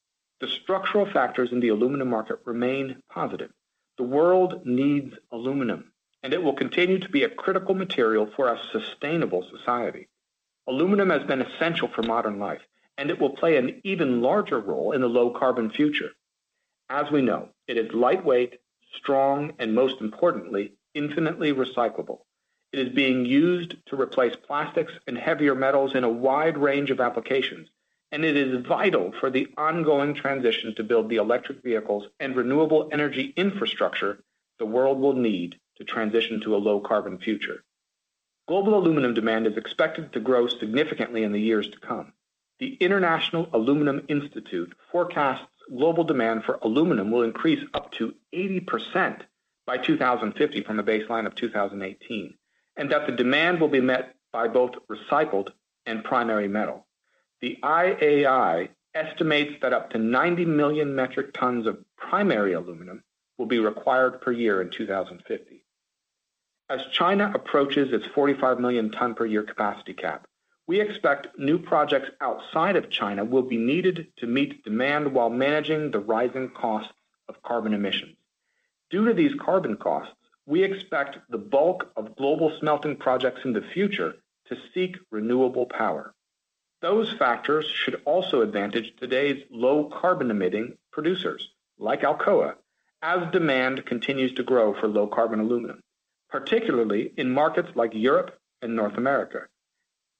the 0.42 0.48
structural 0.48 1.06
factors 1.06 1.52
in 1.52 1.60
the 1.60 1.70
aluminum 1.70 2.10
market 2.10 2.40
remain 2.46 3.04
positive. 3.08 3.52
The 4.00 4.04
world 4.04 4.66
needs 4.66 5.14
aluminum, 5.32 5.89
and 6.24 6.34
it 6.34 6.44
will 6.44 6.54
continue 6.54 7.00
to 7.00 7.10
be 7.10 7.24
a 7.24 7.30
critical 7.30 7.74
material 7.74 8.30
for 8.36 8.48
a 8.48 8.60
sustainable 8.72 9.46
society. 9.50 10.08
Aluminum 10.68 11.10
has 11.10 11.24
been 11.24 11.42
essential 11.42 11.88
for 11.88 12.04
modern 12.04 12.40
life, 12.40 12.62
and 12.98 13.10
it 13.10 13.20
will 13.20 13.36
play 13.36 13.58
an 13.58 13.82
even 13.84 14.22
larger 14.22 14.60
role 14.60 14.92
in 14.92 15.02
the 15.02 15.08
low 15.08 15.32
carbon 15.32 15.70
future. 15.70 16.12
As 16.90 17.10
we 17.12 17.22
know, 17.22 17.50
it 17.68 17.78
is 17.78 17.94
lightweight, 17.94 18.60
strong, 18.96 19.54
and 19.60 19.74
most 19.74 20.02
importantly, 20.02 20.74
infinitely 20.94 21.54
recyclable. 21.54 22.20
It 22.72 22.80
is 22.80 22.94
being 22.94 23.26
used 23.26 23.78
to 23.88 24.00
replace 24.00 24.36
plastics 24.36 24.94
and 25.08 25.18
heavier 25.18 25.56
metals 25.56 25.96
in 25.96 26.04
a 26.04 26.10
wide 26.10 26.58
range 26.58 26.92
of 26.92 27.00
applications, 27.00 27.70
and 28.12 28.26
it 28.26 28.36
is 28.36 28.66
vital 28.66 29.14
for 29.20 29.30
the 29.30 29.48
ongoing 29.58 30.14
transition 30.14 30.76
to 30.76 30.84
build 30.84 31.10
the 31.10 31.16
electric 31.16 31.64
vehicles 31.64 32.06
and 32.20 32.36
renewable 32.36 32.90
energy 32.92 33.34
infrastructure 33.38 34.24
the 34.60 34.66
world 34.66 35.00
will 35.00 35.14
need 35.14 35.58
to 35.80 35.86
transition 35.86 36.42
to 36.42 36.56
a 36.56 36.58
low 36.58 36.80
carbon 36.80 37.18
future. 37.18 37.64
Global 38.48 38.78
aluminum 38.78 39.14
demand 39.14 39.48
is 39.48 39.58
expected 39.58 40.12
to 40.14 40.20
grow 40.20 40.48
significantly 40.48 41.24
in 41.24 41.32
the 41.32 41.42
years 41.42 41.70
to 41.70 41.80
come. 41.80 42.14
The 42.60 42.76
International 42.76 43.48
Aluminum 43.54 44.06
Institute 44.10 44.74
forecasts 44.92 45.46
global 45.70 46.04
demand 46.04 46.44
for 46.44 46.60
aluminum 46.62 47.12
will 47.12 47.22
increase 47.22 47.64
up 47.74 47.92
to 47.94 48.14
80% 48.34 49.22
by 49.66 49.78
2050 49.78 50.64
from 50.64 50.80
a 50.80 50.84
baseline 50.84 51.26
of 51.26 51.36
2018, 51.36 52.34
and 52.78 52.92
that 52.92 53.06
the 53.06 53.14
demand 53.14 53.62
will 53.62 53.68
be 53.68 53.82
met 53.82 54.16
by 54.34 54.48
both 54.48 54.72
recycled 54.90 55.50
and 55.86 56.04
primary 56.04 56.48
metal. 56.48 56.88
The 57.42 57.58
IAI 57.64 58.70
estimates 58.96 59.54
that 59.62 59.74
up 59.74 59.92
to 59.92 59.98
90 59.98 60.46
million 60.46 60.96
metric 60.96 61.34
tons 61.34 61.68
of 61.68 61.78
primary 61.96 62.54
aluminum 62.54 63.04
will 63.38 63.46
be 63.46 63.60
required 63.60 64.22
per 64.22 64.32
year 64.32 64.62
in 64.62 64.70
2050. 64.70 65.64
As 66.72 66.86
China 66.92 67.32
approaches 67.34 67.92
its 67.92 68.06
45 68.14 68.60
million 68.60 68.92
ton 68.92 69.16
per 69.16 69.26
year 69.26 69.42
capacity 69.42 69.94
cap, 69.94 70.28
we 70.68 70.80
expect 70.80 71.40
new 71.40 71.58
projects 71.58 72.12
outside 72.22 72.76
of 72.76 72.92
China 72.92 73.26
will 73.26 73.42
be 73.42 73.58
needed 73.58 74.06
to 74.18 74.28
meet 74.28 74.64
demand 74.64 75.12
while 75.12 75.32
managing 75.32 75.90
the 75.90 75.98
rising 76.00 76.52
costs 76.52 76.94
of 77.28 77.42
carbon 77.42 77.74
emissions. 77.74 78.16
Due 78.92 79.04
to 79.06 79.16
these 79.16 79.34
carbon 79.40 79.78
costs, 79.78 80.14
we 80.46 80.62
expect 80.62 81.18
the 81.32 81.40
bulk 81.40 81.92
of 81.96 82.16
global 82.16 82.56
smelting 82.60 82.98
projects 82.98 83.42
in 83.46 83.54
the 83.54 83.64
future 83.74 84.18
to 84.46 84.58
seek 84.72 84.96
renewable 85.10 85.66
power. 85.66 86.14
Those 86.84 87.12
factors 87.14 87.66
should 87.66 88.00
also 88.06 88.42
advantage 88.42 88.94
today's 88.98 89.44
low 89.50 89.86
carbon 89.86 90.30
emitting 90.30 90.78
producers, 90.92 91.50
like 91.80 92.02
Alcoa, 92.02 92.58
as 93.02 93.32
demand 93.32 93.88
continues 93.88 94.34
to 94.34 94.44
grow 94.44 94.80
for 94.80 94.88
low 94.88 95.08
carbon 95.08 95.40
aluminum, 95.40 95.82
particularly 96.30 97.14
in 97.18 97.30
markets 97.32 97.70
like 97.76 97.92
Europe 97.94 98.40
and 98.62 98.76
North 98.76 98.98
America. 98.98 99.48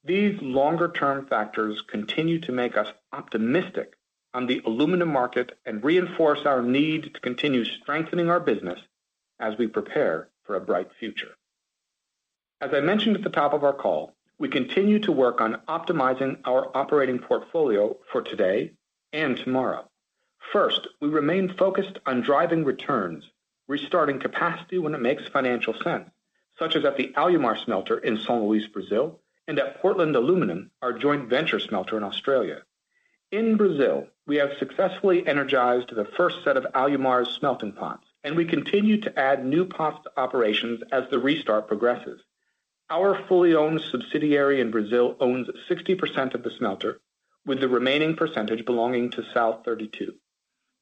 These 0.04 0.40
longer 0.40 0.90
term 0.90 1.26
factors 1.26 1.82
continue 1.82 2.40
to 2.40 2.52
make 2.52 2.76
us 2.76 2.88
optimistic 3.12 3.94
on 4.32 4.46
the 4.46 4.62
aluminum 4.64 5.08
market 5.08 5.58
and 5.66 5.84
reinforce 5.84 6.46
our 6.46 6.62
need 6.62 7.14
to 7.14 7.20
continue 7.20 7.64
strengthening 7.64 8.30
our 8.30 8.40
business 8.40 8.80
as 9.38 9.58
we 9.58 9.66
prepare 9.66 10.28
for 10.44 10.56
a 10.56 10.60
bright 10.60 10.88
future. 10.98 11.36
As 12.60 12.72
I 12.72 12.80
mentioned 12.80 13.16
at 13.16 13.22
the 13.22 13.30
top 13.30 13.52
of 13.52 13.64
our 13.64 13.72
call, 13.72 14.14
we 14.38 14.48
continue 14.48 14.98
to 15.00 15.12
work 15.12 15.40
on 15.40 15.60
optimizing 15.68 16.38
our 16.44 16.74
operating 16.76 17.18
portfolio 17.18 17.96
for 18.10 18.22
today 18.22 18.72
and 19.12 19.36
tomorrow. 19.36 19.84
First, 20.52 20.88
we 21.00 21.08
remain 21.08 21.54
focused 21.56 21.98
on 22.06 22.22
driving 22.22 22.64
returns, 22.64 23.30
restarting 23.70 24.18
capacity 24.18 24.78
when 24.78 24.96
it 24.96 25.00
makes 25.00 25.28
financial 25.28 25.72
sense, 25.84 26.10
such 26.58 26.74
as 26.74 26.84
at 26.84 26.96
the 26.96 27.12
Alumar 27.16 27.56
smelter 27.56 27.98
in 27.98 28.18
São 28.18 28.42
Luís, 28.42 28.70
Brazil, 28.72 29.20
and 29.46 29.60
at 29.60 29.80
Portland 29.80 30.16
Aluminum, 30.16 30.72
our 30.82 30.92
joint 30.92 31.28
venture 31.28 31.60
smelter 31.60 31.96
in 31.96 32.02
Australia. 32.02 32.62
In 33.30 33.56
Brazil, 33.56 34.08
we 34.26 34.36
have 34.38 34.58
successfully 34.58 35.24
energized 35.24 35.94
the 35.94 36.04
first 36.16 36.42
set 36.42 36.56
of 36.56 36.66
Alumar's 36.74 37.28
smelting 37.28 37.70
pots, 37.72 38.04
and 38.24 38.36
we 38.36 38.44
continue 38.44 39.00
to 39.02 39.16
add 39.16 39.46
new 39.46 39.64
pots 39.64 40.02
to 40.02 40.20
operations 40.20 40.82
as 40.90 41.04
the 41.08 41.20
restart 41.20 41.68
progresses. 41.68 42.20
Our 42.90 43.24
fully 43.28 43.54
owned 43.54 43.82
subsidiary 43.82 44.60
in 44.60 44.72
Brazil 44.72 45.16
owns 45.20 45.46
60% 45.68 46.34
of 46.34 46.42
the 46.42 46.50
smelter, 46.58 47.00
with 47.46 47.60
the 47.60 47.68
remaining 47.68 48.16
percentage 48.16 48.64
belonging 48.64 49.10
to 49.10 49.22
South32. 49.22 50.14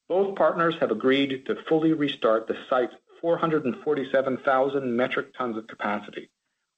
Both 0.08 0.36
partners 0.36 0.74
have 0.80 0.90
agreed 0.90 1.44
to 1.46 1.62
fully 1.68 1.92
restart 1.92 2.46
the 2.46 2.56
site's 2.70 2.94
447,000 3.20 4.96
metric 4.96 5.34
tons 5.36 5.56
of 5.56 5.66
capacity, 5.66 6.30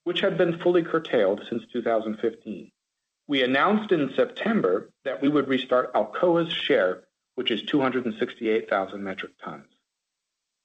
which 0.03 0.21
had 0.21 0.37
been 0.37 0.59
fully 0.59 0.83
curtailed 0.83 1.41
since 1.49 1.63
2015. 1.71 2.71
We 3.27 3.43
announced 3.43 3.91
in 3.93 4.13
September 4.15 4.89
that 5.05 5.21
we 5.21 5.29
would 5.29 5.47
restart 5.47 5.93
Alcoa's 5.93 6.51
share, 6.51 7.03
which 7.35 7.51
is 7.51 7.63
268,000 7.63 9.01
metric 9.01 9.31
tons. 9.43 9.67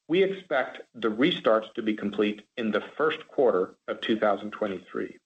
We 0.08 0.22
expect 0.22 0.82
the 0.94 1.10
restart 1.10 1.74
to 1.74 1.82
be 1.82 1.94
complete 1.94 2.42
in 2.56 2.70
the 2.70 2.82
first 2.96 3.26
quarter 3.28 3.76
of 3.86 4.00
2023. 4.00 5.18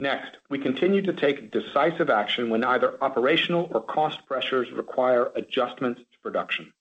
Next, 0.00 0.36
we 0.50 0.58
continue 0.58 1.02
to 1.02 1.12
take 1.12 1.52
decisive 1.52 2.10
action 2.10 2.50
when 2.50 2.64
either 2.64 3.02
operational 3.02 3.68
or 3.72 3.80
cost 3.80 4.26
pressures 4.26 4.72
require 4.72 5.30
adjustments 5.36 6.00
production. 6.22 6.72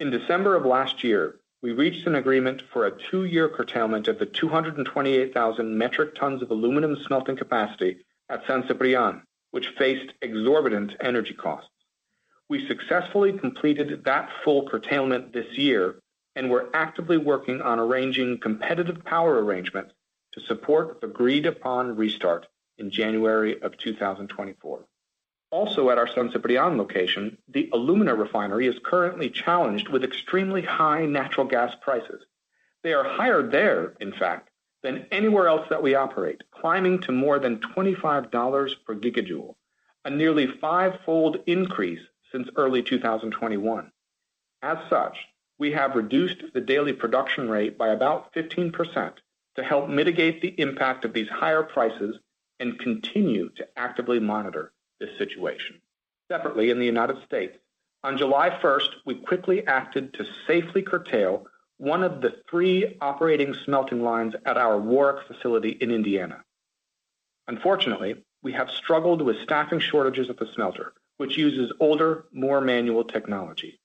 In 0.00 0.10
December 0.10 0.54
of 0.54 0.64
last 0.64 1.02
year, 1.04 1.36
we 1.62 1.72
reached 1.72 2.06
an 2.06 2.14
agreement 2.14 2.62
for 2.72 2.86
a 2.86 2.98
two-year 3.10 3.48
curtailment 3.48 4.08
of 4.08 4.18
the 4.18 4.26
228,000 4.26 5.76
metric 5.76 6.14
tons 6.14 6.42
of 6.42 6.50
aluminum 6.50 6.96
smelting 7.06 7.36
capacity 7.36 7.98
at 8.28 8.46
San 8.46 8.62
Ciprián, 8.64 9.22
which 9.50 9.74
faced 9.78 10.12
exorbitant 10.22 10.94
energy 11.00 11.34
costs. 11.34 11.70
We 12.48 12.66
successfully 12.66 13.32
completed 13.32 14.04
that 14.04 14.30
full 14.44 14.68
curtailment 14.68 15.32
this 15.32 15.58
year 15.58 15.96
and 16.38 16.48
we're 16.48 16.68
actively 16.72 17.16
working 17.16 17.60
on 17.60 17.80
arranging 17.80 18.38
competitive 18.38 19.04
power 19.04 19.44
arrangements 19.44 19.92
to 20.32 20.40
support 20.42 21.00
the 21.00 21.08
agreed-upon 21.08 21.96
restart 21.96 22.46
in 22.78 22.92
January 22.92 23.60
of 23.60 23.76
2024. 23.78 24.84
Also 25.50 25.88
at 25.88 25.96
our 25.96 26.06
San 26.06 26.28
Ciprián 26.28 26.76
location, 26.76 27.38
the 27.48 27.70
alumina 27.72 28.14
refinery 28.14 28.66
is 28.66 28.78
currently 28.84 29.30
challenged 29.30 29.88
with 29.88 30.04
extremely 30.04 30.60
high 30.60 31.06
natural 31.06 31.46
gas 31.46 31.74
prices. 31.80 32.22
They 32.82 32.92
are 32.92 33.04
higher 33.04 33.42
there, 33.42 33.94
in 33.98 34.12
fact, 34.12 34.50
than 34.82 35.06
anywhere 35.10 35.48
else 35.48 35.66
that 35.70 35.82
we 35.82 35.94
operate, 35.94 36.42
climbing 36.50 37.00
to 37.00 37.12
more 37.12 37.38
than 37.38 37.60
$25 37.60 38.74
per 38.84 38.94
gigajoule, 38.94 39.54
a 40.04 40.10
nearly 40.10 40.46
five-fold 40.46 41.38
increase 41.46 42.04
since 42.30 42.48
early 42.56 42.82
2021. 42.82 43.90
As 44.60 44.78
such, 44.90 45.16
we 45.58 45.72
have 45.72 45.96
reduced 45.96 46.42
the 46.52 46.60
daily 46.60 46.92
production 46.92 47.48
rate 47.48 47.78
by 47.78 47.88
about 47.88 48.34
15% 48.34 49.12
to 49.56 49.64
help 49.64 49.88
mitigate 49.88 50.42
the 50.42 50.54
impact 50.60 51.06
of 51.06 51.14
these 51.14 51.28
higher 51.28 51.62
prices 51.62 52.18
and 52.60 52.78
continue 52.78 53.48
to 53.56 53.66
actively 53.76 54.20
monitor 54.20 54.72
this 55.00 55.16
situation. 55.18 55.80
Separately, 56.30 56.70
in 56.70 56.78
the 56.78 56.86
United 56.86 57.16
States, 57.24 57.56
on 58.04 58.18
July 58.18 58.50
1st, 58.50 58.90
we 59.06 59.16
quickly 59.16 59.66
acted 59.66 60.14
to 60.14 60.26
safely 60.46 60.82
curtail 60.82 61.46
one 61.78 62.02
of 62.02 62.20
the 62.20 62.34
three 62.50 62.96
operating 63.00 63.54
smelting 63.64 64.02
lines 64.02 64.34
at 64.44 64.56
our 64.56 64.78
Warrick 64.78 65.26
facility 65.26 65.70
in 65.70 65.90
Indiana. 65.90 66.44
Unfortunately, 67.46 68.24
we 68.42 68.52
have 68.52 68.70
struggled 68.70 69.22
with 69.22 69.40
staffing 69.42 69.80
shortages 69.80 70.28
at 70.28 70.38
the 70.38 70.46
smelter, 70.54 70.92
which 71.16 71.36
uses 71.36 71.72
older, 71.80 72.26
more 72.32 72.60
manual 72.60 73.04
technology. 73.04 73.80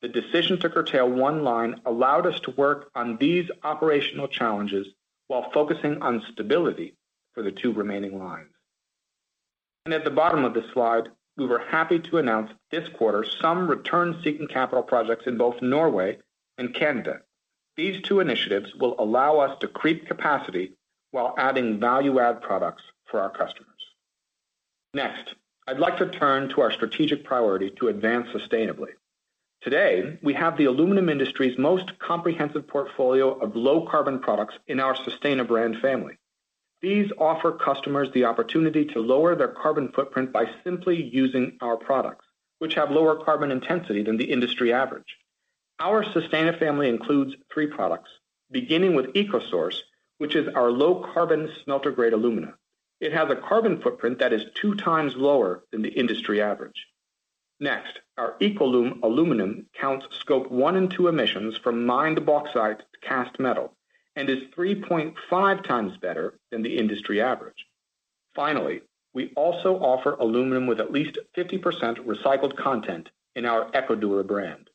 The 0.00 0.08
decision 0.08 0.58
to 0.60 0.70
curtail 0.70 1.08
one 1.08 1.44
line 1.44 1.80
allowed 1.86 2.26
us 2.26 2.40
to 2.40 2.50
work 2.52 2.90
on 2.94 3.18
these 3.18 3.48
operational 3.62 4.26
challenges 4.26 4.88
while 5.28 5.50
focusing 5.52 6.02
on 6.02 6.24
stability 6.32 6.96
for 7.34 7.42
the 7.42 7.52
two 7.52 7.72
remaining 7.72 8.18
lines. 8.18 8.51
And 9.84 9.94
at 9.94 10.04
the 10.04 10.10
bottom 10.10 10.44
of 10.44 10.54
this 10.54 10.70
slide, 10.72 11.08
we 11.36 11.46
were 11.46 11.58
happy 11.58 11.98
to 11.98 12.18
announce 12.18 12.52
this 12.70 12.88
quarter 12.90 13.24
some 13.24 13.66
return-seeking 13.66 14.48
capital 14.48 14.82
projects 14.82 15.26
in 15.26 15.36
both 15.36 15.60
Norway 15.60 16.18
and 16.58 16.74
Canada. 16.74 17.20
These 17.76 18.02
two 18.02 18.20
initiatives 18.20 18.74
will 18.74 18.94
allow 18.98 19.38
us 19.38 19.58
to 19.60 19.68
creep 19.68 20.06
capacity 20.06 20.72
while 21.10 21.34
adding 21.38 21.80
value-add 21.80 22.42
products 22.42 22.82
for 23.06 23.20
our 23.20 23.30
customers. 23.30 23.68
Next, 24.94 25.34
I'd 25.66 25.78
like 25.78 25.96
to 25.98 26.10
turn 26.10 26.48
to 26.50 26.60
our 26.60 26.70
strategic 26.70 27.24
priority 27.24 27.70
to 27.78 27.88
advance 27.88 28.28
sustainably. 28.28 28.90
Today, 29.62 30.18
we 30.22 30.34
have 30.34 30.56
the 30.56 30.64
aluminum 30.64 31.08
industry's 31.08 31.56
most 31.56 31.98
comprehensive 31.98 32.66
portfolio 32.66 33.32
of 33.38 33.56
low-carbon 33.56 34.18
products 34.18 34.54
in 34.66 34.80
our 34.80 34.94
Sustana 34.94 35.46
brand 35.46 35.78
family. 35.80 36.18
These 36.82 37.12
offer 37.16 37.52
customers 37.52 38.08
the 38.12 38.24
opportunity 38.24 38.84
to 38.86 38.98
lower 38.98 39.36
their 39.36 39.54
carbon 39.62 39.92
footprint 39.92 40.32
by 40.32 40.50
simply 40.64 41.00
using 41.00 41.56
our 41.60 41.76
products, 41.76 42.26
which 42.58 42.74
have 42.74 42.90
lower 42.90 43.24
carbon 43.24 43.52
intensity 43.52 44.02
than 44.02 44.16
the 44.16 44.32
industry 44.32 44.72
average. 44.72 45.16
Our 45.78 46.04
Sustana 46.04 46.58
family 46.58 46.88
includes 46.88 47.36
three 47.54 47.68
products, 47.68 48.10
beginning 48.50 48.94
with 48.94 49.12
EcoSource, 49.14 49.76
which 50.18 50.34
is 50.34 50.48
our 50.48 50.72
low-carbon 50.72 51.50
smelter-grade 51.62 52.14
alumina. 52.14 52.54
It 53.00 53.12
has 53.12 53.30
a 53.30 53.36
carbon 53.36 53.80
footprint 53.80 54.18
that 54.18 54.32
is 54.32 54.44
two 54.54 54.74
times 54.74 55.14
lower 55.14 55.62
than 55.70 55.82
the 55.82 55.88
industry 55.88 56.42
average. 56.42 56.86
Next, 57.60 58.00
our 58.18 58.34
EcoLum 58.40 59.02
aluminum 59.04 59.66
counts 59.72 60.06
Scope 60.18 60.50
1 60.50 60.76
and 60.76 60.90
2 60.90 61.06
emissions 61.06 61.56
from 61.56 61.86
mined 61.86 62.26
bauxite 62.26 62.80
to 62.80 63.08
cast 63.08 63.38
metal 63.38 63.72
and 64.16 64.28
is 64.28 64.42
3.5 64.56 65.64
times 65.64 65.96
better 65.98 66.38
than 66.50 66.62
the 66.62 66.78
industry 66.78 67.20
average. 67.20 67.66
Finally, 68.34 68.82
we 69.14 69.32
also 69.36 69.74
offer 69.76 70.14
aluminum 70.14 70.66
with 70.66 70.80
at 70.80 70.92
least 70.92 71.18
50% 71.36 71.60
recycled 72.06 72.56
content 72.56 73.10
in 73.34 73.44
our 73.44 73.70
EcoDura 73.72 74.26
brand. 74.26 74.70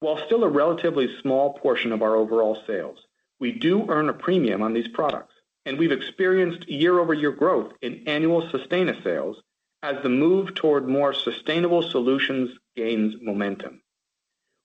While 0.00 0.24
still 0.26 0.44
a 0.44 0.48
relatively 0.48 1.08
small 1.20 1.54
portion 1.54 1.92
of 1.92 2.02
our 2.02 2.16
overall 2.16 2.56
sales, 2.66 2.98
we 3.38 3.52
do 3.52 3.86
earn 3.88 4.08
a 4.08 4.14
premium 4.14 4.62
on 4.62 4.72
these 4.72 4.88
products, 4.88 5.34
and 5.66 5.78
we've 5.78 5.92
experienced 5.92 6.68
year-over-year 6.68 7.32
growth 7.32 7.72
in 7.82 8.04
annual 8.06 8.42
Sustana 8.48 9.02
sales 9.02 9.42
as 9.82 10.02
the 10.02 10.08
move 10.08 10.54
toward 10.54 10.88
more 10.88 11.12
sustainable 11.12 11.82
solutions 11.82 12.50
gains 12.76 13.14
momentum. 13.20 13.82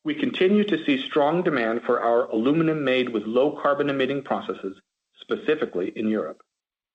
We 0.06 0.14
continue 0.14 0.64
to 0.66 0.86
see 0.86 1.02
strong 1.02 1.42
demand 1.42 1.82
for 1.82 2.00
our 2.00 2.30
aluminum 2.30 2.84
made 2.84 3.10
with 3.10 3.24
low 3.26 3.60
carbon 3.60 3.90
emitting 3.90 4.22
processes, 4.22 4.80
specifically 5.20 5.92
in 5.96 6.10
Europe. 6.10 6.44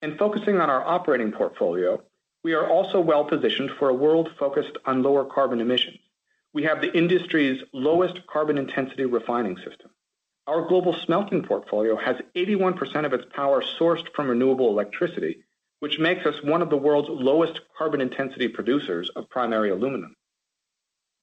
And 0.01 0.17
focusing 0.17 0.61
on 0.61 0.71
our 0.71 0.87
operating 0.87 1.33
portfolio, 1.33 2.01
we 2.45 2.53
are 2.53 2.71
also 2.71 3.01
well-positioned 3.01 3.73
for 3.81 3.89
a 3.89 3.95
world 3.95 4.31
focused 4.39 4.79
on 4.87 5.03
lower 5.03 5.25
carbon 5.25 5.61
emissions. 5.61 5.99
We 6.53 6.63
have 6.63 6.81
the 6.81 6.97
industry's 6.97 7.61
lowest 7.73 8.25
carbon 8.29 8.57
intensity 8.57 9.07
refining 9.07 9.57
system. 9.57 9.91
Our 10.47 10.69
global 10.69 10.95
smelting 10.95 11.43
portfolio 11.43 11.97
has 11.97 12.15
81% 12.37 13.07
of 13.07 13.13
its 13.13 13.25
power 13.35 13.61
sourced 13.61 14.07
from 14.15 14.29
renewable 14.29 14.69
electricity, 14.69 15.43
which 15.81 15.99
makes 15.99 16.27
us 16.27 16.41
one 16.45 16.63
of 16.63 16.71
the 16.71 16.77
world's 16.77 17.09
lowest 17.11 17.59
carbon 17.77 18.01
intensity 18.01 18.47
producers 18.47 19.11
of 19.17 19.29
primary 19.31 19.71
aluminum. 19.71 20.15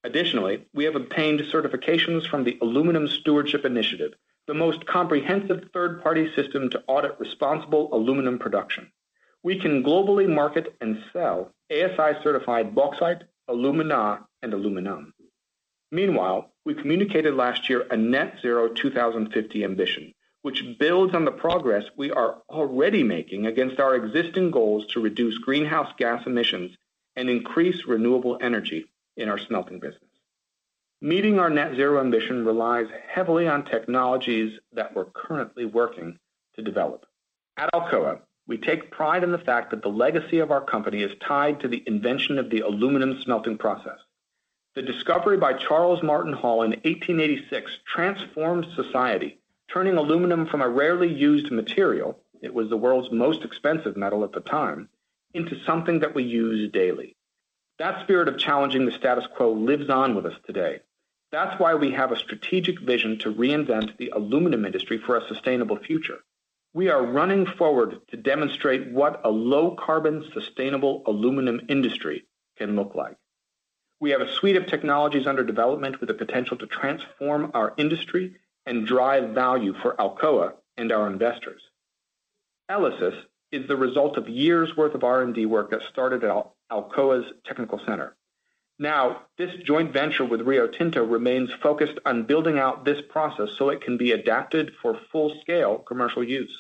Additionally, 0.07 0.65
we 0.73 0.85
have 0.85 0.95
obtained 0.95 1.41
certifications 1.41 2.25
from 2.25 2.45
the 2.45 2.57
Aluminium 2.61 3.09
Stewardship 3.09 3.65
Initiative, 3.65 4.13
the 4.47 4.53
most 4.53 4.85
comprehensive 4.85 5.69
third-party 5.73 6.33
system 6.33 6.69
to 6.69 6.81
audit 6.87 7.19
responsible 7.19 7.93
aluminum 7.93 8.39
production. 8.39 8.89
We 9.43 9.59
can 9.59 9.83
globally 9.83 10.25
market 10.33 10.73
and 10.79 11.03
sell 11.11 11.51
ASI-certified 11.69 12.73
bauxite, 12.73 13.23
alumina, 13.49 14.25
and 14.41 14.53
aluminum. 14.53 15.13
Meanwhile, 15.91 16.53
we 16.65 16.73
communicated 16.73 17.33
last 17.33 17.67
year 17.69 17.85
a 17.91 17.97
net 17.97 18.37
zero 18.41 18.69
2050 18.69 19.65
ambition, 19.65 20.13
which 20.41 20.63
builds 20.79 21.15
on 21.15 21.25
the 21.25 21.31
progress 21.31 21.83
we 21.97 22.11
are 22.11 22.37
already 22.49 23.03
making 23.03 23.45
against 23.45 23.81
our 23.81 23.93
existing 23.95 24.51
goals 24.51 24.85
to 24.93 25.01
reduce 25.01 25.37
greenhouse 25.39 25.91
gas 25.97 26.25
emissions 26.25 26.77
and 27.17 27.29
increase 27.29 27.85
renewable 27.85 28.37
energy 28.39 28.85
in 29.17 29.29
our 29.29 29.37
smelting 29.37 29.79
business. 29.79 30.03
Meeting 31.01 31.37
our 31.37 31.49
net 31.49 31.75
zero 31.75 31.99
ambition 31.99 32.45
relies 32.45 32.87
heavily 33.07 33.47
on 33.47 33.65
technologies 33.65 34.59
that 34.73 34.95
we're 34.95 35.05
currently 35.05 35.65
working 35.65 36.17
to 36.55 36.63
develop. 36.63 37.05
At 37.57 37.69
Alcoa, 37.73 38.19
we 38.47 38.57
take 38.57 38.91
pride 38.91 39.23
in 39.23 39.31
the 39.31 39.37
fact 39.37 39.71
that 39.71 39.81
the 39.81 39.89
legacy 39.89 40.39
of 40.39 40.51
our 40.51 40.61
company 40.61 41.03
is 41.03 41.11
tied 41.19 41.59
to 41.59 41.67
the 41.67 41.83
invention 41.85 42.39
of 42.39 42.49
the 42.49 42.61
aluminum 42.61 43.19
smelting 43.21 43.57
process. 43.57 43.99
The 44.75 44.81
discovery 44.81 45.37
by 45.37 45.53
Charles 45.53 46.01
Martin 46.01 46.33
Hall 46.33 46.63
in 46.63 46.71
1886 46.71 47.79
transformed 47.93 48.67
society, 48.75 49.39
turning 49.67 49.97
aluminum 49.97 50.45
from 50.45 50.61
a 50.61 50.69
rarely 50.69 51.11
used 51.11 51.51
material, 51.51 52.19
it 52.41 52.53
was 52.53 52.69
the 52.69 52.77
world's 52.77 53.11
most 53.11 53.43
expensive 53.43 53.97
metal 53.97 54.23
at 54.23 54.31
the 54.31 54.39
time, 54.39 54.87
into 55.33 55.61
something 55.65 55.99
that 55.99 56.15
we 56.15 56.23
use 56.23 56.71
daily. 56.71 57.16
That 57.79 58.01
spirit 58.01 58.27
of 58.27 58.39
challenging 58.39 58.85
the 58.85 58.91
status 58.91 59.25
quo 59.35 59.51
lives 59.51 59.89
on 59.89 60.15
with 60.15 60.25
us 60.25 60.33
today. 60.45 60.79
That's 61.31 61.59
why 61.59 61.75
we 61.75 61.91
have 61.91 62.11
a 62.11 62.17
strategic 62.17 62.79
vision 62.79 63.19
to 63.19 63.33
reinvent 63.33 63.97
the 63.97 64.09
aluminum 64.15 64.65
industry 64.65 64.97
for 64.97 65.15
a 65.15 65.27
sustainable 65.27 65.77
future. 65.77 66.19
We 66.73 66.89
are 66.89 67.05
running 67.05 67.45
forward 67.45 67.99
to 68.09 68.17
demonstrate 68.17 68.91
what 68.91 69.21
a 69.23 69.29
low-carbon, 69.29 70.31
sustainable 70.33 71.03
aluminum 71.05 71.61
industry 71.69 72.25
can 72.57 72.75
look 72.75 72.95
like. 72.95 73.17
We 73.99 74.09
have 74.11 74.21
a 74.21 74.31
suite 74.33 74.55
of 74.55 74.65
technologies 74.65 75.27
under 75.27 75.43
development 75.43 75.99
with 75.99 76.07
the 76.07 76.13
potential 76.15 76.57
to 76.57 76.67
transform 76.67 77.51
our 77.53 77.73
industry 77.77 78.37
and 78.65 78.87
drive 78.87 79.31
value 79.31 79.73
for 79.81 79.95
Alcoa 79.97 80.53
and 80.77 80.91
our 80.91 81.07
investors. 81.07 81.61
ELYSIS 82.69 83.15
is 83.51 83.67
the 83.67 83.77
result 83.77 84.17
of 84.17 84.27
years' 84.27 84.75
worth 84.75 84.95
of 84.95 85.03
R&D 85.03 85.45
work 85.45 85.71
that 85.71 85.81
started 85.83 86.23
Alcoa's 86.71 87.31
technical 87.45 87.79
center. 87.85 88.15
Now, 88.79 89.23
this 89.37 89.51
joint 89.65 89.91
venture 89.91 90.25
with 90.25 90.41
Rio 90.41 90.67
Tinto 90.67 91.03
remains 91.03 91.49
focused 91.63 91.97
on 92.05 92.23
building 92.23 92.59
out 92.59 92.85
this 92.85 93.01
process 93.09 93.49
so 93.57 93.69
it 93.69 93.81
can 93.81 93.97
be 93.97 94.11
adapted 94.11 94.73
for 94.81 94.99
full-scale 95.11 95.79
commercial 95.79 96.23
use. 96.23 96.55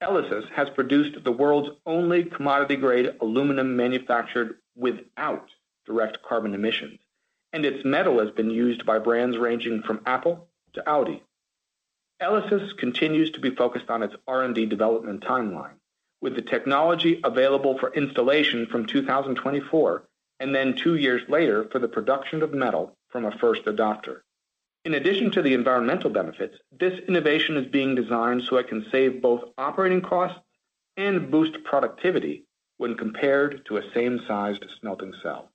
ELYSIS 0.00 0.46
has 0.54 0.70
produced 0.70 1.22
the 1.22 1.30
world's 1.30 1.70
only 1.84 2.24
commodity-grade 2.24 3.16
aluminum 3.20 3.76
manufactured 3.76 4.58
without 4.74 5.48
direct 5.84 6.22
carbon 6.22 6.54
emissions, 6.54 6.98
and 7.52 7.66
its 7.66 7.84
metal 7.84 8.18
has 8.18 8.30
been 8.30 8.50
used 8.50 8.86
by 8.86 8.98
brands 8.98 9.36
ranging 9.36 9.82
from 9.82 10.00
Apple 10.06 10.48
to 10.72 10.88
Audi. 10.88 11.22
ELYSIS 12.20 12.72
continues 12.78 13.30
to 13.32 13.40
be 13.40 13.54
focused 13.54 13.90
on 13.90 14.02
its 14.02 14.14
R&D 14.26 14.66
development 14.66 15.22
timeline, 15.22 15.74
with 16.22 16.36
the 16.36 16.42
technology 16.42 17.20
available 17.24 17.76
for 17.78 17.92
installation 17.94 18.66
from 18.66 18.86
2024, 18.86 20.04
and 20.40 20.54
then 20.54 20.74
two 20.74 20.94
years 20.94 21.22
later 21.28 21.68
for 21.70 21.80
the 21.80 21.88
production 21.88 22.42
of 22.42 22.54
metal 22.54 22.96
from 23.10 23.26
a 23.26 23.38
first 23.38 23.64
adopter. 23.64 24.20
In 24.84 24.94
addition 24.94 25.30
to 25.32 25.42
the 25.42 25.52
environmental 25.52 26.10
benefits, 26.10 26.56
this 26.80 26.98
innovation 27.06 27.56
is 27.56 27.66
being 27.66 27.94
designed 27.94 28.44
so 28.44 28.56
it 28.56 28.68
can 28.68 28.86
save 28.90 29.20
both 29.20 29.42
operating 29.58 30.00
costs 30.00 30.40
and 30.96 31.30
boost 31.30 31.62
productivity 31.64 32.44
when 32.78 32.96
compared 32.96 33.64
to 33.66 33.76
a 33.76 33.92
same-sized 33.92 34.64
smelting 34.80 35.14
cell. 35.22 35.50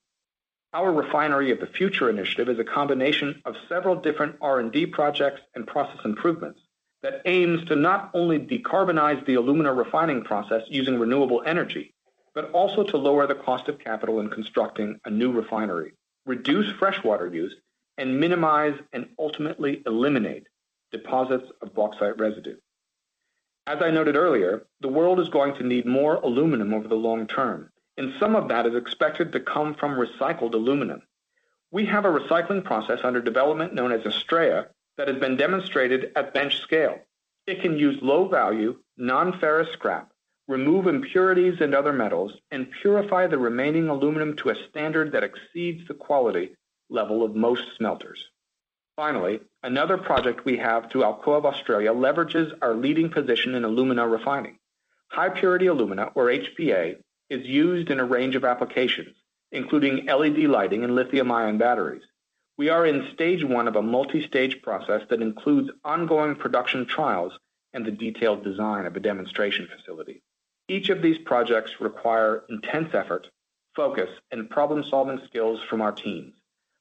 Our 0.72 0.92
Refinery 0.92 1.50
of 1.50 1.60
the 1.60 1.66
Future 1.66 2.10
initiative 2.10 2.48
is 2.48 2.58
a 2.58 2.64
combination 2.64 3.40
of 3.44 3.56
several 3.68 3.96
different 3.96 4.36
R&D 4.40 4.86
projects 4.86 5.40
and 5.54 5.66
process 5.66 6.00
improvements 6.04 6.60
that 7.02 7.22
aims 7.24 7.64
to 7.66 7.76
not 7.76 8.10
only 8.14 8.38
decarbonize 8.38 9.24
the 9.26 9.34
alumina 9.34 9.72
refining 9.72 10.22
process 10.22 10.62
using 10.68 10.98
renewable 10.98 11.42
energy, 11.46 11.94
but 12.34 12.50
also 12.52 12.82
to 12.82 12.96
lower 12.96 13.26
the 13.26 13.34
cost 13.34 13.68
of 13.68 13.78
capital 13.78 14.20
in 14.20 14.28
constructing 14.28 14.98
a 15.04 15.10
new 15.10 15.32
refinery, 15.32 15.92
reduce 16.26 16.70
freshwater 16.78 17.26
use, 17.26 17.54
and 17.96 18.20
minimize 18.20 18.78
and 18.92 19.08
ultimately 19.18 19.82
eliminate 19.86 20.46
deposits 20.92 21.50
of 21.62 21.74
bauxite 21.74 22.18
residue. 22.18 22.56
As 23.66 23.82
I 23.82 23.90
noted 23.90 24.16
earlier, 24.16 24.66
the 24.80 24.88
world 24.88 25.20
is 25.20 25.28
going 25.28 25.54
to 25.56 25.62
need 25.62 25.84
more 25.84 26.14
aluminum 26.14 26.72
over 26.72 26.88
the 26.88 26.94
long 26.94 27.26
term, 27.26 27.70
and 27.96 28.14
some 28.18 28.34
of 28.34 28.48
that 28.48 28.66
is 28.66 28.74
expected 28.74 29.32
to 29.32 29.40
come 29.40 29.74
from 29.74 29.98
recycled 29.98 30.54
aluminum. 30.54 31.02
We 31.70 31.84
have 31.86 32.06
a 32.06 32.08
recycling 32.08 32.64
process 32.64 33.00
under 33.04 33.20
development 33.20 33.74
known 33.74 33.92
as 33.92 34.02
ASTRAEA 34.02 34.68
that 34.98 35.08
has 35.08 35.16
been 35.16 35.36
demonstrated 35.36 36.12
at 36.14 36.34
bench 36.34 36.58
scale. 36.58 36.98
It 37.46 37.62
can 37.62 37.78
use 37.78 38.02
low-value, 38.02 38.76
non-ferrous 38.98 39.72
scrap, 39.72 40.10
remove 40.48 40.86
impurities 40.86 41.60
and 41.60 41.74
other 41.74 41.92
metals, 41.92 42.32
and 42.50 42.70
purify 42.82 43.26
the 43.26 43.38
remaining 43.38 43.88
aluminum 43.88 44.36
to 44.36 44.50
a 44.50 44.68
standard 44.68 45.12
that 45.12 45.24
exceeds 45.24 45.86
the 45.88 45.94
quality 45.94 46.56
level 46.90 47.24
of 47.24 47.34
most 47.34 47.62
smelters. 47.76 48.22
Finally, 48.96 49.40
another 49.62 49.96
project 49.96 50.44
we 50.44 50.56
have 50.56 50.90
through 50.90 51.02
Alcoa 51.02 51.38
of 51.38 51.46
Australia 51.46 51.92
leverages 51.92 52.52
our 52.60 52.74
leading 52.74 53.08
position 53.08 53.54
in 53.54 53.64
alumina 53.64 54.06
refining. 54.06 54.58
High 55.08 55.28
purity 55.28 55.68
alumina, 55.68 56.10
or 56.14 56.26
HPA, 56.26 56.96
is 57.30 57.46
used 57.46 57.90
in 57.90 58.00
a 58.00 58.04
range 58.04 58.34
of 58.34 58.44
applications, 58.44 59.14
including 59.52 60.06
LED 60.06 60.38
lighting 60.38 60.82
and 60.82 60.94
lithium 60.94 61.30
ion 61.30 61.58
batteries. 61.58 62.02
We 62.58 62.70
are 62.70 62.86
in 62.86 63.08
stage 63.14 63.44
one 63.44 63.68
of 63.68 63.76
a 63.76 63.82
multi-stage 63.82 64.62
process 64.62 65.02
that 65.10 65.22
includes 65.22 65.70
ongoing 65.84 66.34
production 66.34 66.86
trials 66.86 67.32
and 67.72 67.86
the 67.86 67.92
detailed 67.92 68.42
design 68.42 68.84
of 68.84 68.96
a 68.96 69.00
demonstration 69.00 69.68
facility. 69.68 70.22
Each 70.66 70.88
of 70.88 71.00
these 71.00 71.18
projects 71.18 71.80
require 71.80 72.42
intense 72.48 72.92
effort, 72.94 73.28
focus, 73.76 74.10
and 74.32 74.50
problem-solving 74.50 75.20
skills 75.26 75.60
from 75.70 75.80
our 75.80 75.92
teams. 75.92 76.34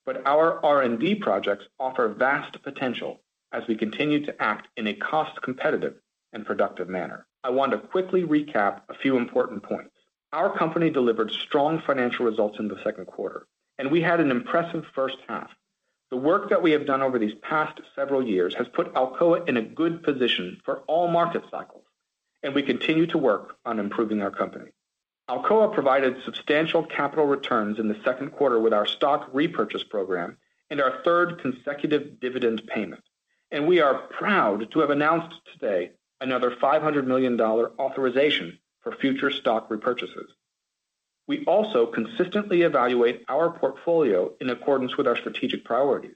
But 0.04 0.26
our 0.26 0.66
R&D 0.66 1.16
projects 1.16 1.66
offer 1.80 2.08
vast 2.08 2.60
potential 2.64 3.22
as 3.52 3.68
we 3.68 3.76
continue 3.76 4.26
to 4.26 4.42
act 4.42 4.70
in 4.78 4.88
a 4.88 4.96
cost-competitive 4.96 5.94
and 6.34 6.44
productive 6.44 6.90
manner. 6.90 7.28
I 7.44 7.52
want 7.52 7.72
to 7.74 7.78
quickly 7.78 8.24
recap 8.24 8.82
a 8.90 8.96
few 8.96 9.16
important 9.16 9.62
points. 9.62 9.94
Our 10.34 10.58
company 10.58 10.90
delivered 10.90 11.30
strong 11.30 11.84
financial 11.86 12.26
results 12.26 12.58
in 12.58 12.68
the 12.68 12.82
second 12.84 13.06
quarter, 13.06 13.46
and 13.78 13.92
we 13.92 14.02
had 14.02 14.20
an 14.20 14.32
impressive 14.32 14.84
first 14.96 15.18
half. 15.30 15.52
The 16.10 16.18
work 16.18 16.50
that 16.50 16.62
we 16.62 16.72
have 16.72 16.86
done 16.86 17.02
over 17.02 17.20
these 17.20 17.36
past 17.42 17.82
several 17.96 18.26
years 18.26 18.56
has 18.56 18.68
put 18.70 18.94
Alcoa 18.94 19.48
in 19.50 19.58
a 19.58 19.62
good 19.62 20.04
position 20.04 20.62
for 20.64 20.80
all 20.88 21.08
market 21.08 21.44
cycles 21.52 21.84
and 22.44 22.54
we 22.54 22.64
continue 22.64 23.06
to 23.08 23.18
work 23.18 23.58
on 23.66 23.80
improving 23.80 24.22
our 24.22 24.32
company. 24.32 24.72
Alcoa 25.30 25.74
provided 25.74 26.24
substantial 26.24 26.84
capital 26.84 27.26
returns 27.26 27.80
in 27.80 27.88
the 27.88 28.00
second 28.06 28.30
quarter 28.32 28.60
with 28.60 28.74
our 28.74 28.86
stock 28.86 29.28
repurchase 29.34 29.84
program 29.84 30.38
and 30.70 30.80
our 30.80 31.02
third 31.04 31.42
consecutive 31.42 32.20
dividend 32.20 32.66
payment. 32.68 33.04
And 33.52 33.68
we 33.68 33.82
are 33.82 34.08
proud 34.08 34.72
to 34.72 34.80
have 34.80 34.90
announced 34.90 35.36
today 35.52 35.92
another 36.22 36.52
$500 36.52 37.06
million 37.06 37.40
authorization 37.42 38.58
for 38.82 38.94
future 38.94 39.32
stock 39.32 39.70
repurchases. 39.70 40.30
We 41.28 41.44
also 41.46 41.86
consistently 41.86 42.62
evaluate 42.62 43.26
our 43.28 43.52
portfolio 43.52 44.32
in 44.40 44.50
accordance 44.50 44.96
with 44.96 45.08
our 45.08 45.18
strategic 45.18 45.66
priorities. 45.66 46.16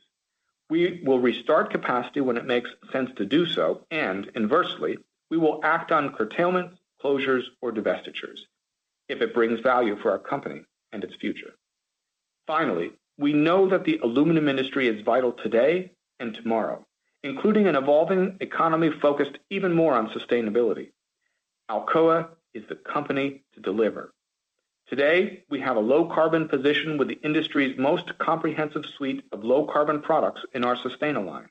We 0.70 1.02
will 1.04 1.20
restart 1.20 1.70
capacity 1.70 2.22
when 2.22 2.38
it 2.38 2.46
makes 2.46 2.70
sense 2.94 3.10
to 3.18 3.26
do 3.26 3.46
so, 3.46 3.86
and 3.92 4.32
inversely, 4.36 4.98
we 5.30 5.38
will 5.38 5.60
act 5.64 5.92
on 5.92 6.14
curtailments, 6.14 6.78
closures, 7.04 7.44
or 7.62 7.72
divestitures 7.72 8.40
if 9.10 9.22
it 9.22 9.34
brings 9.34 9.60
value 9.60 9.98
for 9.98 10.12
our 10.12 10.20
company 10.20 10.62
and 10.94 11.04
its 11.04 11.16
future. 11.16 11.54
Finally, 12.48 12.92
we 13.18 13.34
know 13.34 13.68
that 13.68 13.84
the 13.84 14.00
aluminum 14.04 14.48
industry 14.48 14.88
is 14.88 15.04
vital 15.04 15.34
today 15.34 15.92
and 16.22 16.34
tomorrow, 16.34 16.86
including 17.24 17.68
an 17.68 17.76
evolving 17.76 18.38
economy 18.40 18.90
focused 19.02 19.38
even 19.50 19.74
more 19.74 19.94
on 19.94 20.10
sustainability. 20.10 20.92
Alcoa 21.70 22.30
is 22.54 22.64
the 22.70 22.76
company 22.76 23.44
to 23.54 23.60
deliver. 23.60 24.14
Today, 24.92 25.46
we 25.50 25.62
have 25.62 25.78
a 25.78 25.80
low 25.80 26.04
carbon 26.04 26.50
position 26.50 26.98
with 26.98 27.08
the 27.08 27.18
industry's 27.24 27.78
most 27.78 28.18
comprehensive 28.18 28.86
suite 28.86 29.24
of 29.32 29.46
low 29.46 29.66
carbon 29.66 30.02
products 30.02 30.42
in 30.54 30.66
our 30.66 30.76
Sustana-line. 30.76 31.48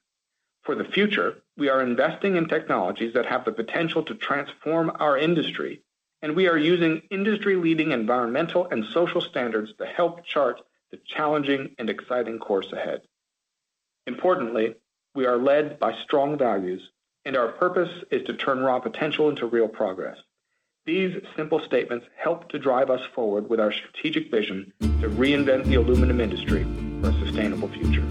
For 0.65 0.75
the 0.75 0.85
future, 0.85 1.39
we 1.57 1.71
are 1.71 1.81
investing 1.81 2.37
in 2.37 2.49
technologies 2.49 3.15
that 3.15 3.25
have 3.25 3.47
the 3.47 3.53
potential 3.53 4.03
to 4.03 4.15
transform 4.15 4.93
our 4.97 5.17
industry, 5.17 5.81
and 6.21 6.37
we 6.37 6.49
are 6.49 6.59
using 6.59 7.01
industry-leading 7.11 7.93
environmental 7.93 8.67
and 8.67 8.85
social 8.93 9.23
standards 9.23 9.73
to 9.79 9.87
help 9.87 10.23
chart 10.27 10.61
the 10.91 10.99
challenging 11.07 11.75
and 11.79 11.89
exciting 11.89 12.39
course 12.39 12.71
ahead. 12.75 13.01
Importantly, 14.07 14.75
we 15.15 15.25
are 15.25 15.39
led 15.39 15.79
by 15.79 15.97
strong 16.03 16.37
values, 16.37 16.91
and 17.25 17.39
our 17.39 17.49
purpose 17.49 18.05
is 18.11 18.27
to 18.27 18.35
turn 18.35 18.61
raw 18.61 18.81
potential 18.81 19.31
into 19.31 19.47
real 19.47 19.69
progress. 19.69 20.19
These 20.91 21.23
simple 21.37 21.61
statements 21.61 22.07
help 22.17 22.49
to 22.49 22.59
drive 22.59 22.91
us 22.91 23.01
forward 23.15 23.49
with 23.49 23.61
our 23.61 23.71
strategic 23.71 24.29
vision 24.29 24.73
to 24.81 25.09
reinvent 25.09 25.67
the 25.67 25.77
aluminum 25.77 26.21
industry 26.21 26.65
for 27.01 27.11
a 27.11 27.13
sustainable 27.25 27.69
future. 27.69 28.05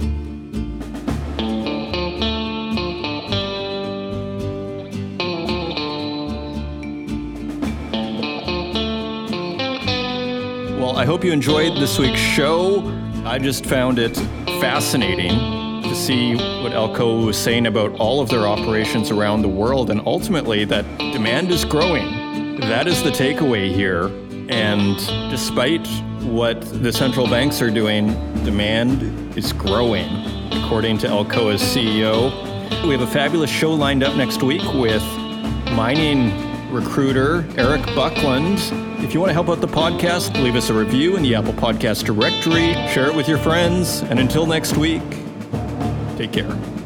Well, 10.79 10.95
I 10.95 11.03
hope 11.03 11.25
you 11.25 11.33
enjoyed 11.33 11.73
this 11.81 11.99
week's 11.99 12.17
show. 12.17 12.79
I 13.25 13.39
just 13.39 13.65
found 13.65 13.99
it 13.99 14.15
fascinating 14.61 15.31
to 15.83 15.93
see 15.93 16.35
what 16.35 16.71
Alcoa 16.71 17.25
was 17.25 17.37
saying 17.37 17.67
about 17.67 17.99
all 17.99 18.21
of 18.21 18.29
their 18.29 18.47
operations 18.47 19.11
around 19.11 19.41
the 19.41 19.49
world 19.49 19.89
and 19.89 20.01
ultimately 20.05 20.63
that 20.63 20.85
demand 21.11 21.51
is 21.51 21.65
growing. 21.65 22.18
That 22.61 22.87
is 22.87 23.03
the 23.03 23.09
takeaway 23.09 23.73
here. 23.73 24.05
And 24.49 24.97
despite 25.29 25.87
what 26.23 26.61
the 26.61 26.91
central 26.91 27.27
banks 27.27 27.61
are 27.61 27.71
doing, 27.71 28.07
demand 28.43 29.37
is 29.37 29.53
growing, 29.53 30.09
according 30.51 30.97
to 30.99 31.07
Alcoa's 31.07 31.61
CEO. 31.61 32.31
We 32.83 32.91
have 32.91 33.01
a 33.01 33.07
fabulous 33.07 33.49
show 33.49 33.73
lined 33.73 34.03
up 34.03 34.15
next 34.15 34.43
week 34.43 34.63
with 34.73 35.03
mining 35.71 36.31
recruiter 36.71 37.45
Eric 37.57 37.85
Buckland 37.95 38.59
if 39.03 39.13
you 39.13 39.19
want 39.21 39.29
to 39.29 39.33
help 39.33 39.49
out 39.49 39.61
the 39.61 39.67
podcast, 39.67 40.39
leave 40.43 40.55
us 40.55 40.69
a 40.69 40.73
review 40.73 41.15
in 41.15 41.23
the 41.23 41.33
Apple 41.33 41.53
Podcast 41.53 42.03
directory, 42.03 42.73
share 42.89 43.07
it 43.07 43.15
with 43.15 43.27
your 43.27 43.37
friends, 43.37 44.01
and 44.01 44.19
until 44.19 44.45
next 44.45 44.77
week, 44.77 45.01
take 46.17 46.33
care. 46.33 46.78